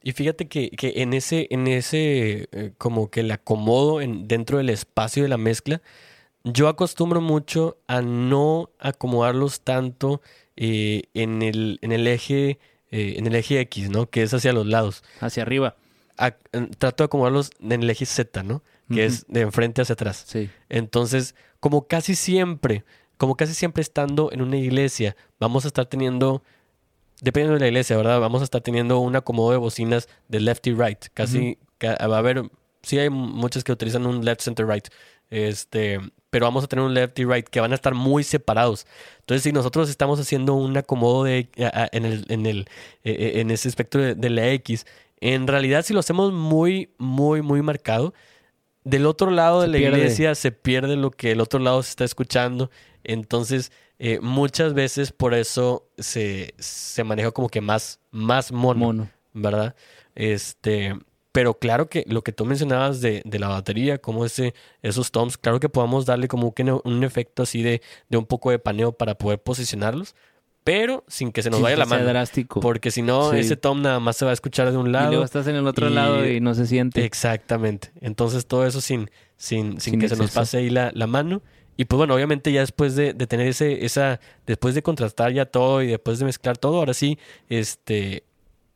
Y 0.05 0.13
fíjate 0.13 0.49
que, 0.49 0.71
que 0.71 0.95
en 0.97 1.15
ese, 1.15 1.47
en 1.51 1.67
ese, 1.67 2.49
eh, 2.53 2.73
como 2.77 3.11
que 3.11 3.21
el 3.21 3.31
acomodo 3.31 4.01
en, 4.01 4.29
dentro 4.29 4.59
del 4.59 4.69
espacio 4.69 5.23
de 5.23 5.29
la 5.29 5.39
mezcla, 5.39 5.81
yo 6.45 6.69
acostumbro 6.69 7.21
mucho 7.21 7.77
a 7.87 8.03
no 8.03 8.71
acomodarlos 8.79 9.61
tanto 9.61 10.21
eh, 10.57 11.03
en 11.15 11.43
el, 11.43 11.79
en 11.83 11.93
el 11.93 12.07
eje, 12.07 12.59
eh, 12.91 13.15
en 13.17 13.27
el 13.27 13.35
eje 13.37 13.61
X, 13.61 13.91
¿no? 13.91 14.11
Que 14.11 14.23
es 14.23 14.35
hacia 14.35 14.53
los 14.53 14.67
lados. 14.67 15.03
Hacia 15.21 15.43
arriba. 15.43 15.77
A- 16.19 16.33
trato 16.79 17.03
de 17.03 17.07
acomodarlos 17.07 17.51
en 17.61 17.83
el 17.83 17.91
eje 17.91 18.07
Z, 18.07 18.43
¿no? 18.43 18.63
Que 18.93 19.07
es 19.07 19.25
de 19.29 19.41
enfrente 19.41 19.81
hacia 19.81 19.95
atrás. 19.95 20.25
Sí. 20.27 20.51
Entonces, 20.69 21.35
como 21.61 21.87
casi 21.87 22.15
siempre, 22.15 22.85
como 23.17 23.37
casi 23.37 23.55
siempre 23.55 23.81
estando 23.81 24.31
en 24.33 24.43
una 24.43 24.59
iglesia, 24.59 25.17
vamos 25.41 25.65
a 25.65 25.69
estar 25.69 25.87
teniendo, 25.87 26.43
dependiendo 27.23 27.55
de 27.55 27.61
la 27.61 27.69
iglesia, 27.69 27.97
¿verdad? 27.97 28.21
Vamos 28.21 28.43
a 28.43 28.45
estar 28.45 28.61
teniendo 28.61 28.99
un 28.99 29.17
acomodo 29.17 29.53
de 29.53 29.57
bocinas 29.57 30.09
de 30.29 30.41
left 30.41 30.67
y 30.67 30.75
right. 30.75 31.07
Casi 31.15 31.57
ca- 31.79 31.97
va 32.07 32.17
a 32.17 32.19
haber, 32.19 32.43
sí 32.83 32.99
hay 32.99 33.09
muchas 33.09 33.65
que 33.65 33.73
utilizan 33.73 34.05
un 34.07 34.25
left, 34.25 34.43
center, 34.43 34.67
right. 34.69 34.89
Este, 35.31 35.99
pero 36.33 36.47
vamos 36.47 36.65
a 36.65 36.67
tener 36.67 36.83
un 36.83 36.95
left 36.95 37.19
y 37.19 37.27
right 37.27 37.47
que 37.47 37.61
van 37.61 37.73
a 37.73 37.75
estar 37.75 37.95
muy 37.95 38.25
separados. 38.25 38.87
Entonces, 39.21 39.43
si 39.43 39.53
nosotros 39.53 39.91
estamos 39.91 40.19
haciendo 40.19 40.55
un 40.55 40.75
acomodo 40.79 41.25
de, 41.25 41.51
en, 41.57 42.07
el, 42.07 42.25
en, 42.31 42.47
el, 42.47 42.61
eh, 43.05 43.13
eh, 43.13 43.41
en 43.41 43.51
ese 43.51 43.69
espectro 43.69 44.15
de, 44.15 44.31
la 44.31 44.49
X, 44.53 44.87
en 45.21 45.47
realidad 45.47 45.85
si 45.85 45.93
lo 45.93 46.01
hacemos 46.01 46.33
muy, 46.33 46.89
muy, 46.97 47.43
muy 47.43 47.61
marcado, 47.61 48.15
del 48.83 49.05
otro 49.05 49.31
lado 49.31 49.61
de 49.61 49.69
la 49.69 49.77
iglesia 49.77 50.35
se 50.35 50.53
pierde 50.53 50.97
lo 50.97 51.11
que 51.11 51.33
el 51.33 51.41
otro 51.43 51.61
lado 51.61 51.83
se 51.83 51.91
está 51.91 52.05
escuchando. 52.05 52.71
Entonces, 53.05 53.71
eh, 53.99 54.19
muchas 54.23 54.73
veces 54.73 55.13
por 55.13 55.35
eso 55.35 55.87
se, 55.99 56.55
se 56.57 57.05
maneja 57.05 57.33
como 57.33 57.51
que 57.51 57.61
más, 57.61 58.01
más 58.11 58.53
mono, 58.53 58.87
mono, 58.87 59.11
¿verdad? 59.35 59.77
Este, 60.15 60.95
pero 61.33 61.59
claro 61.59 61.89
que 61.89 62.05
lo 62.07 62.23
que 62.23 62.33
tú 62.33 62.45
mencionabas 62.45 63.01
de, 63.01 63.23
de 63.25 63.39
la 63.39 63.49
batería, 63.49 63.99
como 63.99 64.25
ese, 64.25 64.55
esos 64.83 65.11
toms, 65.11 65.39
claro 65.39 65.61
que 65.61 65.71
podamos 65.71 66.05
darle 66.05 66.29
como 66.29 66.55
que 66.55 66.63
un 66.63 67.05
efecto 67.05 67.43
así 67.43 67.63
de, 67.63 67.81
de 68.11 68.19
un 68.19 68.27
poco 68.27 68.51
de 68.51 68.59
paneo 68.59 68.93
para 68.93 69.17
poder 69.17 69.41
posicionarlos, 69.43 70.15
pero 70.65 71.05
sin 71.09 71.33
que 71.33 71.43
se 71.43 71.51
nos 71.51 71.61
vaya 71.61 71.77
la 71.77 71.87
mano. 71.87 72.05
drástico. 72.05 72.61
Porque 72.61 72.91
si 72.91 73.03
no, 73.03 73.33
ese 73.33 73.57
tom 73.57 73.83
nada 73.83 73.99
más 73.99 74.17
se 74.17 74.25
va 74.25 74.31
a 74.31 74.35
escuchar 74.35 74.71
de 74.71 74.77
un 74.77 74.93
lado. 74.93 75.07
Y 75.07 75.11
luego 75.13 75.25
estás 75.25 75.47
en 75.49 75.57
el 75.57 75.67
otro 75.67 75.89
lado 75.89 76.29
y 76.29 76.41
no 76.41 76.55
se 76.55 76.67
siente. 76.67 77.05
Exactamente. 77.05 77.91
Entonces 78.01 78.47
todo 78.47 78.67
eso 78.67 78.81
sin, 78.81 79.11
sin, 79.37 79.81
sin, 79.81 79.99
que 79.99 80.09
se 80.09 80.17
nos 80.17 80.31
pase 80.31 80.59
ahí 80.59 80.71
la, 80.71 80.93
la, 80.95 81.07
mano. 81.07 81.43
Y 81.77 81.87
pues 81.87 81.97
bueno, 81.97 82.15
obviamente 82.15 82.53
ya 82.53 82.61
después 82.61 82.95
de, 82.95 83.15
de, 83.15 83.27
tener 83.27 83.49
ese, 83.49 83.85
esa, 83.85 84.21
después 84.47 84.75
de 84.75 84.83
contrastar 84.83 85.33
ya 85.33 85.47
todo 85.47 85.83
y 85.83 85.89
después 85.89 86.19
de 86.19 86.27
mezclar 86.27 86.59
todo, 86.59 86.77
ahora 86.77 86.95
sí, 86.95 87.19
este, 87.49 88.25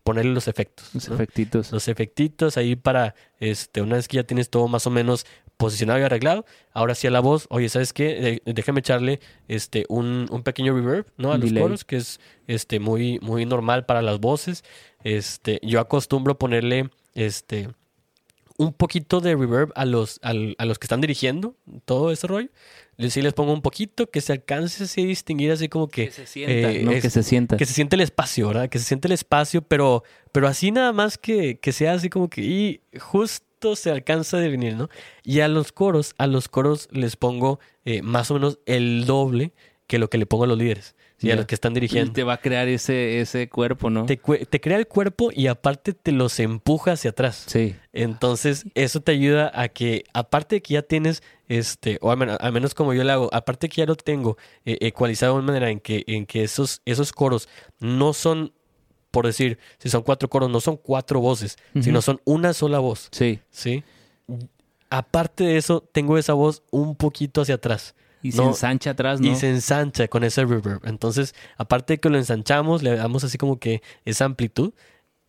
ponerle 0.07 0.33
los 0.33 0.47
efectos. 0.47 0.89
Los 0.95 1.09
efectitos. 1.09 1.73
Los 1.73 1.89
efectitos 1.89 2.57
ahí 2.57 2.77
para, 2.77 3.17
este, 3.41 3.83
una 3.83 3.97
vez 3.97 4.07
que 4.07 4.19
ya 4.19 4.23
tienes 4.23 4.49
todo 4.49 4.69
más 4.69 4.87
o 4.87 4.91
menos 4.91 5.27
posicionado 5.57 5.99
y 5.99 6.05
arreglado, 6.05 6.47
ahora 6.73 6.95
sí 6.95 7.09
a 7.09 7.11
la 7.11 7.19
voz, 7.19 7.47
oye, 7.51 7.69
¿sabes 7.69 7.93
qué? 7.93 8.41
déjame 8.45 8.81
echarle 8.81 9.19
este, 9.49 9.85
un, 9.89 10.29
un 10.31 10.45
pequeño 10.45 10.75
reverb, 10.75 11.07
¿no? 11.17 11.33
A 11.33 11.39
los 11.39 11.53
coros, 11.53 11.85
que 11.85 11.97
es 11.97 12.21
este, 12.47 12.79
muy, 12.79 13.19
muy 13.21 13.47
normal 13.47 13.85
para 13.85 14.01
las 14.01 14.21
voces. 14.21 14.63
Este, 15.03 15.59
yo 15.63 15.81
acostumbro 15.81 16.39
ponerle, 16.39 16.91
este, 17.15 17.71
un 18.59 18.73
poquito 18.73 19.21
de 19.21 19.35
reverb 19.35 19.73
a 19.75 19.85
los, 19.85 20.19
a, 20.23 20.33
los 20.33 20.79
que 20.79 20.85
están 20.85 21.01
dirigiendo 21.01 21.55
todo 21.85 22.11
ese 22.11 22.27
rollo. 22.27 22.49
Sí 23.09 23.21
les 23.21 23.35
pongo 23.35 23.53
un 23.53 23.61
poquito, 23.61 24.11
que 24.11 24.23
se 24.23 24.33
alcance 24.33 24.85
así 24.85 25.03
a 25.03 25.07
distinguir 25.07 25.53
así 25.53 25.69
como 25.69 25.89
que... 25.89 26.07
Que 26.07 26.13
se 26.13 26.27
sienta, 26.27 26.73
eh, 26.73 26.83
no, 26.83 26.93
que 26.93 27.11
se 27.11 27.23
sienta. 27.23 27.57
Que 27.59 27.67
se 27.67 27.75
siente 27.75 27.97
el 27.97 28.01
espacio, 28.01 28.49
¿verdad? 28.49 28.71
Que 28.71 28.79
se 28.79 28.87
siente 28.87 29.09
el 29.09 29.13
espacio, 29.13 29.61
pero, 29.61 30.03
pero 30.33 30.49
así 30.49 30.71
nada 30.71 30.93
más 30.93 31.19
que, 31.19 31.59
que 31.59 31.73
sea 31.73 31.93
así 31.93 32.09
como 32.09 32.31
que... 32.31 32.41
Y 32.41 32.81
justo 32.99 33.77
se 33.77 33.91
alcanza 33.91 34.39
a 34.39 34.41
definir, 34.41 34.77
¿no? 34.77 34.89
Y 35.23 35.41
a 35.41 35.49
los 35.49 35.73
coros, 35.73 36.15
a 36.17 36.27
los 36.27 36.49
coros 36.49 36.89
les 36.91 37.17
pongo 37.17 37.61
eh, 37.85 38.01
más 38.01 38.31
o 38.31 38.35
menos 38.35 38.59
el 38.65 39.05
doble 39.05 39.53
que 39.87 39.99
lo 39.99 40.11
que 40.11 40.19
le 40.19 40.27
pongo 40.27 40.45
a 40.45 40.47
los 40.47 40.59
líderes. 40.59 40.96
Sí, 41.19 41.31
a 41.31 41.37
los 41.37 41.47
que 41.47 41.55
están 41.55 41.73
dirigiendo. 41.73 42.11
Y 42.11 42.15
te 42.15 42.25
va 42.25 42.35
a 42.35 42.41
crear 42.41 42.69
ese, 42.69 43.21
ese 43.21 43.49
cuerpo, 43.49 43.89
¿no? 43.89 44.05
Te, 44.05 44.17
te, 44.19 44.61
crea 44.61 44.77
el 44.77 44.87
cuerpo 44.87 45.31
y 45.33 45.47
aparte 45.47 45.95
te 45.95 46.13
los 46.13 46.39
empuja 46.41 46.93
hacia 46.93 47.11
atrás. 47.11 47.45
Sí. 47.47 47.75
Entonces, 47.95 48.67
eso 48.75 49.01
te 49.01 49.13
ayuda 49.13 49.51
a 49.55 49.69
que, 49.69 50.05
aparte 50.13 50.57
de 50.57 50.63
que 50.63 50.75
ya 50.75 50.83
tienes, 50.83 51.23
este, 51.49 51.99
o 52.03 52.11
al 52.11 52.53
menos, 52.53 52.75
como 52.75 52.93
yo 52.93 53.03
le 53.03 53.13
hago, 53.13 53.31
aparte 53.33 53.67
de 53.67 53.69
que 53.71 53.81
ya 53.81 53.87
lo 53.87 53.97
tengo 53.97 54.37
eh, 54.67 54.77
ecualizado 54.83 55.35
de 55.35 55.39
una 55.39 55.47
manera 55.47 55.71
en 55.71 55.81
que, 55.81 56.05
en 56.07 56.27
que 56.27 56.43
esos, 56.43 56.83
esos 56.85 57.13
coros 57.13 57.49
no 57.81 58.13
son, 58.13 58.53
por 59.11 59.25
decir, 59.25 59.59
si 59.79 59.89
son 59.89 60.03
cuatro 60.03 60.29
coros, 60.29 60.51
no 60.51 60.61
son 60.61 60.77
cuatro 60.77 61.21
voces, 61.21 61.57
sino 61.81 62.03
son 62.03 62.21
una 62.25 62.53
sola 62.53 62.79
voz. 62.79 63.09
Sí. 63.13 63.41
Sí. 63.51 63.85
Aparte 64.91 65.45
de 65.45 65.57
eso, 65.57 65.81
tengo 65.93 66.19
esa 66.19 66.35
voz 66.35 66.63
un 66.71 66.95
poquito 66.95 67.41
hacia 67.41 67.55
atrás. 67.55 67.95
Y 68.23 68.33
se 68.33 68.43
ensancha 68.43 68.91
atrás, 68.91 69.21
¿no? 69.21 69.29
Y 69.29 69.37
se 69.37 69.49
ensancha 69.49 70.09
con 70.09 70.25
ese 70.25 70.45
reverb. 70.45 70.81
Entonces, 70.85 71.35
aparte 71.57 71.95
de 71.95 72.01
que 72.01 72.09
lo 72.09 72.19
ensanchamos, 72.19 72.83
le 72.83 72.97
damos 72.97 73.25
así 73.25 73.39
como 73.39 73.59
que 73.59 73.83
esa 74.05 74.25
amplitud. 74.25 74.73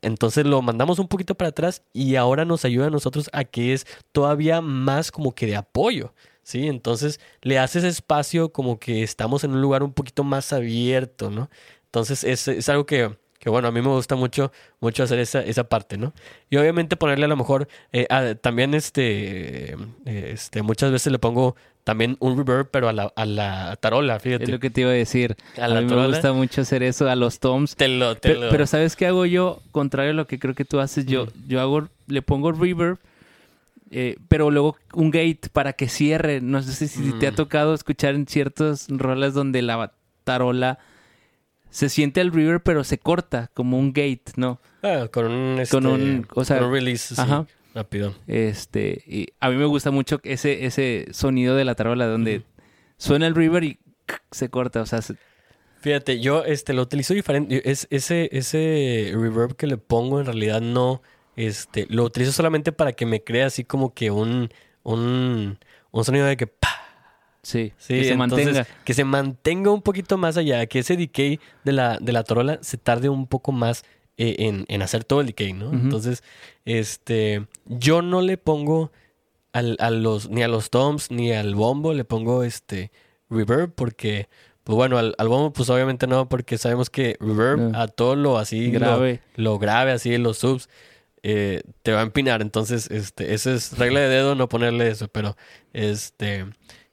Entonces 0.02 0.46
lo 0.46 0.62
mandamos 0.62 1.00
un 1.00 1.08
poquito 1.08 1.36
para 1.36 1.50
atrás 1.50 1.84
y 1.92 2.16
ahora 2.16 2.46
nos 2.46 2.66
ayuda 2.66 2.88
a 2.88 2.92
nosotros 2.92 3.30
a 3.34 3.44
que 3.44 3.74
es 3.74 3.86
todavía 4.12 4.62
más 4.62 5.12
como 5.12 5.34
que 5.34 5.48
de 5.48 5.56
apoyo. 5.56 6.14
¿Sí? 6.44 6.68
Entonces 6.68 7.20
le 7.42 7.60
haces 7.60 7.84
espacio 7.84 8.54
como 8.54 8.80
que 8.80 9.04
estamos 9.04 9.44
en 9.44 9.52
un 9.52 9.62
lugar 9.62 9.84
un 9.84 9.92
poquito 9.92 10.24
más 10.24 10.54
abierto, 10.54 11.30
¿no? 11.30 11.50
Entonces 11.86 12.24
es, 12.24 12.48
es 12.48 12.70
algo 12.70 12.86
que, 12.86 13.18
que 13.40 13.50
bueno, 13.50 13.68
a 13.68 13.72
mí 13.72 13.82
me 13.82 13.90
gusta 13.90 14.16
mucho, 14.16 14.52
mucho 14.80 15.04
hacer 15.04 15.20
esa, 15.20 15.42
esa 15.42 15.66
parte, 15.66 15.98
¿no? 15.98 16.14
Y 16.50 16.56
obviamente 16.56 16.96
ponerle 16.96 17.26
a 17.26 17.28
lo 17.28 17.36
mejor, 17.36 17.68
eh, 17.92 18.08
también 18.42 18.74
este, 18.74 19.76
este, 20.06 20.62
muchas 20.62 20.92
veces 20.92 21.12
le 21.12 21.20
pongo 21.20 21.56
también 21.88 22.18
un 22.20 22.36
reverb, 22.36 22.70
pero 22.70 22.90
a 22.90 22.92
la, 22.92 23.14
a 23.16 23.26
la 23.26 23.78
tarola, 23.78 24.20
fíjate. 24.20 24.44
Es 24.44 24.50
lo 24.50 24.60
que 24.60 24.70
te 24.70 24.82
iba 24.82 24.90
a 24.90 24.94
decir. 24.94 25.38
A, 25.58 25.70
mí 25.70 25.86
me 25.86 26.08
gusta 26.08 26.34
mucho 26.34 26.60
hacer 26.60 26.84
eso, 26.84 27.10
a 27.10 27.16
los 27.16 27.40
toms. 27.40 27.78
Te 27.78 27.88
lo, 27.88 28.18
te 28.18 28.34
lo... 28.36 28.50
Pero 28.50 28.68
¿sabes 28.68 28.98
qué 28.98 29.08
hago 29.08 29.26
yo? 29.26 29.62
Contrario 29.72 30.12
a 30.12 30.14
lo 30.14 30.28
que 30.28 30.38
creo 30.38 30.54
que 30.54 30.66
tú 30.66 30.82
haces, 30.82 31.06
yo, 31.06 31.28
yo 31.48 31.62
hago, 31.62 31.88
le 32.08 32.22
pongo 32.22 32.52
reverb, 32.52 33.00
eh, 33.90 34.18
pero 34.28 34.52
luego 34.52 34.76
un 34.96 35.12
gate 35.12 35.48
para 35.54 35.72
que 35.72 35.88
cierre. 35.88 36.42
No 36.42 36.62
sé 36.62 36.90
si 36.90 37.14
te 37.14 37.28
ha 37.28 37.32
tocado 37.32 37.74
escuchar 37.74 38.16
en 38.16 38.28
ciertos 38.28 38.88
roles 38.90 39.34
donde 39.34 39.62
la 39.62 39.94
tarola 40.26 40.80
se 41.70 41.88
siente 41.88 42.20
el 42.20 42.34
reverb, 42.34 42.64
pero 42.64 42.84
se 42.84 42.98
corta, 42.98 43.50
como 43.54 43.80
un 43.80 43.94
gate, 43.94 44.34
¿no? 44.36 44.60
Ah, 44.84 45.08
con 45.10 45.28
un, 45.28 45.60
este, 45.62 45.74
con 45.74 45.86
un, 45.86 46.28
o 46.36 46.44
sea, 46.44 46.60
release. 46.60 47.16
Ajá. 47.18 47.46
Rápido. 47.78 48.16
Este, 48.26 49.04
y 49.06 49.28
a 49.40 49.52
mí 49.52 49.56
me 49.56 49.66
gusta 49.66 49.92
mucho 49.92 50.20
ese, 50.24 50.66
ese 50.66 51.06
sonido 51.12 51.56
de 51.56 51.64
la 51.64 51.76
tarola 51.76 52.08
donde 52.08 52.42
suena 52.98 53.28
el 53.28 53.36
river 53.36 53.64
y 53.66 53.80
se 54.32 54.50
corta, 54.50 54.82
o 54.82 54.86
sea, 54.88 55.00
Fíjate, 55.80 56.20
yo 56.20 56.44
este 56.44 56.74
lo 56.74 56.82
utilizo 56.82 57.14
diferente. 57.14 57.70
Es, 57.70 57.86
ese, 57.92 58.30
ese 58.32 59.12
reverb 59.14 59.56
que 59.56 59.68
le 59.68 59.78
pongo 59.78 60.20
en 60.20 60.26
realidad 60.26 60.60
no. 60.60 61.04
Este, 61.36 61.86
lo 61.90 62.04
utilizo 62.04 62.32
solamente 62.32 62.72
para 62.72 62.94
que 62.94 63.06
me 63.06 63.24
crea 63.24 63.46
así 63.46 63.64
como 63.64 63.94
que 63.94 64.10
un, 64.10 64.50
un, 64.82 65.60
un 65.92 66.04
sonido 66.04 66.26
de 66.26 66.36
que 66.36 66.48
Sí, 67.44 67.72
que 67.88 68.04
se 68.04 68.18
mantenga. 68.18 68.68
Que 68.84 68.94
se 68.94 69.06
mantenga 69.06 69.72
un 69.72 69.82
poquito 69.82 70.18
más 70.18 70.36
allá, 70.36 70.66
que 70.66 70.80
ese 70.80 70.98
decay 70.98 71.40
de 71.64 71.72
la, 71.72 71.98
de 72.02 72.12
la 72.12 72.24
tarola 72.24 72.58
se 72.62 72.78
tarde 72.78 73.08
un 73.08 73.28
poco 73.28 73.54
más 73.54 73.86
eh, 74.20 74.66
en, 74.68 74.82
hacer 74.82 75.04
todo 75.04 75.22
el 75.22 75.28
decay, 75.28 75.54
¿no? 75.54 75.72
Entonces, 75.72 76.24
este, 76.66 77.46
yo 77.66 78.02
no 78.02 78.22
le 78.22 78.38
pongo 78.38 78.92
al, 79.54 79.78
a 79.80 79.92
los, 79.92 80.30
ni 80.30 80.42
a 80.42 80.48
los 80.48 80.72
toms 80.72 81.12
ni 81.12 81.32
al 81.32 81.54
bombo, 81.54 81.94
le 81.94 82.04
pongo 82.04 82.44
este 82.44 82.92
reverb 83.30 83.74
porque, 83.76 84.28
pues 84.64 84.76
bueno, 84.76 84.98
al, 84.98 85.16
bombo 85.20 85.54
pues 85.54 85.70
obviamente 85.70 86.08
no, 86.08 86.28
porque 86.30 86.58
sabemos 86.58 86.90
que 86.90 87.16
reverb 87.20 87.76
a 87.76 87.88
todo 87.88 88.16
lo 88.16 88.40
así 88.40 88.72
grave, 88.72 89.22
lo, 89.36 89.60
grave 89.60 89.92
así, 89.92 90.18
los 90.18 90.40
subs, 90.40 90.68
eh, 91.22 91.62
te 91.84 91.92
va 91.92 92.00
a 92.00 92.04
empinar. 92.04 92.42
Entonces, 92.42 92.90
este, 92.90 93.36
esa 93.36 93.54
es 93.54 93.78
regla 93.78 94.00
de 94.00 94.10
dedo 94.10 94.34
no 94.34 94.50
ponerle 94.50 94.90
eso, 94.90 95.08
pero 95.10 95.38
este... 95.74 96.46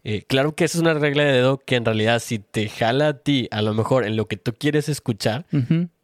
Eh, 0.06 0.22
claro 0.26 0.54
que 0.54 0.66
esa 0.66 0.76
es 0.76 0.82
una 0.82 0.92
regla 0.92 1.22
de 1.22 1.32
dedo 1.32 1.56
que 1.56 1.76
en 1.76 1.86
realidad 1.86 2.18
si 2.18 2.38
te 2.38 2.68
jala 2.68 3.08
a 3.08 3.18
ti, 3.20 3.48
a 3.50 3.62
lo 3.62 3.72
mejor 3.72 4.04
en 4.04 4.16
lo 4.16 4.28
que 4.28 4.36
tú 4.36 4.52
quieres 4.52 4.90
escuchar, 4.90 5.46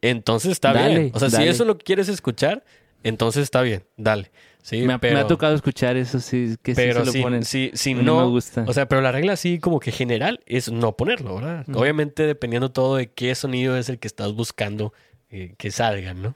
entonces 0.02 0.52
está 0.52 0.72
bien. 0.72 1.10
O 1.14 1.18
sea, 1.18 1.30
si 1.30 1.42
eso 1.42 1.64
lo 1.64 1.78
quieres 1.78 2.08
escuchar, 2.08 2.64
entonces 3.02 3.44
está 3.44 3.62
bien, 3.62 3.84
dale. 3.96 4.30
Sí, 4.62 4.82
me, 4.82 4.92
ha 4.92 5.26
tocado 5.26 5.54
escuchar 5.54 5.96
eso, 5.96 6.20
sí, 6.20 6.56
que 6.62 6.74
pero 6.74 7.06
sí 7.06 7.22
lo 7.22 7.42
Si, 7.42 7.94
no, 7.94 8.20
me 8.20 8.26
gusta. 8.26 8.64
O 8.68 8.74
sea, 8.74 8.86
pero 8.86 9.00
la 9.00 9.10
regla 9.10 9.32
así 9.32 9.58
como 9.58 9.80
que 9.80 9.90
general 9.90 10.40
es 10.44 10.70
no 10.70 10.96
ponerlo, 10.96 11.36
¿verdad? 11.36 11.64
Obviamente 11.74 12.26
dependiendo 12.26 12.70
todo 12.70 12.96
de 12.96 13.10
qué 13.10 13.34
sonido 13.34 13.76
es 13.78 13.88
el 13.88 13.98
que 13.98 14.06
estás 14.06 14.34
buscando 14.34 14.92
eh, 15.30 15.54
que 15.56 15.70
salga, 15.70 16.12
¿no? 16.12 16.34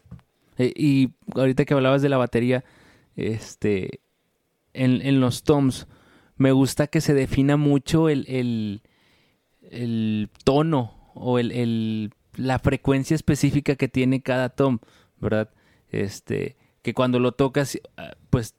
Eh, 0.56 0.72
y 0.74 1.10
ahorita 1.34 1.66
que 1.66 1.74
hablabas 1.74 2.00
de 2.00 2.08
la 2.08 2.16
batería, 2.16 2.64
este, 3.16 4.00
en, 4.72 5.02
en 5.02 5.20
los 5.20 5.42
toms, 5.42 5.86
me 6.36 6.52
gusta 6.52 6.86
que 6.86 7.00
se 7.00 7.14
defina 7.14 7.56
mucho 7.56 8.08
el, 8.08 8.80
el, 9.70 10.30
tono 10.44 11.10
o 11.14 11.38
el, 11.38 12.12
la 12.36 12.58
frecuencia 12.58 13.14
específica 13.14 13.76
que 13.76 13.88
tiene 13.88 14.22
cada 14.22 14.48
tom, 14.50 14.78
¿verdad? 15.20 15.50
Este, 15.88 16.56
que 16.82 16.94
cuando 16.94 17.18
lo 17.18 17.32
tocas, 17.32 17.78
ah, 17.96 18.12
pues 18.30 18.54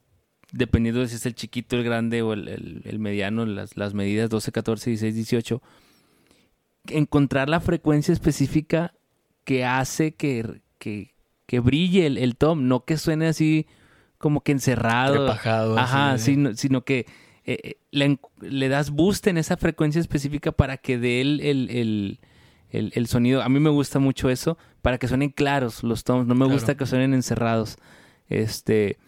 dependiendo 0.52 1.00
de 1.00 1.08
si 1.08 1.16
es 1.16 1.26
el 1.26 1.34
chiquito, 1.34 1.76
el 1.76 1.84
grande 1.84 2.22
o 2.22 2.32
el, 2.32 2.98
mediano, 2.98 3.46
las, 3.46 3.76
las, 3.76 3.94
medidas 3.94 4.30
12, 4.30 4.52
14, 4.52 4.90
16, 4.90 5.14
18, 5.14 5.62
encontrar 6.88 7.48
la 7.48 7.60
frecuencia 7.60 8.12
específica 8.12 8.94
que 9.44 9.64
hace 9.64 10.14
que, 10.14 10.60
que, 10.78 11.14
que 11.46 11.60
brille 11.60 12.06
el, 12.06 12.36
tom, 12.36 12.68
no 12.68 12.84
que 12.84 12.96
suene 12.96 13.26
así 13.26 13.66
como 14.18 14.40
que 14.40 14.52
encerrado. 14.52 15.30
Ajá, 15.30 16.18
sino, 16.18 16.54
sino 16.54 16.84
que 16.84 17.06
eh, 17.44 17.76
eh, 17.92 18.18
le, 18.40 18.68
das 18.68 18.90
boost 18.90 19.28
en 19.28 19.38
esa 19.38 19.56
frecuencia 19.56 20.00
específica 20.00 20.50
para 20.52 20.78
que 20.78 20.98
dé 20.98 21.20
el, 21.20 22.18
el, 22.78 23.06
sonido. 23.06 23.42
A 23.42 23.48
mí 23.48 23.60
me 23.60 23.70
gusta 23.70 23.98
mucho 23.98 24.30
eso, 24.30 24.58
para 24.82 24.98
que 24.98 25.08
suenen 25.08 25.30
claros 25.30 25.82
los 25.82 26.04
tonos. 26.04 26.26
No 26.26 26.34
me 26.34 26.46
gusta 26.46 26.76
que 26.76 26.86
suenen 26.86 27.14
encerrados. 27.14 27.78
Este, 28.28 28.98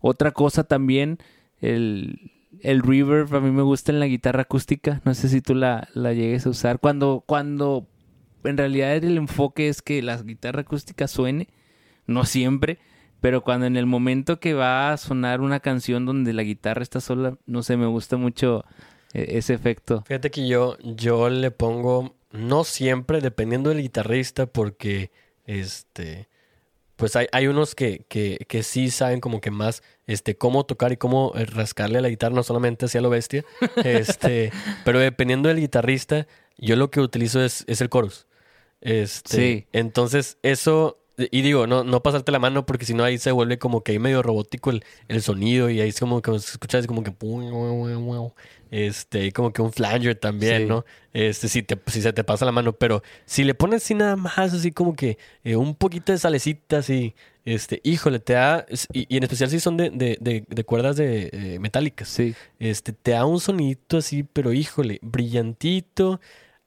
otra 0.00 0.32
cosa 0.32 0.64
también, 0.64 1.18
el, 1.60 2.32
el 2.60 2.82
reverb 2.82 3.34
a 3.34 3.40
mí 3.40 3.50
me 3.50 3.62
gusta 3.62 3.92
en 3.92 4.00
la 4.00 4.06
guitarra 4.06 4.42
acústica. 4.42 5.00
No 5.04 5.14
sé 5.14 5.28
si 5.28 5.40
tú 5.40 5.54
la, 5.54 5.88
la 5.94 6.12
llegues 6.12 6.46
a 6.46 6.50
usar. 6.50 6.80
Cuando, 6.80 7.24
cuando 7.26 7.86
en 8.44 8.56
realidad 8.56 8.94
el 8.96 9.16
enfoque 9.16 9.68
es 9.68 9.82
que 9.82 10.02
la 10.02 10.16
guitarra 10.22 10.62
acústica 10.62 11.08
suene, 11.08 11.48
no 12.06 12.24
siempre, 12.24 12.78
pero 13.20 13.42
cuando 13.42 13.66
en 13.66 13.76
el 13.76 13.86
momento 13.86 14.40
que 14.40 14.54
va 14.54 14.92
a 14.92 14.96
sonar 14.96 15.40
una 15.40 15.60
canción 15.60 16.06
donde 16.06 16.32
la 16.32 16.42
guitarra 16.42 16.82
está 16.82 17.00
sola, 17.00 17.36
no 17.46 17.62
sé, 17.62 17.76
me 17.76 17.86
gusta 17.86 18.16
mucho 18.16 18.64
ese 19.12 19.54
efecto. 19.54 20.02
Fíjate 20.06 20.30
que 20.30 20.46
yo, 20.46 20.76
yo 20.82 21.30
le 21.30 21.50
pongo, 21.50 22.14
no 22.30 22.64
siempre, 22.64 23.20
dependiendo 23.20 23.70
del 23.70 23.82
guitarrista, 23.82 24.46
porque 24.46 25.10
este 25.46 26.28
pues 26.98 27.14
hay, 27.14 27.28
hay 27.30 27.46
unos 27.46 27.76
que, 27.76 28.04
que, 28.08 28.44
que, 28.48 28.64
sí 28.64 28.90
saben 28.90 29.20
como 29.20 29.40
que 29.40 29.52
más 29.52 29.84
este, 30.08 30.36
cómo 30.36 30.66
tocar 30.66 30.90
y 30.90 30.96
cómo 30.96 31.32
eh, 31.36 31.46
rascarle 31.46 31.98
a 31.98 32.00
la 32.00 32.08
guitarra, 32.08 32.34
no 32.34 32.42
solamente 32.42 32.86
hacia 32.86 33.00
lo 33.00 33.08
bestia. 33.08 33.44
Este, 33.84 34.50
pero 34.84 34.98
dependiendo 34.98 35.48
del 35.48 35.60
guitarrista, 35.60 36.26
yo 36.56 36.74
lo 36.74 36.90
que 36.90 37.00
utilizo 37.00 37.40
es, 37.40 37.64
es 37.68 37.80
el 37.80 37.88
chorus. 37.88 38.26
Este, 38.80 39.36
Sí. 39.36 39.66
Entonces, 39.72 40.38
eso, 40.42 40.98
y 41.16 41.42
digo, 41.42 41.68
no, 41.68 41.84
no 41.84 42.02
pasarte 42.02 42.32
la 42.32 42.40
mano 42.40 42.66
porque 42.66 42.84
si 42.84 42.94
no 42.94 43.04
ahí 43.04 43.16
se 43.18 43.30
vuelve 43.30 43.60
como 43.60 43.84
que 43.84 43.92
ahí 43.92 44.00
medio 44.00 44.20
robótico 44.20 44.70
el, 44.70 44.84
el 45.06 45.22
sonido 45.22 45.70
y 45.70 45.80
ahí 45.80 45.90
es 45.90 46.00
como 46.00 46.20
que 46.20 46.32
se 46.40 46.50
escucha 46.50 46.78
así 46.78 46.88
como 46.88 47.04
que 47.04 47.12
este, 48.70 49.24
y 49.26 49.32
como 49.32 49.52
que 49.52 49.62
un 49.62 49.72
flanger 49.72 50.14
también, 50.14 50.62
Sí. 50.62 50.68
¿no? 50.68 50.84
Este, 51.12 51.48
si, 51.48 51.62
te, 51.62 51.78
si 51.86 52.02
se 52.02 52.12
te 52.12 52.22
pasa 52.24 52.44
la 52.44 52.52
mano, 52.52 52.72
pero 52.72 53.02
si 53.26 53.44
le 53.44 53.54
pones 53.54 53.82
así 53.84 53.94
nada 53.94 54.16
más, 54.16 54.38
así 54.54 54.70
como 54.72 54.94
que 54.94 55.18
eh, 55.44 55.56
un 55.56 55.74
poquito 55.74 56.12
de 56.12 56.18
salecita, 56.18 56.78
así, 56.78 57.14
este, 57.44 57.80
híjole, 57.82 58.18
te 58.20 58.34
da, 58.34 58.66
y, 58.92 59.06
y 59.12 59.16
en 59.16 59.22
especial 59.22 59.48
si 59.50 59.58
son 59.58 59.76
de, 59.78 59.90
de, 59.90 60.18
de, 60.20 60.44
de 60.48 60.64
cuerdas 60.64 60.96
de, 60.96 61.30
eh, 61.32 61.58
metálicas, 61.58 62.08
Sí. 62.08 62.34
este, 62.58 62.92
te 62.92 63.12
da 63.12 63.24
un 63.24 63.40
sonidito 63.40 63.96
así, 63.98 64.22
pero 64.22 64.52
híjole, 64.52 64.98
brillantito, 65.02 66.20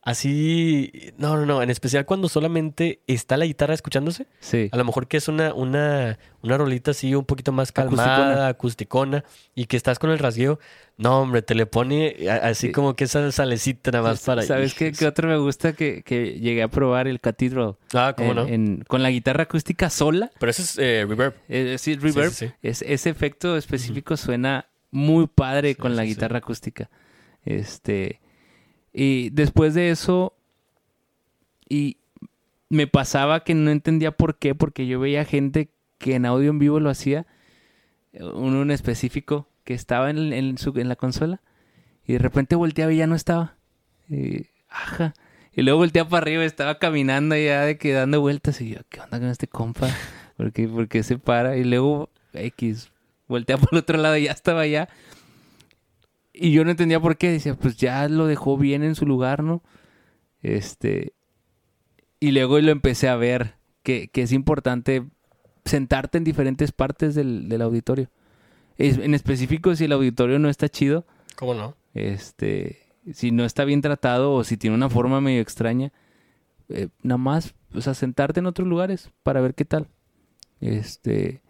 así, 0.03 1.13
no, 1.17 1.37
no, 1.37 1.45
no, 1.45 1.61
en 1.61 1.69
especial 1.69 2.05
cuando 2.05 2.27
solamente 2.29 3.01
está 3.07 3.37
la 3.37 3.45
guitarra 3.45 3.73
escuchándose, 3.73 4.25
Sí. 4.39 4.69
a 4.71 4.77
lo 4.77 4.83
mejor 4.85 5.07
que 5.07 5.17
es 5.17 5.27
una, 5.27 5.53
una, 5.53 6.17
una 6.41 6.57
rolita 6.57 6.91
así 6.91 7.13
un 7.15 7.25
poquito 7.25 7.51
más 7.51 7.71
calmada, 7.71 8.47
Acusticona. 8.47 8.47
acusticona, 8.47 9.23
y 9.55 9.65
que 9.65 9.77
estás 9.77 9.99
con 9.99 10.09
el 10.09 10.19
rasgueo, 10.19 10.59
no, 10.97 11.21
hombre, 11.21 11.41
te 11.41 11.55
le 11.55 11.65
pone 11.65 12.15
así 12.29 12.67
Sí. 12.67 12.71
como 12.73 12.95
que 12.95 13.05
esa 13.05 13.31
salecita 13.31 13.91
nada 13.91 14.09
más 14.09 14.21
para... 14.23 14.43
¿Sabes 14.43 14.73
qué, 14.75 14.91
qué 14.91 15.07
otro 15.07 15.27
me 15.27 15.37
gusta 15.37 15.73
que, 15.73 16.03
que 16.03 16.39
llegué 16.39 16.61
a 16.63 16.67
probar? 16.67 17.07
El 17.07 17.19
Cathedral. 17.19 17.75
Ah, 17.93 18.13
¿cómo 18.15 18.31
En- 18.31 18.35
no? 18.35 18.47
en- 18.47 18.83
con 18.87 19.01
la 19.01 19.09
guitarra 19.09 19.43
acústica 19.43 19.89
sola. 19.89 20.29
Pero 20.39 20.49
eso 20.51 20.61
es 20.61 20.77
eh, 20.77 21.05
reverb. 21.07 21.33
Es 21.47 21.65
decir, 21.65 21.99
reverb. 22.01 22.31
sí, 22.31 22.47
sí. 22.47 22.53
Es, 22.61 22.83
ese 22.83 23.09
efecto 23.09 23.57
específico 23.57 24.15
suena 24.17 24.67
muy 24.91 25.25
padre 25.27 25.69
Sí, 25.69 25.75
con 25.75 25.95
la 25.95 26.03
sí, 26.03 26.09
sí. 26.09 26.13
guitarra 26.15 26.37
acústica. 26.39 26.89
Este. 27.45 28.19
Y 28.93 29.29
después 29.31 29.73
de 29.73 29.89
eso. 29.91 30.33
Y 31.69 31.97
me 32.69 32.87
pasaba 32.87 33.43
que 33.43 33.53
no 33.53 33.71
entendía 33.71 34.11
por 34.11 34.37
qué, 34.37 34.55
porque 34.55 34.87
yo 34.87 34.99
veía 34.99 35.25
gente 35.25 35.69
que 35.97 36.15
en 36.15 36.25
audio 36.25 36.49
en 36.49 36.59
vivo 36.59 36.79
lo 36.79 36.89
hacía. 36.89 37.25
Uno 38.13 38.61
en 38.61 38.71
específico 38.71 39.47
que 39.63 39.73
estaba 39.73 40.09
en, 40.09 40.33
en 40.33 40.57
su- 40.57 40.77
en 40.77 40.89
la 40.89 40.95
consola. 40.95 41.41
Y 42.05 42.13
de 42.13 42.19
repente 42.19 42.55
volteaba 42.55 42.91
y 42.91 42.97
ya 42.97 43.07
no 43.07 43.15
estaba. 43.15 43.55
Y, 44.09 44.47
ajá. 44.69 45.13
Y 45.53 45.61
luego 45.63 45.79
volteaba 45.79 46.09
para 46.09 46.23
arriba, 46.23 46.43
estaba 46.45 46.79
caminando 46.79 47.35
ya 47.35 47.61
de 47.65 47.77
que 47.77 47.93
dando 47.93 48.19
vueltas. 48.21 48.59
Y 48.61 48.69
yo, 48.71 48.79
¿qué 48.89 48.99
onda 49.01 49.19
con 49.19 49.29
este 49.29 49.47
compa? 49.47 49.89
¿Por 50.37 50.51
qué, 50.51 50.67
por 50.67 50.87
qué 50.87 51.03
se 51.03 51.17
para? 51.17 51.55
Y 51.57 51.63
luego, 51.63 52.09
X, 52.33 52.91
voltea 53.27 53.57
por 53.57 53.69
el 53.73 53.79
otro 53.79 53.97
lado 53.97 54.17
y 54.17 54.23
ya 54.23 54.31
estaba 54.31 54.61
allá. 54.61 54.89
Y 56.33 56.51
yo 56.51 56.63
no 56.63 56.71
entendía 56.71 56.99
por 56.99 57.17
qué. 57.17 57.31
Decía, 57.31 57.55
pues 57.55 57.77
ya 57.77 58.07
lo 58.07 58.27
dejó 58.27 58.57
bien 58.57 58.83
en 58.83 58.95
su 58.95 59.05
lugar, 59.05 59.43
¿no? 59.43 59.61
Este. 60.41 61.13
Y 62.19 62.31
luego 62.31 62.59
lo 62.59 62.71
empecé 62.71 63.09
a 63.09 63.15
ver 63.15 63.55
que, 63.83 64.07
que 64.09 64.21
es 64.21 64.31
importante 64.31 65.03
sentarte 65.65 66.17
en 66.17 66.23
diferentes 66.23 66.71
partes 66.71 67.15
del, 67.15 67.49
del 67.49 67.61
auditorio. 67.61 68.09
Es- 68.77 68.97
en 68.97 69.13
específico, 69.13 69.75
si 69.75 69.85
el 69.85 69.91
auditorio 69.91 70.39
no 70.39 70.49
está 70.49 70.69
chido, 70.69 71.05
¿Cómo 71.35 71.53
no? 71.53 71.75
este, 71.93 72.79
si 73.11 73.31
no 73.31 73.43
está 73.45 73.65
bien 73.65 73.81
tratado 73.81 74.33
o 74.33 74.43
si 74.43 74.57
tiene 74.57 74.75
una 74.75 74.89
forma 74.89 75.19
medio 75.21 75.41
extraña, 75.41 75.91
eh, 76.69 76.87
nada 77.03 77.17
más, 77.17 77.53
o 77.73 77.81
sea, 77.81 77.93
sentarte 77.93 78.39
en 78.39 78.45
otros 78.45 78.67
lugares 78.67 79.11
para 79.23 79.41
ver 79.41 79.55
qué 79.55 79.65
tal. 79.65 79.87
Este, 80.59 81.41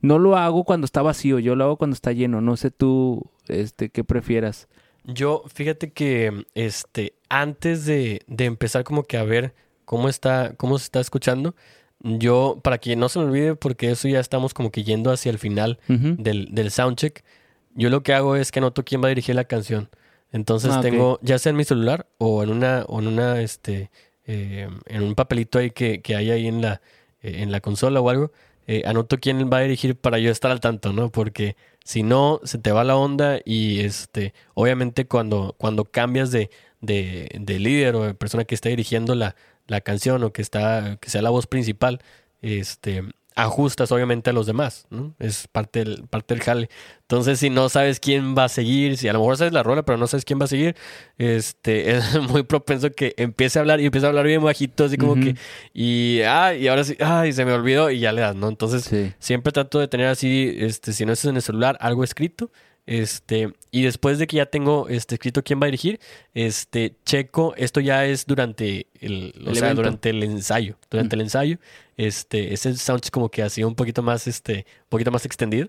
no 0.00 0.18
lo 0.18 0.36
hago 0.36 0.64
cuando 0.64 0.84
está 0.84 1.02
vacío, 1.02 1.38
yo 1.38 1.54
lo 1.54 1.64
hago 1.64 1.76
cuando 1.76 1.94
está 1.94 2.12
lleno. 2.12 2.40
No 2.40 2.56
sé 2.56 2.70
tú, 2.70 3.30
este, 3.48 3.90
qué 3.90 4.04
prefieras. 4.04 4.68
Yo, 5.04 5.44
fíjate 5.52 5.92
que 5.92 6.44
este, 6.54 7.14
antes 7.28 7.86
de, 7.86 8.22
de 8.26 8.44
empezar 8.44 8.84
como 8.84 9.04
que 9.04 9.16
a 9.16 9.24
ver 9.24 9.54
cómo 9.84 10.08
está, 10.08 10.54
cómo 10.56 10.78
se 10.78 10.84
está 10.84 11.00
escuchando, 11.00 11.54
yo, 12.02 12.60
para 12.62 12.78
que 12.78 12.96
no 12.96 13.08
se 13.08 13.18
me 13.18 13.26
olvide, 13.26 13.56
porque 13.56 13.90
eso 13.90 14.08
ya 14.08 14.20
estamos 14.20 14.54
como 14.54 14.70
que 14.70 14.84
yendo 14.84 15.10
hacia 15.10 15.30
el 15.30 15.38
final 15.38 15.78
del, 15.86 16.48
del 16.52 16.70
soundcheck, 16.70 17.24
yo 17.74 17.90
lo 17.90 18.02
que 18.02 18.14
hago 18.14 18.36
es 18.36 18.52
que 18.52 18.58
anoto 18.58 18.84
quién 18.84 19.02
va 19.02 19.06
a 19.06 19.10
dirigir 19.10 19.34
la 19.34 19.44
canción. 19.44 19.90
Entonces 20.32 20.70
Ah, 20.72 20.80
tengo, 20.80 21.18
ya 21.22 21.38
sea 21.38 21.50
en 21.50 21.56
mi 21.56 21.64
celular 21.64 22.06
o 22.18 22.42
en 22.42 22.50
una, 22.50 22.84
o 22.88 23.00
en 23.00 23.08
una, 23.08 23.40
este, 23.40 23.90
eh, 24.26 24.68
en 24.86 25.02
un 25.02 25.14
papelito 25.14 25.58
ahí 25.58 25.70
que, 25.72 26.00
que 26.02 26.14
hay 26.14 26.30
ahí 26.30 26.46
en 26.46 26.62
la, 26.62 26.80
eh, 27.20 27.42
en 27.42 27.52
la 27.52 27.60
consola 27.60 28.00
o 28.00 28.08
algo, 28.08 28.32
eh, 28.72 28.84
anoto 28.86 29.18
quién 29.18 29.50
va 29.52 29.58
a 29.58 29.62
dirigir 29.62 29.96
para 29.96 30.20
yo 30.20 30.30
estar 30.30 30.52
al 30.52 30.60
tanto, 30.60 30.92
¿no? 30.92 31.10
Porque 31.10 31.56
si 31.84 32.04
no, 32.04 32.40
se 32.44 32.56
te 32.56 32.70
va 32.70 32.84
la 32.84 32.94
onda 32.94 33.40
y 33.44 33.80
este, 33.80 34.32
obviamente 34.54 35.08
cuando, 35.08 35.56
cuando 35.58 35.84
cambias 35.86 36.30
de, 36.30 36.50
de, 36.80 37.28
de 37.34 37.58
líder 37.58 37.96
o 37.96 38.04
de 38.04 38.14
persona 38.14 38.44
que 38.44 38.54
está 38.54 38.68
dirigiendo 38.68 39.16
la, 39.16 39.34
la 39.66 39.80
canción 39.80 40.22
o 40.22 40.32
que 40.32 40.40
está, 40.40 40.98
que 41.00 41.10
sea 41.10 41.20
la 41.20 41.30
voz 41.30 41.48
principal, 41.48 42.00
este, 42.42 43.02
ajustas 43.36 43.90
obviamente 43.92 44.30
a 44.30 44.32
los 44.32 44.46
demás, 44.46 44.86
¿no? 44.90 45.14
Es 45.18 45.46
parte 45.48 45.80
del, 45.84 46.04
parte 46.08 46.34
del 46.34 46.42
jale. 46.42 46.68
Entonces, 47.02 47.38
si 47.40 47.48
no 47.50 47.68
sabes 47.68 47.98
quién 48.00 48.36
va 48.36 48.44
a 48.44 48.48
seguir, 48.48 48.96
si 48.96 49.08
a 49.08 49.12
lo 49.12 49.20
mejor 49.20 49.36
sabes 49.36 49.52
la 49.52 49.62
rola, 49.62 49.82
pero 49.84 49.98
no 49.98 50.06
sabes 50.06 50.24
quién 50.24 50.38
va 50.40 50.44
a 50.44 50.48
seguir, 50.48 50.76
este, 51.18 51.90
es 51.96 52.20
muy 52.20 52.42
propenso 52.42 52.90
que 52.90 53.14
empiece 53.16 53.58
a 53.58 53.62
hablar 53.62 53.80
y 53.80 53.86
empiece 53.86 54.06
a 54.06 54.10
hablar 54.10 54.26
bien 54.26 54.42
bajito, 54.42 54.84
así 54.84 54.96
como 54.96 55.14
que, 55.14 55.34
y, 55.72 56.20
ah, 56.26 56.54
y 56.54 56.68
ahora 56.68 56.84
sí, 56.84 56.96
ay, 57.00 57.32
se 57.32 57.44
me 57.44 57.52
olvidó 57.52 57.90
y 57.90 58.00
ya 58.00 58.12
le 58.12 58.20
das, 58.20 58.34
¿no? 58.36 58.48
Entonces, 58.48 58.84
Sí. 58.84 59.12
siempre 59.18 59.52
trato 59.52 59.78
de 59.78 59.88
tener 59.88 60.06
así, 60.08 60.54
este, 60.58 60.92
si 60.92 61.04
no 61.06 61.12
es 61.12 61.24
en 61.24 61.36
el 61.36 61.42
celular, 61.42 61.76
algo 61.80 62.04
escrito. 62.04 62.50
Este, 62.90 63.52
y 63.70 63.82
después 63.82 64.18
de 64.18 64.26
que 64.26 64.38
ya 64.38 64.46
tengo 64.46 64.88
este, 64.88 65.14
escrito 65.14 65.44
quién 65.44 65.60
va 65.60 65.66
a 65.66 65.66
dirigir, 65.66 66.00
este, 66.34 66.96
checo, 67.04 67.54
esto 67.56 67.78
ya 67.78 68.04
es 68.04 68.26
durante 68.26 68.88
el, 68.98 69.32
o 69.46 69.50
El 69.50 69.54
sea, 69.54 69.66
evento. 69.66 69.82
durante 69.82 70.10
el 70.10 70.22
ensayo. 70.24 70.76
Durante 70.90 71.14
el 71.14 71.22
ensayo, 71.22 71.58
este, 71.96 72.52
ese 72.52 72.76
soundcheck 72.76 73.12
como 73.12 73.28
que 73.28 73.44
hacía 73.44 73.64
un 73.64 73.76
poquito 73.76 74.02
más, 74.02 74.26
este, 74.26 74.66
un 74.82 74.88
poquito 74.88 75.12
más 75.12 75.24
extendido. 75.24 75.68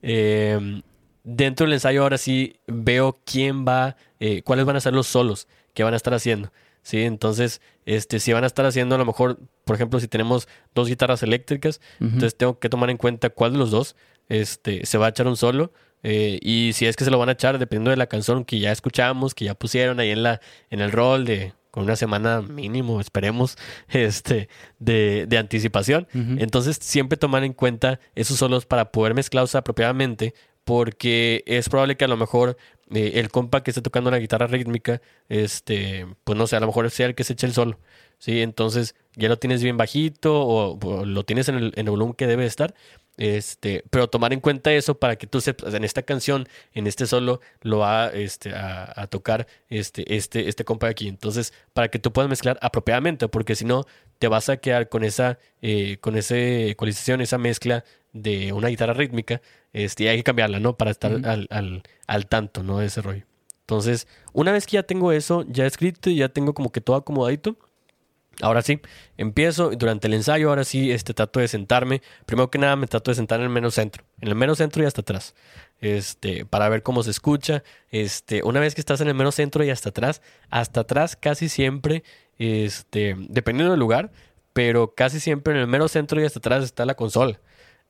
Eh, 0.00 0.80
dentro 1.24 1.66
del 1.66 1.74
ensayo 1.74 2.02
ahora 2.04 2.16
sí 2.16 2.56
veo 2.66 3.18
quién 3.26 3.66
va, 3.66 3.96
eh, 4.18 4.40
cuáles 4.42 4.64
van 4.64 4.76
a 4.76 4.80
ser 4.80 4.94
los 4.94 5.06
solos 5.06 5.48
que 5.74 5.84
van 5.84 5.92
a 5.92 5.98
estar 5.98 6.14
haciendo. 6.14 6.52
Sí, 6.82 7.02
entonces, 7.02 7.60
este, 7.84 8.18
si 8.18 8.32
van 8.32 8.44
a 8.44 8.46
estar 8.46 8.64
haciendo 8.64 8.94
a 8.94 8.98
lo 8.98 9.04
mejor, 9.04 9.38
por 9.66 9.76
ejemplo, 9.76 10.00
si 10.00 10.08
tenemos 10.08 10.48
dos 10.74 10.88
guitarras 10.88 11.22
eléctricas, 11.22 11.82
Ujú. 11.96 12.06
entonces 12.06 12.34
tengo 12.34 12.58
que 12.58 12.70
tomar 12.70 12.88
en 12.88 12.96
cuenta 12.96 13.28
cuál 13.28 13.52
de 13.52 13.58
los 13.58 13.70
dos 13.70 13.94
este, 14.30 14.86
se 14.86 14.96
va 14.96 15.04
a 15.04 15.08
echar 15.10 15.26
un 15.26 15.36
solo. 15.36 15.70
Eh, 16.02 16.38
y 16.42 16.72
si 16.74 16.86
es 16.86 16.96
que 16.96 17.04
se 17.04 17.10
lo 17.10 17.18
van 17.18 17.28
a 17.28 17.32
echar, 17.32 17.58
dependiendo 17.58 17.90
de 17.90 17.96
la 17.96 18.06
canción 18.06 18.44
que 18.44 18.58
ya 18.58 18.72
escuchamos, 18.72 19.34
que 19.34 19.44
ya 19.44 19.54
pusieron 19.54 20.00
ahí 20.00 20.10
en 20.10 20.22
la, 20.22 20.40
en 20.70 20.80
el 20.80 20.92
rol 20.92 21.24
de 21.24 21.54
con 21.72 21.84
una 21.84 21.96
semana 21.96 22.42
mínimo, 22.42 23.00
esperemos, 23.00 23.56
este, 23.88 24.48
de, 24.78 25.24
de 25.26 25.38
anticipación. 25.38 26.06
Entonces, 26.12 26.76
siempre 26.80 27.16
tomar 27.16 27.44
en 27.44 27.54
cuenta 27.54 27.98
esos 28.14 28.36
solos 28.36 28.66
para 28.66 28.92
poder 28.92 29.14
mezclarlos 29.14 29.54
apropiadamente, 29.54 30.34
porque 30.64 31.42
es 31.46 31.70
probable 31.70 31.96
que 31.96 32.04
a 32.04 32.08
lo 32.08 32.18
mejor 32.18 32.58
eh, 32.90 33.12
el 33.14 33.30
compa 33.30 33.62
que 33.62 33.70
esté 33.70 33.80
tocando 33.80 34.10
la 34.10 34.18
guitarra 34.18 34.46
rítmica, 34.46 35.00
este, 35.30 36.06
pues 36.24 36.36
no 36.36 36.46
sé, 36.46 36.56
a 36.56 36.60
lo 36.60 36.66
mejor 36.66 36.90
sea 36.90 37.06
el 37.06 37.14
que 37.14 37.24
se 37.24 37.32
eche 37.32 37.46
el 37.46 37.54
solo. 37.54 37.78
Sí, 38.22 38.40
entonces 38.40 38.94
ya 39.16 39.28
lo 39.28 39.36
tienes 39.36 39.64
bien 39.64 39.76
bajito 39.76 40.40
o, 40.40 40.78
o 40.78 41.04
lo 41.04 41.24
tienes 41.24 41.48
en 41.48 41.56
el, 41.56 41.72
en 41.74 41.86
el 41.86 41.90
volumen 41.90 42.14
que 42.14 42.28
debe 42.28 42.46
estar. 42.46 42.72
Este, 43.16 43.82
pero 43.90 44.08
tomar 44.08 44.32
en 44.32 44.38
cuenta 44.38 44.72
eso 44.72 44.96
para 44.96 45.16
que 45.16 45.26
tú 45.26 45.40
sepas, 45.40 45.74
en 45.74 45.82
esta 45.82 46.02
canción, 46.02 46.46
en 46.72 46.86
este 46.86 47.08
solo, 47.08 47.40
lo 47.62 47.78
va 47.78 48.10
este, 48.10 48.54
a, 48.54 48.92
a 48.94 49.08
tocar 49.08 49.48
este, 49.68 50.14
este, 50.14 50.48
este 50.48 50.64
compa 50.64 50.86
de 50.86 50.92
aquí. 50.92 51.08
Entonces, 51.08 51.52
para 51.72 51.88
que 51.88 51.98
tú 51.98 52.12
puedas 52.12 52.28
mezclar 52.28 52.60
apropiadamente, 52.62 53.26
porque 53.26 53.56
si 53.56 53.64
no, 53.64 53.86
te 54.20 54.28
vas 54.28 54.48
a 54.48 54.58
quedar 54.58 54.88
con 54.88 55.02
esa, 55.02 55.40
eh, 55.60 55.96
con 56.00 56.16
ese 56.16 56.70
ecualización, 56.70 57.22
esa 57.22 57.38
mezcla 57.38 57.82
de 58.12 58.52
una 58.52 58.68
guitarra 58.68 58.94
rítmica, 58.94 59.42
este, 59.72 60.04
y 60.04 60.06
hay 60.06 60.18
que 60.18 60.22
cambiarla, 60.22 60.60
¿no? 60.60 60.76
Para 60.76 60.92
estar 60.92 61.10
al, 61.24 61.48
al, 61.50 61.82
al 62.06 62.26
tanto, 62.28 62.62
¿no? 62.62 62.78
De 62.78 62.86
ese 62.86 63.02
rollo. 63.02 63.24
Entonces, 63.62 64.06
una 64.32 64.52
vez 64.52 64.66
que 64.66 64.74
ya 64.74 64.84
tengo 64.84 65.10
eso 65.10 65.44
ya 65.48 65.66
escrito 65.66 66.08
y 66.08 66.18
ya 66.18 66.28
tengo 66.28 66.54
como 66.54 66.70
que 66.70 66.80
todo 66.80 66.94
acomodadito, 66.94 67.56
Ahora 68.40 68.62
sí, 68.62 68.80
empiezo 69.16 69.70
durante 69.70 70.06
el 70.06 70.14
ensayo, 70.14 70.48
ahora 70.48 70.64
sí, 70.64 70.90
este, 70.90 71.14
trato 71.14 71.40
de 71.40 71.48
sentarme. 71.48 72.02
Primero 72.26 72.50
que 72.50 72.58
nada, 72.58 72.76
me 72.76 72.86
trato 72.86 73.10
de 73.10 73.14
sentar 73.14 73.40
en 73.40 73.44
el 73.44 73.50
mero 73.50 73.70
centro, 73.70 74.04
en 74.20 74.28
el 74.28 74.34
mero 74.34 74.54
centro 74.54 74.82
y 74.82 74.86
hasta 74.86 75.02
atrás, 75.02 75.34
este, 75.80 76.44
para 76.46 76.68
ver 76.68 76.82
cómo 76.82 77.02
se 77.02 77.10
escucha. 77.10 77.62
Este, 77.90 78.42
una 78.42 78.60
vez 78.60 78.74
que 78.74 78.80
estás 78.80 79.00
en 79.00 79.08
el 79.08 79.14
mero 79.14 79.32
centro 79.32 79.62
y 79.64 79.70
hasta 79.70 79.90
atrás, 79.90 80.22
hasta 80.48 80.80
atrás 80.80 81.16
casi 81.16 81.48
siempre, 81.48 82.02
este, 82.38 83.16
dependiendo 83.28 83.72
del 83.72 83.80
lugar, 83.80 84.10
pero 84.52 84.94
casi 84.94 85.20
siempre 85.20 85.52
en 85.52 85.60
el 85.60 85.66
mero 85.66 85.88
centro 85.88 86.20
y 86.20 86.24
hasta 86.24 86.38
atrás 86.38 86.64
está 86.64 86.86
la 86.86 86.94
consola. 86.94 87.38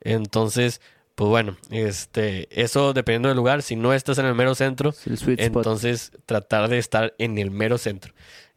Entonces, 0.01 0.80
pues 1.14 1.28
bueno, 1.28 1.57
este, 1.70 2.49
eso 2.51 2.93
dependiendo 2.93 3.28
del 3.28 3.36
lugar, 3.36 3.62
si 3.62 3.76
no 3.76 3.93
estás 3.93 4.18
en 4.18 4.26
el 4.26 4.34
mero 4.34 4.55
centro, 4.55 4.95
entonces 5.36 6.12
tratar 6.26 6.68
de 6.68 6.78
estar 6.78 7.14
en 7.18 7.38
el 7.38 7.51
mero 7.51 7.78
centro. 7.78 8.14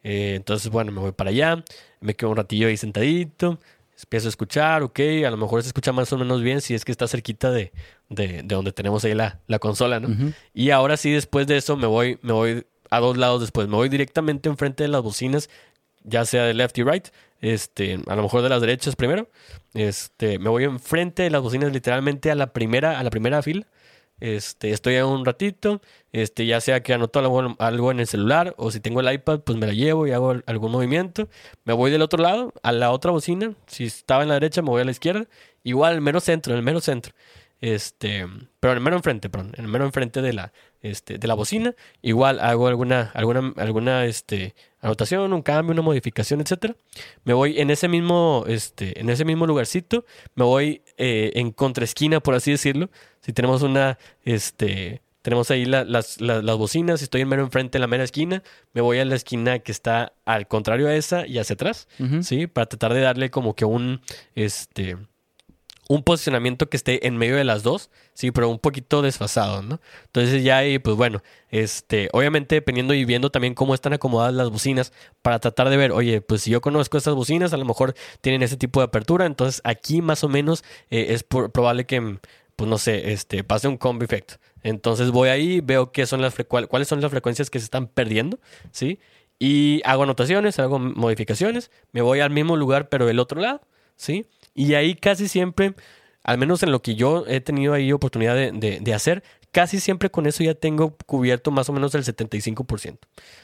Eh, 0.08 0.36
entonces, 0.36 0.72
bueno, 0.72 0.92
me 0.92 1.00
voy 1.00 1.14
para 1.14 1.32
allá, 1.32 1.64
me 2.00 2.14
quedo 2.14 2.30
un 2.30 2.38
ratillo 2.38 2.68
ahí 2.68 2.78
sentadito, 2.78 3.58
empiezo 4.00 4.28
a 4.28 4.30
escuchar, 4.30 4.84
ok, 4.84 5.00
a 5.26 5.32
lo 5.32 5.38
mejor 5.38 5.64
se 5.64 5.70
escucha 5.70 5.92
más 5.94 6.14
o 6.14 6.18
menos 6.20 6.44
bien 6.44 6.62
si 6.62 6.76
es 6.76 6.86
que 6.86 6.92
está 6.92 7.08
cerquita 7.08 7.50
de, 7.50 7.72
de, 8.10 8.44
donde 8.44 8.72
tenemos 8.72 9.04
ahí 9.04 9.16
la, 9.16 9.40
la 9.48 9.58
consola, 9.58 10.00
¿no? 10.00 10.16
Y 10.54 10.70
ahora 10.70 10.96
sí, 10.96 11.10
después 11.10 11.48
de 11.48 11.58
eso, 11.58 11.76
me 11.76 11.88
voy, 11.88 12.20
me 12.22 12.34
voy 12.34 12.68
a 12.92 13.00
dos 13.00 13.18
lados 13.18 13.42
después, 13.42 13.68
me 13.68 13.78
voy 13.78 13.90
directamente 13.90 14.48
enfrente 14.48 14.84
de 14.84 14.90
las 14.90 15.02
bocinas, 15.02 15.50
ya 16.04 16.24
sea 16.24 16.44
de 16.44 16.54
left 16.54 16.78
y 16.78 16.84
right, 16.84 17.08
este, 17.42 18.00
a 18.06 18.16
lo 18.16 18.22
mejor 18.22 18.44
de 18.44 18.50
las 18.50 18.62
derechas 18.62 18.96
primero, 18.96 19.28
este, 19.74 20.38
me 20.38 20.50
voy 20.50 20.66
enfrente 20.66 21.24
de 21.24 21.32
las 21.32 21.42
bocinas 21.42 21.74
literalmente 21.74 22.30
a 22.30 22.36
la 22.36 22.54
primera, 22.54 23.00
a 23.00 23.04
la 23.04 23.10
primera 23.10 23.42
fila, 23.42 23.66
este, 24.20 24.72
estoy 24.72 24.96
ahí 24.96 25.02
un 25.02 25.26
ratito, 25.26 25.82
este, 26.12 26.46
ya 26.46 26.62
sea 26.62 26.82
que 26.82 26.94
anoto 26.94 27.20
algo, 27.20 27.56
algo, 27.60 27.92
en 27.92 28.00
el 28.00 28.08
celular 28.08 28.54
o 28.58 28.72
si 28.72 28.80
tengo 28.80 29.02
el 29.02 29.12
iPad, 29.14 29.42
pues 29.42 29.58
me 29.58 29.68
la 29.68 29.74
llevo 29.74 30.08
y 30.08 30.12
hago 30.12 30.36
algún 30.46 30.72
movimiento. 30.72 31.28
Me 31.66 31.74
voy 31.74 31.92
del 31.92 32.02
otro 32.02 32.22
lado, 32.22 32.54
a 32.64 32.72
la 32.72 32.92
otra 32.92 33.12
bocina. 33.12 33.54
Si 33.68 33.86
estaba 33.86 34.24
en 34.24 34.30
la 34.30 34.36
derecha, 34.36 34.62
me 34.62 34.70
voy 34.70 34.82
a 34.82 34.86
la 34.86 34.92
izquierda. 34.92 35.26
Igual, 35.64 35.96
el 35.96 36.02
mero 36.02 36.20
centro, 36.22 36.54
en 36.54 36.60
el 36.60 36.64
mero 36.66 36.80
centro. 36.82 37.14
Este, 37.62 38.28
pero 38.60 38.74
en 38.74 38.78
el 38.78 38.84
mero 38.84 38.98
enfrente, 38.98 39.30
perdón, 39.30 39.54
en 39.58 39.66
el 39.66 39.72
mero 39.72 39.86
enfrente 39.86 40.22
de 40.22 40.34
la, 40.34 40.54
este, 40.86 41.18
de 41.18 41.28
la 41.28 41.34
bocina. 41.34 41.76
Igual 42.02 42.40
hago 42.40 42.68
alguna, 42.68 43.12
alguna, 43.14 43.54
alguna, 43.58 44.06
este, 44.06 44.56
anotación, 44.82 45.34
un 45.34 45.42
cambio, 45.42 45.74
una 45.74 45.82
modificación, 45.82 46.42
etcétera. 46.42 46.76
Me 47.24 47.34
voy 47.34 47.60
en 47.60 47.70
ese 47.70 47.88
mismo, 47.88 48.46
este, 48.48 49.00
en 49.00 49.10
ese 49.10 49.26
mismo 49.26 49.48
lugarcito, 49.48 50.06
me 50.36 50.46
voy 50.46 50.84
eh, 50.98 51.32
en 51.36 51.52
contraesquina, 51.52 52.20
por 52.20 52.36
así 52.36 52.52
decirlo. 52.52 52.90
Si 53.22 53.34
tenemos 53.34 53.64
una, 53.64 53.98
este, 54.24 55.02
tenemos 55.24 55.50
ahí 55.50 55.66
las, 55.66 55.88
las, 55.88 56.22
las, 56.22 56.58
bocinas, 56.58 57.02
estoy 57.02 57.22
en 57.22 57.30
mero 57.30 57.42
enfrente 57.42 57.80
en 57.80 57.82
la 57.82 57.88
mera 57.88 58.04
esquina, 58.04 58.44
me 58.74 58.82
voy 58.82 59.00
a 59.00 59.06
la 59.06 59.16
esquina 59.16 59.58
que 59.58 59.72
está 59.72 60.14
al 60.24 60.48
contrario 60.48 60.88
a 60.88 60.94
esa 60.94 61.26
y 61.26 61.40
hacia 61.40 61.56
atrás, 61.56 61.88
¿sí? 62.22 62.46
Para 62.46 62.68
tratar 62.68 62.94
de 62.94 63.02
darle 63.02 63.32
como 63.32 63.56
que 63.56 63.66
un, 63.66 64.02
este, 64.36 64.98
un 65.88 66.04
posicionamiento 66.04 66.68
que 66.70 66.78
esté 66.78 67.08
en 67.08 67.18
medio 67.18 67.36
de 67.36 67.44
las 67.44 67.64
dos, 67.64 67.90
sí, 68.14 68.32
pero 68.32 68.50
un 68.50 68.60
poquito 68.60 69.02
desfasado, 69.02 69.62
¿no? 69.62 69.80
Entonces 70.06 70.44
ya 70.44 70.58
ahí, 70.58 70.80
pues 70.80 70.96
bueno, 70.96 71.22
este, 71.50 72.10
obviamente 72.14 72.56
dependiendo 72.56 72.94
y 72.94 73.06
viendo 73.06 73.30
también 73.30 73.54
cómo 73.54 73.74
están 73.76 73.94
acomodadas 73.94 74.34
las 74.34 74.50
bocinas 74.50 74.94
para 75.22 75.40
tratar 75.40 75.70
de 75.70 75.78
ver, 75.78 75.92
oye, 75.92 76.22
pues 76.22 76.42
si 76.42 76.52
yo 76.52 76.62
conozco 76.62 76.98
estas 76.98 77.14
bocinas, 77.14 77.54
a 77.54 77.58
lo 77.58 77.66
mejor 77.66 77.94
tienen 78.22 78.42
ese 78.42 78.58
tipo 78.58 78.80
de 78.80 78.86
apertura, 78.86 79.26
entonces 79.26 79.62
aquí 79.64 80.02
más 80.02 80.24
o 80.24 80.30
menos 80.30 80.64
eh, 80.90 81.08
es 81.10 81.24
probable 81.24 81.86
que, 81.86 82.20
pues 82.56 82.70
no 82.70 82.78
sé, 82.78 83.12
este, 83.12 83.44
pase 83.44 83.68
un 83.68 83.78
combo 83.78 84.06
effect. 84.06 84.34
Entonces 84.64 85.12
voy 85.12 85.30
ahí, 85.30 85.62
veo 85.62 85.92
qué 85.92 86.08
son 86.08 86.22
las 86.22 86.34
cuáles 86.48 86.88
son 86.88 87.00
las 87.00 87.12
frecuencias 87.12 87.52
que 87.52 87.60
se 87.60 87.66
están 87.66 87.88
perdiendo, 87.88 88.40
¿sí? 88.72 89.00
Y 89.38 89.82
hago 89.86 90.04
anotaciones, 90.04 90.58
hago 90.60 90.80
modificaciones, 90.80 91.70
me 91.92 92.02
voy 92.02 92.22
al 92.22 92.32
mismo 92.32 92.56
lugar 92.56 92.90
pero 92.90 93.06
del 93.06 93.20
otro 93.20 93.40
lado, 93.42 93.62
¿sí? 93.96 94.26
Y 94.54 94.74
ahí 94.74 94.96
casi 94.96 95.28
siempre, 95.28 95.74
al 96.24 96.38
menos 96.38 96.64
en 96.64 96.72
lo 96.72 96.82
que 96.82 96.96
yo 96.96 97.26
he 97.28 97.42
tenido 97.42 97.74
ahí 97.74 97.92
oportunidad 97.92 98.36
de, 98.36 98.94
hacer, 98.94 99.24
casi 99.56 99.80
siempre 99.80 100.12
con 100.12 100.26
eso 100.26 100.44
ya 100.44 100.54
tengo 100.54 100.98
cubierto 101.06 101.50
más 101.50 101.70
o 101.70 101.72
menos 101.72 101.96
el 101.96 102.04
75%. 102.04 102.98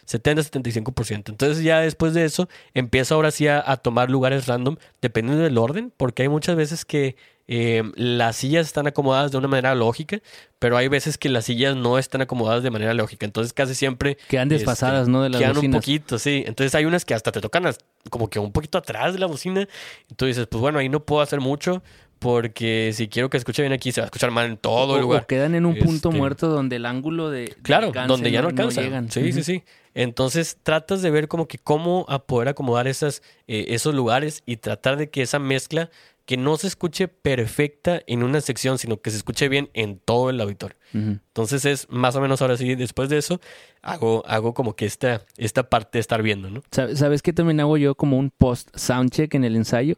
70-75%. 0.05 1.29
Entonces 1.29 1.63
ya 1.63 1.79
después 1.79 2.13
de 2.13 2.25
eso 2.25 2.49
empiezo 2.73 3.15
ahora 3.15 3.31
sí 3.31 3.47
a, 3.47 3.77
tomar 3.77 4.09
lugares 4.11 4.45
random 4.45 4.75
dependiendo 5.01 5.41
del 5.41 5.57
orden, 5.57 5.93
porque 5.95 6.23
hay 6.23 6.27
muchas 6.27 6.57
veces 6.57 6.83
que 6.83 7.15
eh, 7.47 7.83
las 7.95 8.35
sillas 8.35 8.67
están 8.67 8.87
acomodadas 8.87 9.31
de 9.31 9.37
una 9.37 9.47
manera 9.47 9.73
lógica, 9.73 10.19
pero 10.59 10.75
hay 10.75 10.89
veces 10.89 11.17
que 11.17 11.29
las 11.29 11.45
sillas 11.45 11.77
no 11.77 11.97
están 11.97 12.19
acomodadas 12.19 12.61
de 12.61 12.71
manera 12.71 12.93
lógica. 12.93 13.25
Entonces 13.25 13.53
casi 13.53 13.73
siempre... 13.73 14.17
Quedan 14.27 14.49
desfasadas, 14.49 15.03
este, 15.03 15.11
¿no? 15.13 15.23
De 15.23 15.29
las 15.29 15.39
quedan 15.39 15.57
un 15.59 15.71
poquito, 15.71 16.19
sí. 16.19 16.43
Entonces 16.45 16.75
hay 16.75 16.83
unas 16.83 17.05
que 17.05 17.13
hasta 17.13 17.31
te 17.31 17.39
tocan 17.39 17.73
como 18.09 18.29
que 18.29 18.37
un 18.37 18.51
poquito 18.51 18.77
atrás 18.77 19.13
de 19.13 19.19
la 19.19 19.27
bocina. 19.27 19.65
Entonces 20.09 20.35
dices, 20.35 20.47
pues 20.51 20.59
bueno, 20.59 20.79
ahí 20.79 20.89
no 20.89 21.05
puedo 21.05 21.21
hacer 21.21 21.39
mucho 21.39 21.81
porque 22.21 22.91
si 22.93 23.07
quiero 23.07 23.31
que 23.31 23.37
escuche 23.37 23.63
bien 23.63 23.73
aquí 23.73 23.91
se 23.91 23.99
va 23.99 24.05
a 24.05 24.09
escuchar 24.09 24.29
mal 24.29 24.45
en 24.45 24.55
todo 24.55 24.95
el 24.95 25.01
lugar. 25.01 25.23
O 25.23 25.27
quedan 25.27 25.55
en 25.55 25.65
un 25.65 25.75
punto 25.75 26.09
este, 26.09 26.19
muerto 26.19 26.49
donde 26.49 26.75
el 26.75 26.85
ángulo 26.85 27.31
de... 27.31 27.55
Claro, 27.63 27.91
donde 28.07 28.29
ya 28.29 28.43
no 28.43 28.49
alcanza. 28.49 28.83
sí, 29.09 29.33
sí, 29.33 29.43
sí. 29.43 29.63
Entonces 29.95 30.59
tratas 30.61 31.01
de 31.01 31.09
ver 31.09 31.27
como 31.27 31.47
que 31.47 31.57
cómo 31.57 32.05
a 32.09 32.19
poder 32.19 32.49
acomodar 32.49 32.87
esas, 32.87 33.23
eh, 33.47 33.65
esos 33.69 33.95
lugares 33.95 34.43
y 34.45 34.57
tratar 34.57 34.97
de 34.97 35.09
que 35.09 35.23
esa 35.23 35.39
mezcla 35.39 35.89
que 36.27 36.37
no 36.37 36.57
se 36.57 36.67
escuche 36.67 37.07
perfecta 37.07 38.03
en 38.05 38.21
una 38.21 38.39
sección, 38.39 38.77
sino 38.77 39.01
que 39.01 39.09
se 39.09 39.17
escuche 39.17 39.49
bien 39.49 39.71
en 39.73 39.97
todo 39.97 40.29
el 40.29 40.39
auditorio. 40.39 40.77
Entonces 40.93 41.65
es 41.65 41.87
más 41.89 42.15
o 42.15 42.21
menos 42.21 42.43
ahora 42.43 42.55
sí, 42.55 42.75
después 42.75 43.09
de 43.09 43.17
eso, 43.17 43.41
hago, 43.81 44.23
hago 44.27 44.53
como 44.53 44.75
que 44.75 44.85
esta, 44.85 45.23
esta 45.37 45.69
parte 45.71 45.97
de 45.97 46.01
estar 46.01 46.21
viendo, 46.21 46.51
¿no? 46.51 46.61
¿Sabes 46.69 47.23
qué 47.23 47.33
también 47.33 47.59
hago 47.61 47.77
yo 47.77 47.95
como 47.95 48.19
un 48.19 48.29
post 48.29 48.69
soundcheck 48.75 49.33
en 49.33 49.43
el 49.43 49.55
ensayo? 49.55 49.95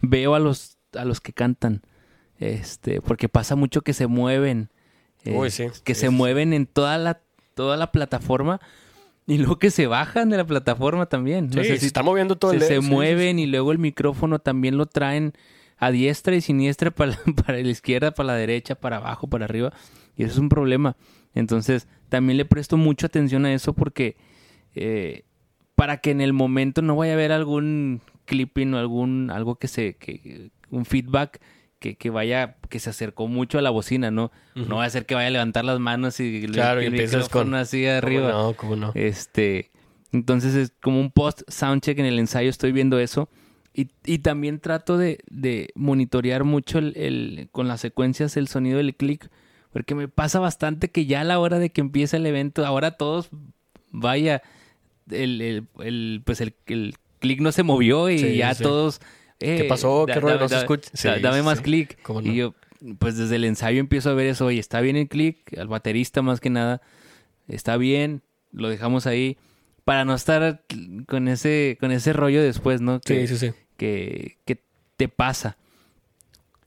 Veo 0.00 0.34
a 0.34 0.38
los, 0.38 0.77
a 0.94 1.04
los 1.04 1.20
que 1.20 1.32
cantan, 1.32 1.82
este, 2.38 3.00
porque 3.00 3.28
pasa 3.28 3.56
mucho 3.56 3.82
que 3.82 3.92
se 3.92 4.06
mueven, 4.06 4.70
eh, 5.24 5.70
que 5.84 5.94
se 5.94 6.10
mueven 6.10 6.52
en 6.52 6.66
toda 6.66 6.98
la, 6.98 7.20
toda 7.54 7.76
la 7.76 7.92
plataforma. 7.92 8.60
Y 9.26 9.36
luego 9.36 9.58
que 9.58 9.70
se 9.70 9.86
bajan 9.86 10.30
de 10.30 10.38
la 10.38 10.46
plataforma 10.46 11.04
también. 11.04 11.50
No 11.54 11.62
sé 11.62 11.76
si 11.76 11.86
está 11.86 12.02
moviendo 12.02 12.36
todo 12.36 12.52
el 12.52 12.62
Se, 12.62 12.66
se 12.66 12.80
mueven 12.80 13.38
y 13.38 13.46
luego 13.46 13.72
el 13.72 13.78
micrófono 13.78 14.38
también 14.38 14.78
lo 14.78 14.86
traen 14.86 15.34
a 15.76 15.90
diestra 15.90 16.34
y 16.34 16.40
siniestra 16.40 16.90
para 16.94 17.10
la, 17.12 17.18
para 17.44 17.58
la 17.58 17.68
izquierda, 17.68 18.12
para 18.12 18.28
la 18.28 18.34
derecha, 18.36 18.74
para 18.74 18.96
abajo, 18.96 19.26
para 19.26 19.44
arriba. 19.44 19.72
Y 20.16 20.24
eso 20.24 20.32
es 20.32 20.38
un 20.38 20.48
problema. 20.48 20.96
Entonces, 21.34 21.88
también 22.08 22.38
le 22.38 22.44
presto 22.44 22.76
mucha 22.76 23.06
atención 23.06 23.44
a 23.44 23.52
eso 23.52 23.74
porque 23.74 24.16
eh, 24.74 25.24
para 25.74 25.98
que 25.98 26.10
en 26.10 26.20
el 26.20 26.32
momento 26.32 26.82
no 26.82 26.96
vaya 26.96 27.12
a 27.12 27.14
haber 27.14 27.32
algún 27.32 28.00
clipping 28.24 28.74
o 28.74 28.78
algún 28.78 29.30
algo 29.30 29.56
que 29.56 29.68
se 29.68 29.94
que 29.94 30.50
un 30.70 30.84
feedback 30.84 31.40
que, 31.78 31.96
que, 31.96 32.10
vaya, 32.10 32.56
que 32.68 32.80
se 32.80 32.90
acercó 32.90 33.28
mucho 33.28 33.58
a 33.58 33.62
la 33.62 33.70
bocina, 33.70 34.10
¿no? 34.10 34.32
No 34.54 34.76
va 34.76 34.84
a 34.84 34.90
ser 34.90 35.06
que 35.06 35.14
vaya 35.14 35.28
a 35.28 35.30
levantar 35.30 35.64
las 35.64 35.78
manos 35.78 36.18
y, 36.18 36.46
claro, 36.46 36.82
y 36.82 36.86
empiezas 36.86 37.28
con 37.28 37.54
así 37.54 37.86
arriba. 37.86 38.30
no? 38.30 38.54
¿Cómo 38.54 38.74
no? 38.74 38.90
Este, 38.94 39.70
entonces 40.12 40.54
es 40.54 40.72
como 40.82 41.00
un 41.00 41.12
post 41.12 41.42
soundcheck 41.48 41.98
en 41.98 42.06
el 42.06 42.18
ensayo, 42.18 42.50
estoy 42.50 42.72
viendo 42.72 42.98
eso. 42.98 43.28
Y, 43.74 43.90
y 44.04 44.18
también 44.18 44.58
trato 44.58 44.98
de, 44.98 45.20
de 45.30 45.70
monitorear 45.76 46.42
mucho 46.42 46.78
el, 46.78 46.96
el, 46.96 47.48
con 47.52 47.68
las 47.68 47.80
secuencias 47.80 48.36
el 48.36 48.48
sonido 48.48 48.78
del 48.78 48.96
click, 48.96 49.30
porque 49.72 49.94
me 49.94 50.08
pasa 50.08 50.40
bastante 50.40 50.90
que 50.90 51.06
ya 51.06 51.20
a 51.20 51.24
la 51.24 51.38
hora 51.38 51.60
de 51.60 51.70
que 51.70 51.80
empieza 51.80 52.16
el 52.16 52.26
evento, 52.26 52.66
ahora 52.66 52.92
todos, 52.92 53.28
vaya, 53.92 54.42
el, 55.10 55.40
el, 55.40 55.66
el 55.78 56.22
pues 56.24 56.40
el, 56.40 56.54
el 56.66 56.96
click 57.20 57.40
no 57.40 57.52
se 57.52 57.62
movió 57.62 58.10
y 58.10 58.36
ya 58.36 58.56
todos... 58.56 59.00
Eh, 59.40 59.56
¿Qué 59.58 59.64
pasó? 59.64 60.04
¿Qué 60.06 60.20
ruido 60.20 60.38
no 60.38 60.48
se 60.48 60.58
escucha? 60.58 60.90
dame 61.20 61.42
más 61.42 61.60
click. 61.60 61.98
Y 62.22 62.34
yo, 62.34 62.54
pues 62.98 63.16
desde 63.16 63.36
el 63.36 63.44
ensayo 63.44 63.80
empiezo 63.80 64.10
a 64.10 64.14
ver 64.14 64.26
eso, 64.26 64.46
oye, 64.46 64.58
está 64.58 64.80
bien 64.80 64.96
el 64.96 65.08
click, 65.08 65.56
al 65.58 65.68
baterista 65.68 66.22
más 66.22 66.40
que 66.40 66.50
nada, 66.50 66.82
está 67.46 67.76
bien, 67.76 68.22
lo 68.52 68.68
dejamos 68.68 69.06
ahí 69.06 69.36
para 69.84 70.04
no 70.04 70.14
estar 70.14 70.62
con 71.06 71.28
ese 71.28 71.78
con 71.80 71.92
ese 71.92 72.12
rollo 72.12 72.42
después, 72.42 72.80
¿no? 72.80 73.00
Que, 73.00 73.26
sí, 73.26 73.36
sí, 73.36 73.48
sí 73.48 73.54
que, 73.78 74.60
te 74.96 75.08
pasa. 75.08 75.56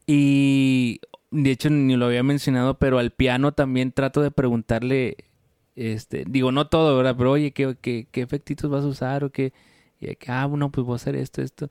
Y 0.07 1.01
de 1.29 1.51
hecho 1.51 1.69
ni 1.69 1.95
lo 1.95 2.05
había 2.05 2.23
mencionado, 2.23 2.79
pero 2.79 2.97
al 2.97 3.11
piano 3.11 3.51
también 3.51 3.91
trato 3.91 4.21
de 4.21 4.31
preguntarle, 4.31 5.17
este, 5.75 6.23
digo, 6.27 6.51
no 6.51 6.67
todo, 6.67 6.97
¿verdad? 6.97 7.15
Pero 7.17 7.31
oye, 7.31 7.51
¿qué, 7.51 7.75
qué, 7.79 8.07
qué 8.09 8.21
efectitos 8.21 8.71
vas 8.71 8.83
a 8.83 8.87
usar? 8.87 9.23
O 9.25 9.31
qué, 9.31 9.53
y 9.99 10.15
que, 10.15 10.31
ah, 10.31 10.45
bueno, 10.45 10.71
pues 10.71 10.85
voy 10.87 10.93
a 10.93 10.95
hacer 10.95 11.15
esto, 11.15 11.41
esto. 11.41 11.69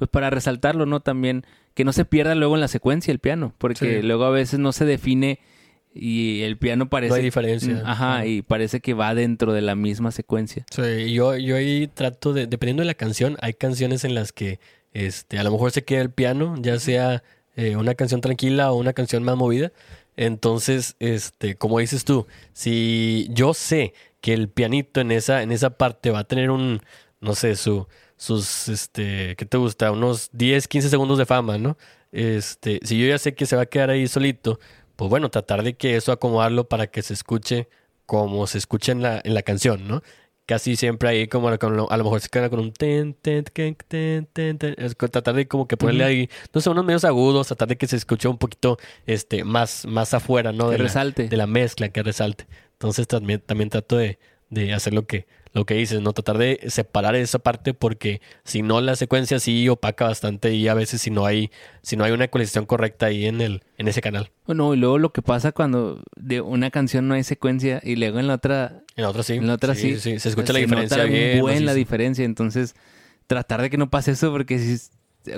Pues 0.00 0.08
para 0.08 0.30
resaltarlo, 0.30 0.86
¿no? 0.86 1.00
También 1.00 1.44
que 1.74 1.84
no 1.84 1.92
se 1.92 2.06
pierda 2.06 2.34
luego 2.34 2.54
en 2.54 2.62
la 2.62 2.68
secuencia 2.68 3.12
el 3.12 3.18
piano, 3.18 3.52
porque 3.58 4.02
luego 4.02 4.24
a 4.24 4.30
veces 4.30 4.58
no 4.58 4.72
se 4.72 4.86
define 4.86 5.40
y 5.92 6.40
el 6.40 6.56
piano 6.56 6.88
parece... 6.88 7.10
No 7.10 7.16
hay 7.16 7.22
diferencia. 7.22 7.74
Mm, 7.74 7.82
ajá, 7.84 8.24
y 8.24 8.40
parece 8.40 8.80
que 8.80 8.94
va 8.94 9.14
dentro 9.14 9.52
de 9.52 9.60
la 9.60 9.74
misma 9.74 10.10
secuencia. 10.10 10.64
Sí, 10.70 11.12
yo, 11.12 11.36
yo 11.36 11.54
ahí 11.54 11.86
trato 11.86 12.32
de, 12.32 12.46
dependiendo 12.46 12.80
de 12.80 12.86
la 12.86 12.94
canción, 12.94 13.36
hay 13.42 13.52
canciones 13.52 14.04
en 14.04 14.14
las 14.14 14.32
que 14.32 14.58
este, 14.94 15.38
a 15.38 15.44
lo 15.44 15.50
mejor 15.50 15.70
se 15.70 15.84
queda 15.84 16.00
el 16.00 16.10
piano, 16.10 16.54
ya 16.58 16.78
sea 16.78 17.22
eh, 17.56 17.76
una 17.76 17.94
canción 17.94 18.22
tranquila 18.22 18.72
o 18.72 18.76
una 18.76 18.94
canción 18.94 19.22
más 19.22 19.36
movida. 19.36 19.70
Entonces, 20.16 20.96
este, 20.98 21.56
como 21.56 21.78
dices 21.78 22.06
tú, 22.06 22.26
si 22.54 23.28
yo 23.32 23.52
sé 23.52 23.92
que 24.22 24.32
el 24.32 24.48
pianito 24.48 25.02
en 25.02 25.12
esa, 25.12 25.42
en 25.42 25.52
esa 25.52 25.76
parte 25.76 26.10
va 26.10 26.20
a 26.20 26.24
tener 26.24 26.50
un, 26.50 26.80
no 27.20 27.34
sé, 27.34 27.54
su, 27.54 27.86
sus, 28.20 28.68
este, 28.68 29.34
¿qué 29.36 29.46
te 29.46 29.56
gusta? 29.56 29.90
Unos 29.90 30.28
10, 30.34 30.68
15 30.68 30.90
segundos 30.90 31.16
de 31.16 31.24
fama, 31.24 31.56
¿no? 31.56 31.78
Este, 32.12 32.78
si 32.82 33.00
yo 33.00 33.06
ya 33.06 33.16
sé 33.18 33.34
que 33.34 33.46
se 33.46 33.56
va 33.56 33.62
a 33.62 33.66
quedar 33.66 33.88
ahí 33.88 34.06
solito, 34.08 34.60
pues 34.96 35.08
bueno, 35.08 35.30
tratar 35.30 35.62
de 35.62 35.74
que 35.74 35.96
eso 35.96 36.12
acomodarlo 36.12 36.68
para 36.68 36.88
que 36.88 37.00
se 37.00 37.14
escuche 37.14 37.70
como 38.04 38.46
se 38.46 38.58
escucha 38.58 38.92
en 38.92 39.00
la, 39.00 39.22
en 39.24 39.32
la 39.32 39.40
canción, 39.40 39.88
¿no? 39.88 40.02
Casi 40.44 40.76
siempre 40.76 41.08
ahí 41.08 41.28
como 41.28 41.48
a 41.48 41.56
lo 41.56 42.04
mejor 42.04 42.20
se 42.20 42.28
queda 42.28 42.50
con 42.50 42.60
un 42.60 42.72
ten, 42.72 43.14
ten, 43.14 43.42
ten, 43.44 43.74
ten, 43.88 44.26
ten, 44.30 44.58
ten. 44.58 44.74
Es 44.76 44.94
tratar 44.98 45.34
de 45.34 45.48
como 45.48 45.66
que 45.66 45.78
ponerle 45.78 46.04
ahí, 46.04 46.30
no 46.52 46.60
sé, 46.60 46.68
unos 46.68 46.84
medios 46.84 47.06
agudos, 47.06 47.46
tratar 47.46 47.68
de 47.68 47.78
que 47.78 47.86
se 47.86 47.96
escuche 47.96 48.28
un 48.28 48.36
poquito 48.36 48.76
este, 49.06 49.44
más, 49.44 49.86
más 49.86 50.12
afuera, 50.12 50.52
¿no? 50.52 50.66
Que 50.66 50.72
de 50.72 50.82
resalte. 50.82 51.22
La, 51.22 51.28
de 51.30 51.36
la 51.38 51.46
mezcla, 51.46 51.88
que 51.88 52.02
resalte. 52.02 52.46
Entonces 52.72 53.08
también, 53.08 53.40
también 53.40 53.70
trato 53.70 53.96
de, 53.96 54.18
de 54.50 54.74
hacer 54.74 54.92
lo 54.92 55.06
que, 55.06 55.26
lo 55.52 55.66
que 55.66 55.74
dices, 55.74 56.00
¿no? 56.00 56.12
Tratar 56.12 56.38
de 56.38 56.60
separar 56.68 57.16
esa 57.16 57.40
parte 57.40 57.74
porque 57.74 58.20
si 58.44 58.62
no 58.62 58.80
la 58.80 58.94
secuencia 58.94 59.40
sí 59.40 59.68
opaca 59.68 60.04
bastante 60.04 60.54
y 60.54 60.68
a 60.68 60.74
veces 60.74 61.02
si 61.02 61.10
no 61.10 61.26
hay, 61.26 61.50
si 61.82 61.96
no 61.96 62.04
hay 62.04 62.12
una 62.12 62.24
ecualización 62.24 62.66
correcta 62.66 63.06
ahí 63.06 63.26
en 63.26 63.40
el, 63.40 63.62
en 63.76 63.88
ese 63.88 64.00
canal. 64.00 64.30
Bueno, 64.46 64.74
y 64.74 64.76
luego 64.76 64.98
lo 64.98 65.12
que 65.12 65.22
pasa 65.22 65.52
cuando 65.52 66.02
de 66.16 66.40
una 66.40 66.70
canción 66.70 67.08
no 67.08 67.14
hay 67.14 67.24
secuencia 67.24 67.80
y 67.82 67.96
luego 67.96 68.20
en 68.20 68.28
la 68.28 68.34
otra. 68.34 68.82
En 68.96 69.02
la 69.02 69.10
otra 69.10 69.22
sí. 69.22 69.34
En 69.34 69.46
la 69.46 69.54
otra 69.54 69.74
sí. 69.74 69.98
Se 69.98 70.14
escucha 70.14 70.52
la 70.52 70.58
se 70.58 70.66
diferencia 70.66 70.96
nota 70.98 71.08
bien. 71.08 71.40
buen 71.40 71.66
la 71.66 71.74
diferencia. 71.74 72.24
Entonces, 72.24 72.76
tratar 73.26 73.62
de 73.62 73.70
que 73.70 73.76
no 73.76 73.90
pase 73.90 74.12
eso 74.12 74.30
porque 74.30 74.58
si 74.58 74.78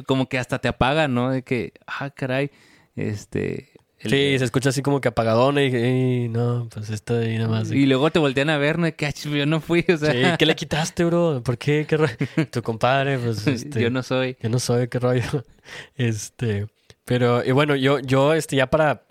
como 0.07 0.29
que 0.29 0.39
hasta 0.39 0.59
te 0.59 0.69
apaga, 0.69 1.09
¿no? 1.09 1.31
De 1.31 1.43
que, 1.43 1.73
ah, 1.87 2.11
caray, 2.11 2.51
este. 2.97 3.72
El- 4.03 4.11
Sí, 4.11 4.39
se 4.39 4.45
escucha 4.45 4.69
así 4.71 4.83
como 4.83 5.01
que 5.01 5.09
apagadón 5.09 5.59
y, 5.59 6.29
no, 6.29 6.69
pues 6.73 6.91
esto 6.91 7.19
ahí 7.19 7.37
nada 7.39 7.49
más. 7.49 7.71
Y 7.71 7.87
luego 7.87 8.11
te 8.11 8.19
voltean 8.19 8.51
a 8.51 8.59
ver, 8.59 8.79
¿no? 8.79 8.95
Que 8.95 9.07
"Ach, 9.07 9.17
yo 9.27 9.47
no 9.47 9.61
fui, 9.61 9.85
o 9.89 9.97
sea, 9.97 10.13
Sí, 10.13 10.23
¿qué 10.39 10.47
le 10.47 10.55
quitaste, 10.57 11.05
bro? 11.05 11.43
¿Por 11.45 11.57
qué? 11.59 11.87
¿Qué? 11.89 12.47
Tu 12.47 12.63
compadre, 12.63 13.19
pues 13.19 13.47
este, 13.47 13.81
yo 13.83 13.91
no 13.91 14.03
soy. 14.03 14.37
Yo 14.43 14.49
no 14.49 14.59
soy, 14.59 14.89
qué 14.89 14.99
rollo. 14.99 15.23
Este, 15.97 16.67
pero, 17.05 17.45
y 17.45 17.53
bueno, 17.53 17.77
yo, 17.77 17.99
yo, 18.01 18.35
este, 18.35 18.57
ya 18.57 18.69
para 18.69 19.05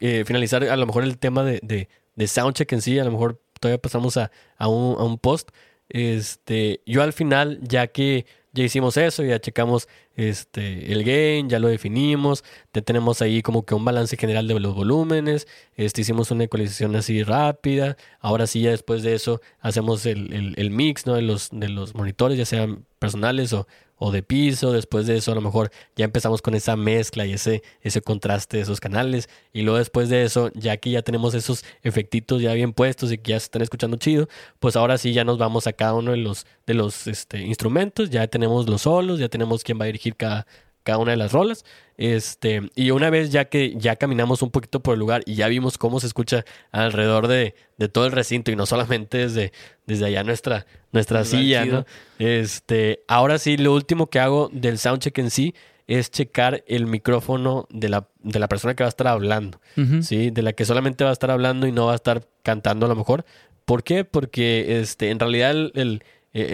eh, 0.00 0.24
finalizar, 0.26 0.64
a 0.64 0.76
lo 0.76 0.86
mejor 0.86 1.04
el 1.04 1.18
tema 1.18 1.42
de, 1.44 1.60
de, 1.62 1.88
de 2.14 2.26
soundcheck 2.26 2.72
en 2.72 2.80
sí, 2.82 2.98
a 2.98 3.04
lo 3.04 3.10
mejor 3.12 3.40
todavía 3.60 3.80
pasamos 3.80 4.16
a, 4.16 4.30
a, 4.56 4.68
un, 4.68 4.98
a 4.98 5.02
un 5.04 5.18
post. 5.18 5.50
Este, 5.88 6.80
yo 6.86 7.02
al 7.02 7.12
final, 7.12 7.58
ya 7.62 7.86
que 7.88 8.26
ya 8.58 8.64
hicimos 8.64 8.96
eso, 8.96 9.24
ya 9.24 9.40
checamos 9.40 9.88
este, 10.16 10.92
el 10.92 11.04
gain, 11.04 11.48
ya 11.48 11.58
lo 11.58 11.68
definimos, 11.68 12.44
ya 12.74 12.82
tenemos 12.82 13.22
ahí 13.22 13.42
como 13.42 13.64
que 13.64 13.74
un 13.74 13.84
balance 13.84 14.16
general 14.16 14.48
de 14.48 14.58
los 14.60 14.74
volúmenes, 14.74 15.46
este, 15.76 16.02
hicimos 16.02 16.30
una 16.30 16.44
ecualización 16.44 16.94
así 16.96 17.22
rápida, 17.22 17.96
ahora 18.20 18.46
sí 18.46 18.62
ya 18.62 18.70
después 18.70 19.02
de 19.02 19.14
eso 19.14 19.40
hacemos 19.60 20.04
el, 20.06 20.54
el, 20.56 20.70
mix 20.70 21.06
¿no? 21.06 21.14
de, 21.14 21.22
los, 21.22 21.48
de 21.52 21.68
los 21.68 21.94
monitores, 21.94 22.36
ya 22.36 22.44
sean 22.44 22.84
personales 22.98 23.52
o, 23.52 23.66
o 23.98 24.12
de 24.12 24.22
piso, 24.22 24.72
después 24.72 25.06
de 25.06 25.16
eso 25.16 25.32
a 25.32 25.34
lo 25.34 25.40
mejor 25.40 25.70
ya 25.96 26.04
empezamos 26.04 26.42
con 26.42 26.54
esa 26.54 26.76
mezcla 26.76 27.26
y 27.26 27.32
ese, 27.32 27.62
ese 27.82 28.00
contraste 28.00 28.56
de 28.56 28.62
esos 28.62 28.80
canales 28.80 29.28
y 29.52 29.62
luego 29.62 29.78
después 29.78 30.08
de 30.08 30.24
eso, 30.24 30.50
ya 30.54 30.76
que 30.76 30.90
ya 30.90 31.02
tenemos 31.02 31.34
esos 31.34 31.64
efectitos 31.82 32.40
ya 32.40 32.52
bien 32.54 32.72
puestos 32.72 33.12
y 33.12 33.18
que 33.18 33.30
ya 33.32 33.40
se 33.40 33.44
están 33.44 33.62
escuchando 33.62 33.96
chido, 33.96 34.28
pues 34.60 34.76
ahora 34.76 34.98
sí 34.98 35.12
ya 35.12 35.24
nos 35.24 35.38
vamos 35.38 35.66
a 35.66 35.72
cada 35.72 35.94
uno 35.94 36.12
de 36.12 36.18
los, 36.18 36.46
de 36.66 36.74
los 36.74 37.06
este, 37.06 37.42
instrumentos, 37.42 38.10
ya 38.10 38.26
tenemos 38.28 38.68
los 38.68 38.82
solos, 38.82 39.18
ya 39.18 39.28
tenemos 39.28 39.62
quién 39.64 39.78
va 39.78 39.84
a 39.84 39.86
dirigir 39.86 40.16
cada, 40.16 40.46
cada 40.88 40.98
una 40.98 41.10
de 41.10 41.18
las 41.18 41.32
rolas. 41.32 41.66
Este, 41.98 42.70
y 42.74 42.92
una 42.92 43.10
vez 43.10 43.28
ya 43.30 43.44
que 43.46 43.74
ya 43.76 43.96
caminamos 43.96 44.40
un 44.40 44.50
poquito 44.50 44.80
por 44.80 44.94
el 44.94 45.00
lugar 45.00 45.22
y 45.26 45.34
ya 45.34 45.46
vimos 45.48 45.76
cómo 45.76 46.00
se 46.00 46.06
escucha 46.06 46.46
alrededor 46.72 47.28
de, 47.28 47.54
de 47.76 47.88
todo 47.90 48.06
el 48.06 48.12
recinto 48.12 48.50
y 48.50 48.56
no 48.56 48.64
solamente 48.64 49.18
desde, 49.18 49.52
desde 49.86 50.06
allá 50.06 50.24
nuestra, 50.24 50.64
nuestra 50.92 51.24
silla. 51.26 51.64
¿no? 51.66 51.86
Este, 52.18 53.02
ahora 53.06 53.36
sí, 53.38 53.58
lo 53.58 53.74
último 53.74 54.06
que 54.08 54.18
hago 54.20 54.48
del 54.52 54.78
soundcheck 54.78 55.18
en 55.18 55.30
sí 55.30 55.54
es 55.86 56.10
checar 56.10 56.64
el 56.66 56.86
micrófono 56.86 57.66
de 57.68 57.90
la, 57.90 58.08
de 58.22 58.38
la 58.38 58.48
persona 58.48 58.74
que 58.74 58.82
va 58.84 58.88
a 58.88 58.94
estar 58.96 59.08
hablando. 59.08 59.60
¿sí? 60.02 60.30
De 60.30 60.40
la 60.40 60.54
que 60.54 60.64
solamente 60.64 61.04
va 61.04 61.10
a 61.10 61.12
estar 61.12 61.30
hablando 61.30 61.66
y 61.66 61.72
no 61.72 61.86
va 61.86 61.92
a 61.92 61.96
estar 61.96 62.26
cantando 62.42 62.86
a 62.86 62.88
lo 62.88 62.96
mejor. 62.96 63.26
¿Por 63.66 63.82
qué? 63.82 64.04
Porque 64.04 64.80
este, 64.80 65.10
en 65.10 65.18
realidad 65.18 65.50
el, 65.50 65.72
el- 65.74 66.02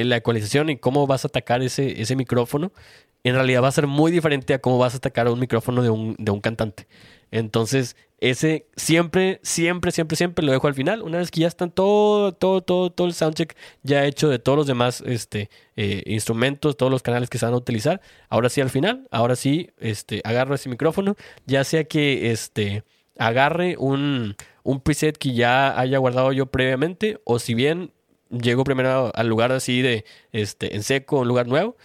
la 0.08 0.16
ecualización 0.16 0.70
y 0.70 0.78
cómo 0.78 1.06
vas 1.06 1.24
a 1.24 1.28
atacar 1.28 1.60
ese, 1.62 2.00
ese 2.00 2.16
micrófono, 2.16 2.72
en 3.24 3.34
realidad 3.34 3.62
va 3.62 3.68
a 3.68 3.72
ser 3.72 3.86
muy 3.86 4.12
diferente 4.12 4.54
a 4.54 4.60
cómo 4.60 4.78
vas 4.78 4.94
a 4.94 4.98
atacar 4.98 5.28
un 5.28 5.40
micrófono 5.40 5.82
de 5.82 5.90
un, 5.90 6.14
de 6.18 6.30
un 6.30 6.40
cantante. 6.40 6.86
Entonces, 7.30 7.96
ese 8.20 8.66
siempre, 8.76 9.40
siempre, 9.42 9.90
siempre, 9.90 10.16
siempre 10.16 10.44
lo 10.44 10.52
dejo 10.52 10.66
al 10.66 10.74
final. 10.74 11.02
Una 11.02 11.18
vez 11.18 11.30
que 11.30 11.40
ya 11.40 11.48
están 11.48 11.70
todo, 11.70 12.32
todo, 12.32 12.60
todo, 12.62 12.90
todo 12.90 13.06
el 13.06 13.14
soundcheck 13.14 13.56
ya 13.82 14.04
hecho 14.04 14.28
de 14.28 14.38
todos 14.38 14.56
los 14.56 14.66
demás 14.66 15.02
este, 15.06 15.50
eh, 15.76 16.02
instrumentos, 16.06 16.76
todos 16.76 16.92
los 16.92 17.02
canales 17.02 17.30
que 17.30 17.38
se 17.38 17.46
van 17.46 17.54
a 17.54 17.58
utilizar. 17.58 18.00
Ahora 18.28 18.50
sí 18.50 18.60
al 18.60 18.70
final, 18.70 19.08
ahora 19.10 19.36
sí, 19.36 19.70
este, 19.78 20.20
agarro 20.24 20.54
ese 20.54 20.68
micrófono, 20.68 21.16
ya 21.46 21.64
sea 21.64 21.84
que 21.84 22.30
este, 22.30 22.84
agarre 23.18 23.76
un, 23.78 24.36
un 24.62 24.80
preset 24.80 25.16
que 25.16 25.34
ya 25.34 25.78
haya 25.78 25.98
guardado 25.98 26.30
yo 26.32 26.46
previamente, 26.46 27.20
o 27.24 27.38
si 27.38 27.54
bien 27.54 27.90
llego 28.30 28.64
primero 28.64 29.12
al 29.14 29.28
lugar 29.28 29.52
así 29.52 29.82
de, 29.82 30.04
este, 30.32 30.76
en 30.76 30.82
seco, 30.82 31.20
un 31.20 31.28
lugar 31.28 31.46
nuevo, 31.46 31.76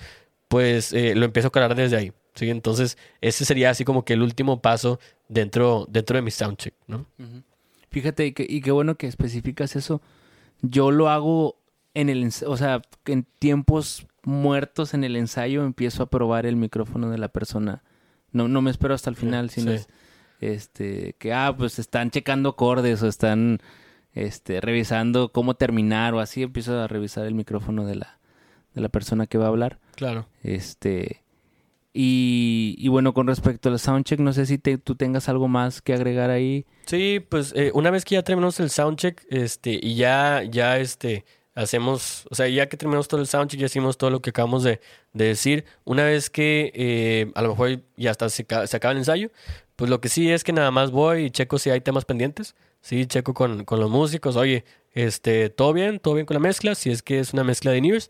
pues 0.49 0.91
eh, 0.91 1.15
lo 1.15 1.23
empiezo 1.25 1.47
a 1.47 1.51
cargar 1.51 1.75
desde 1.75 1.95
ahí. 1.95 2.11
¿sí? 2.35 2.49
Entonces, 2.49 2.97
ese 3.21 3.45
sería 3.45 3.69
así 3.69 3.85
como 3.85 4.03
que 4.03 4.13
el 4.13 4.21
último 4.21 4.61
paso 4.61 4.99
dentro, 5.29 5.85
dentro 5.89 6.17
de 6.17 6.21
mi 6.21 6.31
soundcheck, 6.31 6.73
¿no? 6.87 7.05
Fíjate, 7.89 8.25
y, 8.27 8.31
que- 8.33 8.45
y 8.47 8.61
qué 8.61 8.71
bueno 8.71 8.95
que 8.95 9.07
especificas 9.07 9.75
eso. 9.75 10.01
Yo 10.61 10.91
lo 10.91 11.09
hago 11.09 11.55
en 11.93 12.09
el, 12.09 12.29
o 12.45 12.57
sea, 12.57 12.81
en 13.05 13.25
tiempos 13.39 14.05
muertos 14.23 14.93
en 14.93 15.03
el 15.03 15.15
ensayo 15.15 15.63
empiezo 15.63 16.03
a 16.03 16.09
probar 16.09 16.45
el 16.45 16.55
micrófono 16.55 17.09
de 17.09 17.17
la 17.17 17.29
persona. 17.29 17.83
No, 18.31 18.47
no 18.47 18.61
me 18.61 18.69
espero 18.69 18.93
hasta 18.93 19.09
el 19.09 19.15
final, 19.15 19.49
sino 19.49 19.71
Sí. 19.71 19.77
es, 19.77 19.87
este, 20.39 21.15
que, 21.17 21.33
ah, 21.33 21.53
pues 21.57 21.79
están 21.79 22.11
checando 22.11 22.49
acordes 22.49 23.01
o 23.01 23.07
están, 23.07 23.59
este, 24.13 24.61
revisando 24.61 25.31
cómo 25.31 25.55
terminar 25.55 26.13
o 26.13 26.19
así. 26.19 26.43
Empiezo 26.43 26.79
a 26.79 26.87
revisar 26.87 27.25
el 27.25 27.33
micrófono 27.33 27.85
de 27.85 27.95
la, 27.95 28.19
de 28.75 28.81
la 28.81 28.89
persona 28.89 29.25
que 29.27 29.37
va 29.37 29.45
a 29.45 29.49
hablar. 29.49 29.79
Claro. 29.99 30.27
Este, 30.43 31.23
y, 31.93 32.75
y 32.77 32.87
bueno, 32.87 33.13
con 33.13 33.27
respecto 33.27 33.67
al 33.67 33.79
soundcheck, 33.79 34.19
no 34.21 34.31
sé 34.31 34.45
si 34.45 34.57
te- 34.57 34.77
tú 34.77 34.95
tengas 34.95 35.27
algo 35.27 35.49
más 35.49 35.81
que 35.81 35.93
agregar 35.93 36.29
ahí. 36.29 36.65
Sí, 36.85 37.19
pues 37.27 37.51
eh, 37.53 37.71
una 37.73 37.91
vez 37.91 38.05
que 38.05 38.15
ya 38.15 38.23
terminamos 38.23 38.61
el 38.61 38.69
soundcheck, 38.69 39.25
este, 39.29 39.77
y 39.81 39.95
ya, 39.95 40.41
ya, 40.49 40.77
este, 40.77 41.25
hacemos, 41.53 42.25
o 42.31 42.35
sea, 42.35 42.47
ya 42.47 42.69
que 42.69 42.77
terminamos 42.77 43.09
todo 43.09 43.19
el 43.19 43.27
soundcheck, 43.27 43.59
ya 43.59 43.65
hicimos 43.65 43.97
todo 43.97 44.09
lo 44.09 44.21
que 44.21 44.29
acabamos 44.29 44.63
de, 44.63 44.79
de 45.11 45.25
decir, 45.25 45.65
una 45.83 46.05
vez 46.05 46.29
que 46.29 46.71
eh, 46.75 47.31
a 47.35 47.41
lo 47.41 47.49
mejor 47.49 47.81
ya 47.97 48.11
hasta 48.11 48.29
se, 48.29 48.45
se 48.67 48.77
acaba 48.77 48.93
el 48.93 48.99
ensayo, 48.99 49.31
pues 49.75 49.89
lo 49.89 49.99
que 49.99 50.07
sí 50.07 50.31
es 50.31 50.45
que 50.45 50.53
nada 50.53 50.71
más 50.71 50.91
voy 50.91 51.25
y 51.25 51.31
checo 51.31 51.57
si 51.59 51.71
hay 51.71 51.81
temas 51.81 52.05
pendientes, 52.05 52.55
sí, 52.79 53.05
checo 53.05 53.33
con, 53.33 53.65
con 53.65 53.81
los 53.81 53.89
músicos, 53.89 54.37
oye, 54.37 54.63
este, 54.93 55.49
todo 55.49 55.73
bien, 55.73 55.99
todo 55.99 56.13
bien 56.13 56.25
con 56.25 56.35
la 56.35 56.39
mezcla, 56.39 56.75
si 56.75 56.89
es 56.91 57.01
que 57.03 57.19
es 57.19 57.33
una 57.33 57.43
mezcla 57.43 57.71
de 57.71 57.81
Nears, 57.81 58.09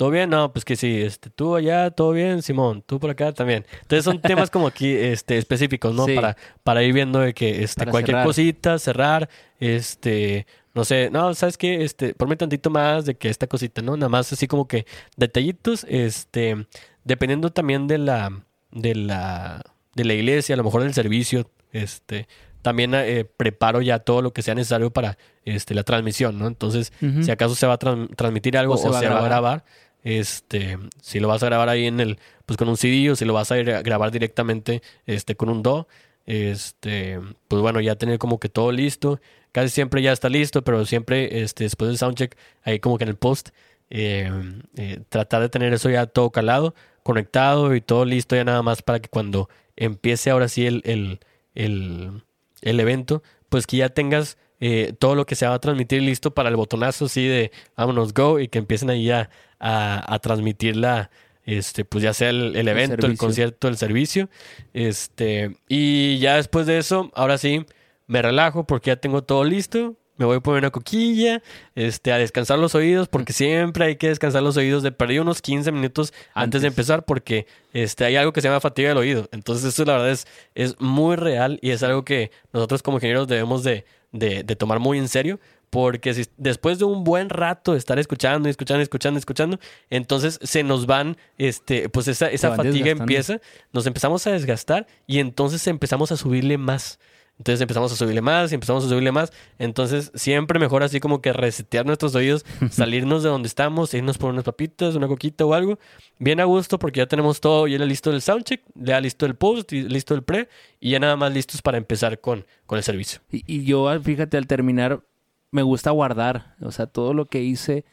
¿Todo 0.00 0.08
bien? 0.08 0.30
No, 0.30 0.50
pues 0.50 0.64
que 0.64 0.76
sí, 0.76 1.02
este, 1.02 1.28
tú 1.28 1.54
allá, 1.54 1.90
todo 1.90 2.12
bien, 2.12 2.40
Simón, 2.40 2.82
tú 2.86 2.98
por 2.98 3.10
acá 3.10 3.34
también. 3.34 3.66
Entonces 3.82 4.02
son 4.02 4.18
temas 4.18 4.48
como 4.48 4.66
aquí, 4.66 4.90
este, 4.94 5.36
específicos, 5.36 5.94
¿no? 5.94 6.06
Sí. 6.06 6.14
Para, 6.14 6.38
para 6.64 6.82
ir 6.82 6.94
viendo 6.94 7.18
de 7.18 7.34
que, 7.34 7.62
este, 7.62 7.80
Para 7.80 7.90
cualquier 7.90 8.14
cerrar. 8.14 8.26
cosita, 8.26 8.78
cerrar, 8.78 9.28
este, 9.58 10.46
no 10.72 10.86
sé, 10.86 11.10
no, 11.10 11.34
¿sabes 11.34 11.58
qué? 11.58 11.84
Este, 11.84 12.14
ponme 12.14 12.36
tantito 12.36 12.70
más 12.70 13.04
de 13.04 13.14
que 13.14 13.28
esta 13.28 13.46
cosita, 13.46 13.82
¿no? 13.82 13.94
Nada 13.94 14.08
más 14.08 14.32
así 14.32 14.46
como 14.46 14.66
que 14.66 14.86
detallitos, 15.18 15.84
este, 15.86 16.66
dependiendo 17.04 17.50
también 17.50 17.86
de 17.86 17.98
la, 17.98 18.42
de 18.70 18.94
la, 18.94 19.62
de 19.94 20.04
la 20.06 20.14
iglesia, 20.14 20.54
a 20.54 20.56
lo 20.56 20.64
mejor 20.64 20.82
del 20.82 20.94
servicio, 20.94 21.50
este, 21.72 22.26
también 22.62 22.94
eh, 22.94 23.26
preparo 23.36 23.82
ya 23.82 23.98
todo 23.98 24.22
lo 24.22 24.32
que 24.32 24.40
sea 24.40 24.54
necesario 24.54 24.90
para, 24.90 25.18
este, 25.44 25.74
la 25.74 25.82
transmisión, 25.82 26.38
¿no? 26.38 26.46
Entonces, 26.46 26.90
si 27.22 27.30
acaso 27.30 27.54
se 27.54 27.66
va 27.66 27.74
a 27.74 27.78
tran- 27.78 28.14
transmitir 28.16 28.56
algo 28.56 28.74
o 28.74 28.78
se, 28.78 28.88
va, 28.88 28.98
a 28.98 29.22
grabar, 29.22 29.64
este, 30.02 30.78
si 31.00 31.20
lo 31.20 31.28
vas 31.28 31.42
a 31.42 31.46
grabar 31.46 31.68
ahí 31.68 31.86
en 31.86 32.00
el, 32.00 32.18
pues 32.46 32.56
con 32.56 32.68
un 32.68 32.76
CD 32.76 33.10
o 33.10 33.16
si 33.16 33.24
lo 33.24 33.32
vas 33.32 33.52
a 33.52 33.56
grabar 33.56 34.10
directamente, 34.10 34.82
este, 35.06 35.36
con 35.36 35.48
un 35.48 35.62
DAW, 35.62 35.86
este, 36.26 37.20
pues 37.48 37.62
bueno, 37.62 37.80
ya 37.80 37.96
tener 37.96 38.18
como 38.18 38.38
que 38.38 38.48
todo 38.48 38.72
listo. 38.72 39.20
Casi 39.52 39.68
siempre 39.68 40.02
ya 40.02 40.12
está 40.12 40.28
listo, 40.28 40.62
pero 40.62 40.84
siempre, 40.86 41.42
este, 41.42 41.64
después 41.64 41.88
del 41.88 41.98
soundcheck, 41.98 42.36
ahí 42.62 42.78
como 42.78 42.98
que 42.98 43.04
en 43.04 43.10
el 43.10 43.16
post, 43.16 43.50
eh, 43.90 44.30
eh, 44.76 45.00
tratar 45.08 45.42
de 45.42 45.48
tener 45.48 45.72
eso 45.72 45.90
ya 45.90 46.06
todo 46.06 46.30
calado, 46.30 46.74
conectado 47.02 47.74
y 47.74 47.80
todo 47.80 48.04
listo 48.04 48.36
ya 48.36 48.44
nada 48.44 48.62
más 48.62 48.82
para 48.82 49.00
que 49.00 49.08
cuando 49.08 49.48
empiece 49.76 50.30
ahora 50.30 50.48
sí 50.48 50.66
el, 50.66 50.82
el, 50.84 52.22
el 52.62 52.80
evento, 52.80 53.22
pues 53.48 53.66
que 53.66 53.78
ya 53.78 53.88
tengas 53.88 54.38
eh, 54.60 54.92
todo 54.98 55.14
lo 55.14 55.26
que 55.26 55.34
se 55.34 55.46
va 55.46 55.54
a 55.54 55.58
transmitir 55.58 56.02
listo 56.02 56.32
para 56.32 56.48
el 56.48 56.56
botonazo 56.56 57.06
así 57.06 57.26
de 57.26 57.50
vámonos 57.76 58.12
go 58.14 58.38
y 58.38 58.48
que 58.48 58.58
empiecen 58.58 58.90
ahí 58.90 59.10
a, 59.10 59.30
a, 59.58 60.14
a 60.14 60.18
transmitir 60.18 60.76
la, 60.76 61.10
este, 61.44 61.84
pues 61.84 62.04
ya 62.04 62.14
sea 62.14 62.30
el, 62.30 62.54
el 62.54 62.68
evento, 62.68 63.06
el, 63.06 63.16
concierto, 63.16 63.68
el 63.68 63.76
servicio. 63.76 64.28
Este, 64.72 65.56
y 65.68 66.18
ya 66.18 66.36
después 66.36 66.66
de 66.66 66.78
eso, 66.78 67.10
ahora 67.14 67.38
sí, 67.38 67.64
me 68.06 68.22
relajo 68.22 68.64
porque 68.64 68.88
ya 68.88 68.96
tengo 68.96 69.22
todo 69.22 69.44
listo. 69.44 69.96
me 70.16 70.26
voy 70.26 70.36
a 70.36 70.40
poner 70.40 70.62
una 70.62 70.70
coquilla, 70.70 71.42
este, 71.74 72.12
a 72.12 72.18
descansar 72.18 72.58
los 72.58 72.74
oídos, 72.74 73.08
porque 73.08 73.32
siempre 73.32 73.86
hay 73.86 73.96
que 73.96 74.08
descansar 74.08 74.42
los 74.42 74.56
oídos 74.56 74.82
de 74.82 74.92
perder 74.92 75.22
unos 75.22 75.40
15 75.42 75.72
minutos 75.72 76.12
antes, 76.34 76.62
de 76.62 76.68
empezar, 76.68 77.04
porque 77.04 77.46
este, 77.72 78.04
hay 78.04 78.16
algo 78.16 78.32
que 78.32 78.42
se 78.42 78.48
llama 78.48 78.60
fatiga 78.60 78.90
del 78.90 78.98
oído. 78.98 79.28
Entonces, 79.32 79.64
eso 79.64 79.84
la 79.84 79.94
verdad 79.94 80.10
es, 80.10 80.26
es 80.54 80.80
muy 80.80 81.16
real 81.16 81.58
y 81.62 81.70
es 81.70 81.82
algo 81.82 82.04
que 82.04 82.30
nosotros 82.52 82.82
como 82.82 82.98
ingenieros 82.98 83.28
debemos 83.28 83.64
de, 83.64 83.84
de, 84.12 84.42
de 84.42 84.56
tomar 84.56 84.78
muy 84.78 84.98
en 84.98 85.08
serio, 85.08 85.40
porque 85.70 86.12
si, 86.14 86.26
después 86.36 86.78
de 86.78 86.84
un 86.84 87.04
buen 87.04 87.30
rato 87.30 87.72
de 87.72 87.78
estar 87.78 87.98
escuchando, 87.98 88.48
escuchando, 88.48 88.82
escuchando, 88.82 89.18
escuchando, 89.18 89.60
entonces 89.88 90.38
se 90.42 90.62
nos 90.64 90.86
van, 90.86 91.16
este, 91.38 91.88
pues 91.88 92.08
esa, 92.08 92.28
esa 92.28 92.54
fatiga 92.56 92.90
empieza, 92.90 93.40
nos 93.72 93.86
empezamos 93.86 94.26
a 94.26 94.32
desgastar 94.32 94.86
y 95.06 95.20
entonces 95.20 95.66
empezamos 95.68 96.12
a 96.12 96.16
subirle 96.16 96.58
más. 96.58 96.98
Entonces 97.40 97.62
empezamos 97.62 97.90
a 97.90 97.96
subirle 97.96 98.20
más 98.20 98.52
y 98.52 98.54
empezamos 98.54 98.84
a 98.84 98.88
subirle 98.90 99.12
más. 99.12 99.32
Entonces 99.58 100.12
siempre 100.14 100.58
mejor 100.58 100.82
así 100.82 101.00
como 101.00 101.22
que 101.22 101.32
resetear 101.32 101.86
nuestros 101.86 102.14
oídos, 102.14 102.44
salirnos 102.70 103.22
de 103.22 103.30
donde 103.30 103.46
estamos, 103.46 103.94
irnos 103.94 104.18
por 104.18 104.28
unas 104.28 104.44
papitas, 104.44 104.94
una 104.94 105.08
coquita 105.08 105.46
o 105.46 105.54
algo. 105.54 105.78
Bien 106.18 106.38
a 106.40 106.44
gusto 106.44 106.78
porque 106.78 106.98
ya 106.98 107.06
tenemos 107.06 107.40
todo, 107.40 107.66
ya 107.66 107.78
listo 107.78 108.10
el 108.10 108.20
soundcheck, 108.20 108.60
ya 108.74 109.00
listo 109.00 109.24
el 109.24 109.36
post, 109.36 109.72
y 109.72 109.88
listo 109.88 110.14
el 110.14 110.22
pre 110.22 110.50
y 110.80 110.90
ya 110.90 110.98
nada 110.98 111.16
más 111.16 111.32
listos 111.32 111.62
para 111.62 111.78
empezar 111.78 112.20
con, 112.20 112.44
con 112.66 112.76
el 112.76 112.84
servicio. 112.84 113.22
Y, 113.32 113.42
y 113.46 113.64
yo, 113.64 113.88
fíjate, 114.02 114.36
al 114.36 114.46
terminar, 114.46 115.02
me 115.50 115.62
gusta 115.62 115.92
guardar. 115.92 116.56
O 116.60 116.72
sea, 116.72 116.88
todo 116.88 117.14
lo 117.14 117.24
que 117.24 117.40
hice, 117.40 117.86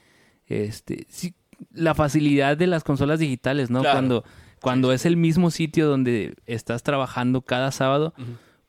este, 0.48 1.08
sí, 1.08 1.36
la 1.72 1.96
facilidad 1.96 2.58
de 2.58 2.68
las 2.68 2.84
consolas 2.84 3.20
digitales, 3.20 3.70
¿no? 3.70 3.80
Claro. 3.80 3.96
Cuando, 3.96 4.24
cuando 4.60 4.92
es 4.92 5.06
el 5.06 5.16
mismo 5.16 5.52
sitio 5.52 5.88
donde 5.88 6.36
estás 6.48 6.84
trabajando 6.84 7.44
cada 7.44 7.72
sábado, 7.72 8.14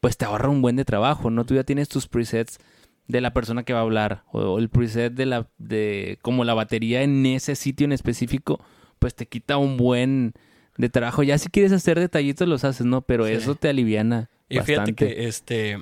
pues 0.00 0.16
te 0.16 0.24
ahorra 0.24 0.48
un 0.48 0.62
buen 0.62 0.76
de 0.76 0.84
trabajo, 0.84 1.30
¿no? 1.30 1.44
Tú 1.44 1.54
ya 1.54 1.64
tienes 1.64 1.88
tus 1.88 2.06
presets 2.06 2.58
de 3.06 3.20
la 3.20 3.32
persona 3.32 3.62
que 3.62 3.72
va 3.72 3.80
a 3.80 3.82
hablar 3.82 4.22
o, 4.32 4.58
el 4.58 4.68
preset 4.68 5.12
de 5.14 5.26
la 5.26 5.48
de 5.58 6.18
como 6.22 6.44
la 6.44 6.54
batería 6.54 7.02
en 7.02 7.24
ese 7.26 7.56
sitio 7.56 7.84
en 7.84 7.92
específico, 7.92 8.60
pues 8.98 9.14
te 9.14 9.26
quita 9.26 9.56
un 9.56 9.76
buen 9.76 10.34
de 10.76 10.88
trabajo. 10.88 11.22
Ya 11.22 11.38
si 11.38 11.48
quieres 11.48 11.72
hacer 11.72 11.98
detallitos 11.98 12.46
los 12.46 12.64
haces, 12.64 12.86
¿no? 12.86 13.00
Pero 13.02 13.26
Sí. 13.26 13.32
eso 13.32 13.54
te 13.54 13.68
aliviana 13.68 14.28
Y 14.48 14.60
fíjate 14.60 14.92
bastante. 14.92 15.06
que 15.06 15.26
este 15.26 15.78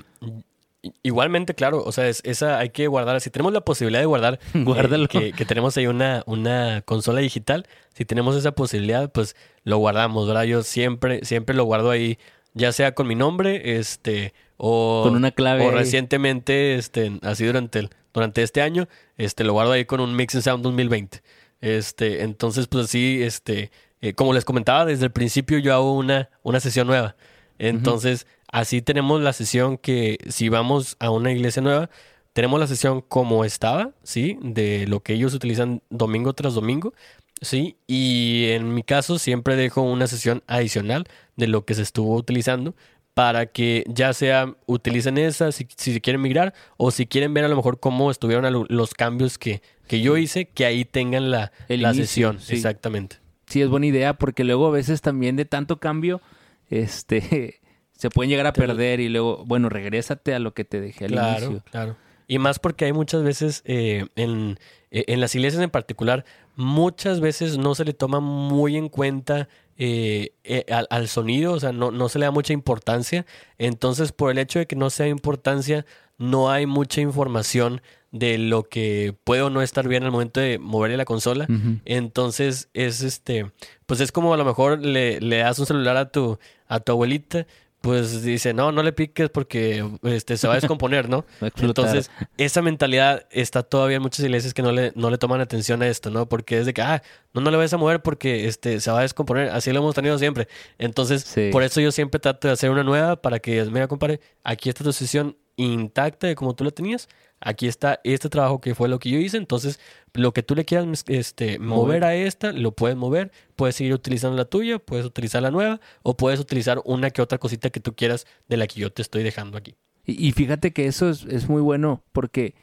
igualmente, 1.02 1.54
claro, 1.54 1.82
o 1.84 1.92
sea, 1.92 2.08
es, 2.08 2.20
esa 2.24 2.58
hay 2.58 2.70
que 2.70 2.86
guardar. 2.86 3.20
Si 3.20 3.30
tenemos 3.30 3.52
la 3.52 3.60
posibilidad 3.60 4.00
de 4.00 4.06
guardar, 4.06 4.38
eh, 4.54 5.08
que, 5.08 5.32
que 5.32 5.44
tenemos 5.44 5.76
ahí 5.76 5.86
una, 5.86 6.22
una 6.26 6.82
consola 6.82 7.20
digital, 7.20 7.66
si 7.94 8.04
tenemos 8.04 8.36
esa 8.36 8.52
posibilidad, 8.52 9.10
pues 9.10 9.36
lo 9.64 9.78
guardamos, 9.78 10.26
¿verdad? 10.26 10.44
Yo 10.44 10.62
siempre, 10.62 11.24
siempre 11.24 11.56
lo 11.56 11.64
guardo 11.64 11.90
ahí, 11.90 12.18
ya 12.56 12.72
sea 12.72 12.94
con 12.94 13.06
mi 13.06 13.14
nombre, 13.14 13.78
este, 13.78 14.32
o, 14.56 15.02
Con 15.04 15.14
una 15.14 15.30
clave 15.30 15.66
o 15.66 15.70
recientemente, 15.70 16.76
este, 16.76 17.18
así 17.22 17.44
durante 17.44 17.80
el, 17.80 17.90
durante 18.14 18.42
este 18.42 18.62
año, 18.62 18.88
este, 19.18 19.44
lo 19.44 19.52
guardo 19.52 19.72
ahí 19.72 19.84
con 19.84 20.00
un 20.00 20.16
Mix 20.16 20.34
and 20.34 20.42
Sound 20.42 20.64
2020. 20.64 21.22
Este, 21.60 22.22
entonces, 22.22 22.66
pues 22.66 22.86
así, 22.86 23.22
este, 23.22 23.70
eh, 24.00 24.14
como 24.14 24.32
les 24.32 24.46
comentaba, 24.46 24.86
desde 24.86 25.04
el 25.04 25.12
principio 25.12 25.58
yo 25.58 25.74
hago 25.74 25.92
una, 25.94 26.30
una 26.42 26.58
sesión 26.58 26.86
nueva. 26.86 27.14
Entonces, 27.58 28.26
así 28.50 28.80
tenemos 28.80 29.20
la 29.20 29.34
sesión 29.34 29.76
que 29.76 30.18
si 30.28 30.48
vamos 30.48 30.96
a 30.98 31.10
una 31.10 31.32
iglesia 31.32 31.60
nueva, 31.60 31.90
tenemos 32.32 32.58
la 32.58 32.66
sesión 32.66 33.02
como 33.02 33.44
estaba, 33.44 33.92
¿sí? 34.02 34.38
De 34.42 34.86
lo 34.86 35.00
que 35.00 35.12
ellos 35.12 35.34
utilizan 35.34 35.82
domingo 35.90 36.32
tras 36.32 36.54
domingo, 36.54 36.94
¿sí? 37.40 37.76
Y 37.86 38.46
en 38.50 38.74
mi 38.74 38.82
caso 38.82 39.18
siempre 39.18 39.56
dejo 39.56 39.82
una 39.82 40.06
sesión 40.06 40.42
adicional 40.46 41.04
de 41.36 41.46
lo 41.48 41.64
que 41.64 41.74
se 41.74 41.82
estuvo 41.82 42.14
utilizando 42.16 42.74
para 43.14 43.46
que 43.46 43.82
ya 43.88 44.12
sea 44.12 44.54
utilicen 44.66 45.16
esa 45.16 45.50
si, 45.50 45.66
si 45.76 46.00
quieren 46.02 46.20
migrar 46.20 46.52
o 46.76 46.90
si 46.90 47.06
quieren 47.06 47.32
ver 47.32 47.44
a 47.44 47.48
lo 47.48 47.56
mejor 47.56 47.80
cómo 47.80 48.10
estuvieron 48.10 48.66
los 48.68 48.92
cambios 48.94 49.38
que, 49.38 49.62
que 49.86 50.00
yo 50.02 50.16
hice, 50.18 50.46
que 50.48 50.66
ahí 50.66 50.84
tengan 50.84 51.30
la, 51.30 51.50
El 51.68 51.80
la 51.82 51.88
inicio, 51.94 52.04
sesión. 52.32 52.40
sí. 52.40 52.54
Exactamente. 52.56 53.16
Sí, 53.46 53.62
es 53.62 53.68
buena 53.68 53.86
idea 53.86 54.14
porque 54.14 54.44
luego 54.44 54.66
a 54.66 54.70
veces 54.70 55.00
también 55.00 55.36
de 55.36 55.44
tanto 55.46 55.78
cambio, 55.78 56.20
este, 56.68 57.60
se 57.92 58.10
pueden 58.10 58.28
llegar 58.30 58.46
a 58.46 58.52
perder 58.52 59.00
y 59.00 59.08
luego, 59.08 59.44
bueno, 59.46 59.68
regrésate 59.68 60.34
a 60.34 60.38
lo 60.38 60.52
que 60.52 60.64
te 60.64 60.80
dejé 60.80 61.06
al 61.06 61.12
Claro, 61.12 61.46
inicio. 61.46 61.62
claro. 61.70 61.96
Y 62.28 62.38
más 62.38 62.58
porque 62.58 62.86
hay 62.86 62.92
muchas 62.92 63.22
veces, 63.22 63.62
eh, 63.66 64.06
en, 64.16 64.58
eh, 64.90 65.04
en 65.06 65.20
las 65.20 65.34
iglesias 65.36 65.62
en 65.62 65.70
particular, 65.70 66.24
muchas 66.56 67.20
veces 67.20 67.58
no 67.58 67.74
se 67.74 67.84
le 67.84 67.92
toma 67.92 68.20
muy 68.20 68.76
en 68.76 68.88
cuenta 68.88 69.48
eh, 69.78 70.32
eh, 70.42 70.64
al, 70.72 70.86
al 70.90 71.06
sonido, 71.08 71.52
o 71.52 71.60
sea, 71.60 71.72
no, 71.72 71.90
no 71.90 72.08
se 72.08 72.18
le 72.18 72.24
da 72.24 72.30
mucha 72.30 72.52
importancia. 72.52 73.26
Entonces, 73.58 74.10
por 74.12 74.30
el 74.30 74.38
hecho 74.38 74.58
de 74.58 74.66
que 74.66 74.74
no 74.74 74.90
sea 74.90 75.06
importancia, 75.06 75.86
no 76.18 76.50
hay 76.50 76.66
mucha 76.66 77.00
información 77.00 77.82
de 78.10 78.38
lo 78.38 78.64
que 78.64 79.14
puede 79.24 79.42
o 79.42 79.50
no 79.50 79.60
estar 79.60 79.86
bien 79.86 80.02
al 80.04 80.10
momento 80.10 80.40
de 80.40 80.58
moverle 80.58 80.96
la 80.96 81.04
consola. 81.04 81.46
Entonces 81.84 82.70
es 82.72 83.02
este, 83.02 83.50
pues 83.84 84.00
es 84.00 84.12
como 84.12 84.32
a 84.32 84.36
lo 84.36 84.44
mejor 84.44 84.78
le, 84.80 85.20
le 85.20 85.38
das 85.38 85.58
un 85.58 85.66
celular 85.66 85.96
a 85.96 86.10
tu, 86.10 86.38
a 86.66 86.80
tu 86.80 86.92
abuelita, 86.92 87.46
pues 87.86 88.22
dice, 88.24 88.52
no, 88.52 88.72
no 88.72 88.82
le 88.82 88.92
piques 88.92 89.30
porque 89.30 89.88
este, 90.02 90.36
se 90.36 90.48
va 90.48 90.54
a 90.54 90.56
descomponer, 90.56 91.08
¿no? 91.08 91.18
Va 91.40 91.46
a 91.46 91.46
explotar. 91.46 91.84
Entonces, 91.86 92.10
esa 92.36 92.60
mentalidad 92.60 93.26
está 93.30 93.62
todavía 93.62 93.98
en 93.98 94.02
muchas 94.02 94.24
iglesias 94.24 94.52
que 94.54 94.62
no 94.62 94.72
le, 94.72 94.90
no 94.96 95.08
le 95.08 95.18
toman 95.18 95.40
atención 95.40 95.80
a 95.82 95.86
esto, 95.86 96.10
¿no? 96.10 96.28
Porque 96.28 96.58
es 96.58 96.66
de 96.66 96.74
que, 96.74 96.82
ah, 96.82 97.00
no, 97.32 97.40
no 97.40 97.50
le 97.52 97.56
vayas 97.56 97.72
a 97.74 97.76
mover 97.76 98.02
porque 98.02 98.48
este, 98.48 98.80
se 98.80 98.90
va 98.90 98.98
a 98.98 99.02
descomponer. 99.02 99.50
Así 99.50 99.70
lo 99.72 99.78
hemos 99.78 99.94
tenido 99.94 100.18
siempre. 100.18 100.48
Entonces, 100.78 101.22
Sí. 101.22 101.50
por 101.52 101.62
eso 101.62 101.80
yo 101.80 101.92
siempre 101.92 102.18
trato 102.18 102.48
de 102.48 102.54
hacer 102.54 102.70
una 102.70 102.82
nueva 102.82 103.22
para 103.22 103.38
que, 103.38 103.64
mira, 103.66 103.86
compadre, 103.86 104.20
aquí 104.42 104.68
está 104.68 104.82
tu 104.82 104.92
sesión 104.92 105.36
intacta 105.54 106.26
de 106.26 106.34
como 106.34 106.54
tú 106.56 106.64
la 106.64 106.72
tenías. 106.72 107.08
Aquí 107.40 107.66
está 107.68 108.00
este 108.02 108.28
trabajo 108.28 108.60
que 108.60 108.74
fue 108.74 108.88
lo 108.88 108.98
que 108.98 109.10
yo 109.10 109.18
hice. 109.18 109.36
Entonces, 109.36 109.78
lo 110.14 110.32
que 110.32 110.42
tú 110.42 110.54
le 110.54 110.64
quieras 110.64 111.04
este, 111.08 111.58
mover. 111.58 112.04
A 112.04 112.14
esta, 112.14 112.52
lo 112.52 112.72
puedes 112.72 112.96
mover. 112.96 113.30
Puedes 113.56 113.76
seguir 113.76 113.92
utilizando 113.92 114.36
la 114.36 114.46
tuya, 114.46 114.78
puedes 114.78 115.04
utilizar 115.04 115.42
la 115.42 115.50
nueva 115.50 115.80
o 116.02 116.16
puedes 116.16 116.40
utilizar 116.40 116.80
una 116.84 117.10
que 117.10 117.20
otra 117.22 117.38
cosita 117.38 117.70
que 117.70 117.80
tú 117.80 117.94
quieras 117.94 118.26
de 118.48 118.56
la 118.56 118.66
que 118.66 118.80
yo 118.80 118.90
te 118.90 119.02
estoy 119.02 119.22
dejando 119.22 119.58
aquí. 119.58 119.74
Y, 120.04 120.26
y 120.28 120.32
fíjate 120.32 120.72
que 120.72 120.86
eso 120.86 121.10
es, 121.10 121.24
es 121.24 121.48
muy 121.48 121.60
bueno 121.60 122.02
porque 122.12 122.54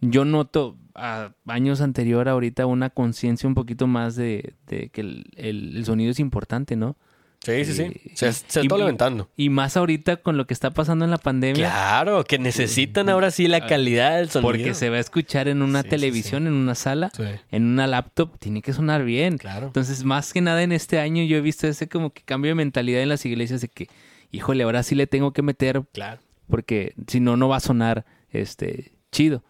yo 0.00 0.24
noto 0.24 0.76
a 0.94 1.32
años 1.46 1.80
anterior 1.80 2.28
ahorita 2.28 2.66
una 2.66 2.88
conciencia 2.90 3.48
un 3.48 3.54
poquito 3.54 3.86
más 3.86 4.16
de, 4.16 4.54
de 4.66 4.88
que 4.90 5.00
el, 5.02 5.24
el- 5.36 5.76
el 5.76 5.84
sonido 5.84 6.10
es 6.12 6.18
importante, 6.20 6.76
¿no? 6.76 6.96
Sí, 7.40 7.64
sí, 7.64 7.72
sí. 7.72 7.92
Se, 8.14 8.32
se 8.32 8.60
y- 8.60 8.66
está 8.66 8.76
levantando. 8.76 9.30
Y 9.36 9.48
más 9.48 9.76
ahorita 9.76 10.16
con 10.18 10.36
lo 10.36 10.46
que 10.46 10.52
está 10.54 10.70
pasando 10.72 11.04
en 11.04 11.10
la 11.12 11.18
pandemia. 11.18 11.68
Claro, 11.70 12.24
que 12.24 12.38
necesitan 12.38 13.08
ahora 13.08 13.30
sí 13.30 13.46
la 13.48 13.66
calidad 13.66 14.16
del 14.16 14.28
sonido. 14.28 14.50
Porque 14.50 14.74
se 14.74 14.90
va 14.90 14.96
a 14.96 15.00
escuchar 15.00 15.48
en 15.48 15.62
una 15.62 15.80
Sí, 15.82 15.84
sí, 15.86 15.90
televisión, 15.90 16.46
en 16.46 16.52
una 16.52 16.74
sala, 16.74 17.10
en 17.50 17.64
una 17.64 17.86
laptop, 17.86 18.38
tiene 18.38 18.60
que 18.60 18.72
sonar 18.72 19.04
bien. 19.04 19.38
claro. 19.38 19.68
Entonces, 19.68 20.04
más 20.04 20.32
que 20.32 20.40
nada 20.40 20.62
en 20.62 20.72
este 20.72 20.98
año 20.98 21.22
yo 21.22 21.36
he 21.36 21.40
visto 21.40 21.66
ese 21.68 21.88
como 21.88 22.12
que 22.12 22.22
cambio 22.22 22.50
de 22.50 22.54
mentalidad 22.56 23.02
en 23.02 23.08
las 23.08 23.24
iglesias 23.24 23.60
de 23.60 23.68
que, 23.68 23.88
híjole, 24.32 24.64
ahora 24.64 24.82
sí 24.82 24.94
le 24.94 25.06
tengo 25.06 25.32
que 25.32 25.42
meter 25.42 25.82
Claro. 25.92 26.20
porque 26.50 26.94
si 27.06 27.20
no, 27.20 27.36
no 27.36 27.48
va 27.48 27.56
a 27.58 27.60
sonar 27.60 28.04
este 28.30 28.92
chido. 29.12 29.42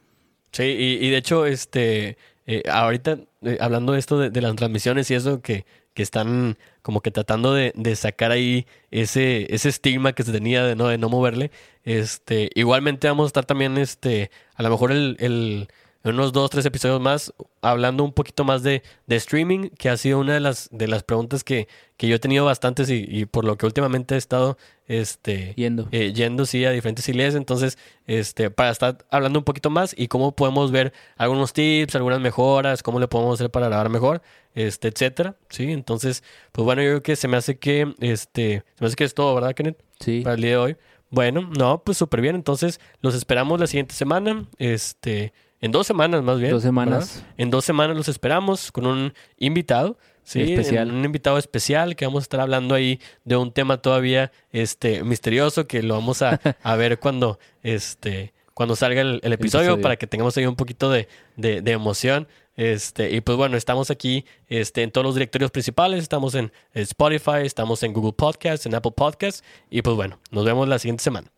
Sí, 0.53 0.63
y, 0.65 1.07
y 1.07 1.11
de 1.11 1.17
hecho, 1.17 1.47
este, 1.47 2.17
eh, 2.47 2.63
ahorita 2.71 3.19
eh, 3.43 3.59
hablando 3.61 3.93
de 3.95 3.99
esto 3.99 4.19
de, 4.19 4.31
de 4.31 4.41
las 4.41 4.55
transmisiones 4.57 5.11
y 5.11 5.15
eso 5.15 5.41
que, 5.43 5.67
que 5.95 6.03
están 6.03 6.57
como 6.89 7.03
que 7.03 7.11
tratando 7.11 7.53
de, 7.53 7.75
de 7.77 7.95
sacar 7.97 8.31
ahí 8.31 8.67
ese, 8.91 9.55
ese 9.55 9.69
estigma 9.69 10.15
que 10.15 10.23
se 10.23 10.33
tenía 10.33 10.65
de 10.65 10.75
no, 10.75 10.89
de 10.89 10.97
no 10.97 11.11
moverle, 11.11 11.51
este, 11.85 12.49
igualmente 12.55 13.09
vamos 13.09 13.25
a 13.25 13.27
estar 13.27 13.45
también, 13.45 13.77
este, 13.77 14.31
a 14.55 14.63
lo 14.63 14.71
mejor 14.71 14.93
el, 14.93 15.15
el- 15.21 15.69
en 16.05 16.15
unos 16.15 16.33
dos, 16.33 16.49
tres 16.51 16.65
episodios 16.65 17.01
más, 17.01 17.35
hablando 17.61 18.05
un 18.05 18.13
poquito 18.13 18.45
más 18.45 18.63
de, 18.63 18.83
de 19.07 19.17
streaming, 19.17 19.69
que 19.79 19.89
ha 19.89 19.97
sido 19.97 20.21
una 20.21 20.35
de 20.35 20.41
las, 20.41 20.69
de 20.71 20.87
las 20.89 21.03
preguntas 21.03 21.43
que, 21.45 21.69
que 21.97 22.07
yo 22.09 22.17
he 22.17 22.19
tenido 22.19 22.45
bastantes 22.45 22.89
y, 22.89 23.05
y 23.09 23.27
por 23.27 23.45
lo 23.45 23.59
que 23.59 23.67
últimamente 23.67 24.15
he 24.15 24.19
estado, 24.19 24.57
este, 24.87 25.53
Yendo. 25.57 25.89
eh, 25.91 26.13
yendo 26.15 26.47
sí 26.47 26.65
a 26.65 26.71
diferentes 26.71 27.07
iglesias. 27.09 27.35
Entonces, 27.35 27.77
este, 28.07 28.51
para 28.51 28.71
estar 28.71 28.99
hablando 29.11 29.39
un 29.41 29.45
poquito 29.45 29.71
más 29.71 29.95
y 29.99 30.09
cómo 30.09 30.33
podemos 30.33 30.71
ver 30.71 30.93
algunos 31.17 31.53
tips, 31.53 31.95
algunas 31.97 32.21
mejoras, 32.21 32.83
cómo 32.83 33.01
le 33.01 33.09
podemos 33.09 33.35
hacer 33.35 33.51
para 33.51 33.67
grabar 33.67 33.91
mejor, 33.91 34.23
este, 34.55 34.89
etcétera. 34.89 35.37
Sí, 35.51 35.71
entonces, 35.73 36.23
pues 36.53 36.65
bueno, 36.65 36.81
yo 36.83 36.89
creo 36.91 37.03
que 37.03 37.17
se 37.17 37.29
me 37.29 37.37
hace 37.37 37.59
que, 37.59 37.93
este, 38.01 38.63
se 38.77 38.81
me 38.81 38.87
hace 38.87 38.97
que 38.97 39.05
es 39.05 39.15
todo, 39.15 39.35
¿verdad, 39.35 39.55
Kenneth? 39.55 39.83
Sí. 40.01 40.21
Para 40.23 40.37
el 40.37 40.41
día 40.43 40.51
de 40.53 40.57
hoy. 40.57 40.77
Bueno, 41.11 41.51
no, 41.59 41.83
pues 41.83 41.99
súper 41.99 42.21
bien. 42.21 42.37
Entonces, 42.37 42.81
los 43.01 43.15
esperamos 43.15 43.59
la 43.61 43.67
siguiente 43.67 43.95
semana. 43.95 44.47
Este, 44.59 45.33
en 45.61 45.73
dos 45.73 45.87
semanas 45.87 46.23
más 46.23 46.39
bien. 46.39 46.51
Dos 46.53 46.63
semanas. 46.63 47.15
¿verdad? 47.17 47.35
En 47.39 47.51
dos 47.51 47.65
semanas 47.65 47.97
los 47.97 48.09
esperamos 48.09 48.71
con 48.73 48.87
un 48.87 49.15
invitado. 49.39 49.99
Sí, 50.23 50.43
Especial. 50.43 50.91
Un 50.93 51.05
invitado 51.05 51.39
especial 51.39 51.97
que 51.97 52.05
vamos 52.05 52.23
a 52.23 52.25
estar 52.25 52.41
hablando 52.41 52.75
ahí 52.75 53.01
de 53.25 53.37
un 53.37 53.51
tema 53.51 53.81
todavía 53.81 54.31
este 54.53 55.03
misterioso 55.03 55.67
que 55.67 55.83
lo 55.83 55.95
vamos 55.95 56.21
a, 56.23 56.39
a 56.63 56.77
ver 56.77 56.99
cuando 56.99 57.39
este 57.63 58.35
cuando 58.53 58.75
salga 58.77 59.01
el, 59.03 59.21
el 59.23 59.33
episodio, 59.33 59.67
episodio. 59.67 59.83
para 59.83 59.97
que 59.97 60.07
tengamos 60.09 60.37
ahí 60.37 60.45
un 60.45 60.57
poquito 60.57 60.91
de, 60.91 61.07
de- 61.37 61.63
de 61.63 61.73
emoción. 61.73 62.27
Este, 62.57 63.13
y 63.15 63.21
pues 63.21 63.39
bueno, 63.39 63.57
estamos 63.57 63.89
aquí 63.93 64.25
este, 64.49 64.83
en 64.83 64.91
todos 64.91 65.05
los 65.05 65.15
directorios 65.15 65.53
principales, 65.53 66.03
estamos 66.03 66.35
en 66.35 66.51
Spotify, 66.75 67.43
estamos 67.45 67.85
en 67.85 67.93
Google 67.93 68.15
Podcasts, 68.15 68.67
en 68.67 68.75
Apple 68.75 68.91
Podcasts, 68.97 69.45
y 69.71 69.81
pues 69.83 69.95
bueno, 69.95 70.19
nos 70.33 70.45
vemos 70.45 70.67
la 70.69 70.81
siguiente 70.81 71.05
semana. 71.05 71.31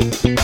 Thank 0.00 0.24
you. 0.24 0.39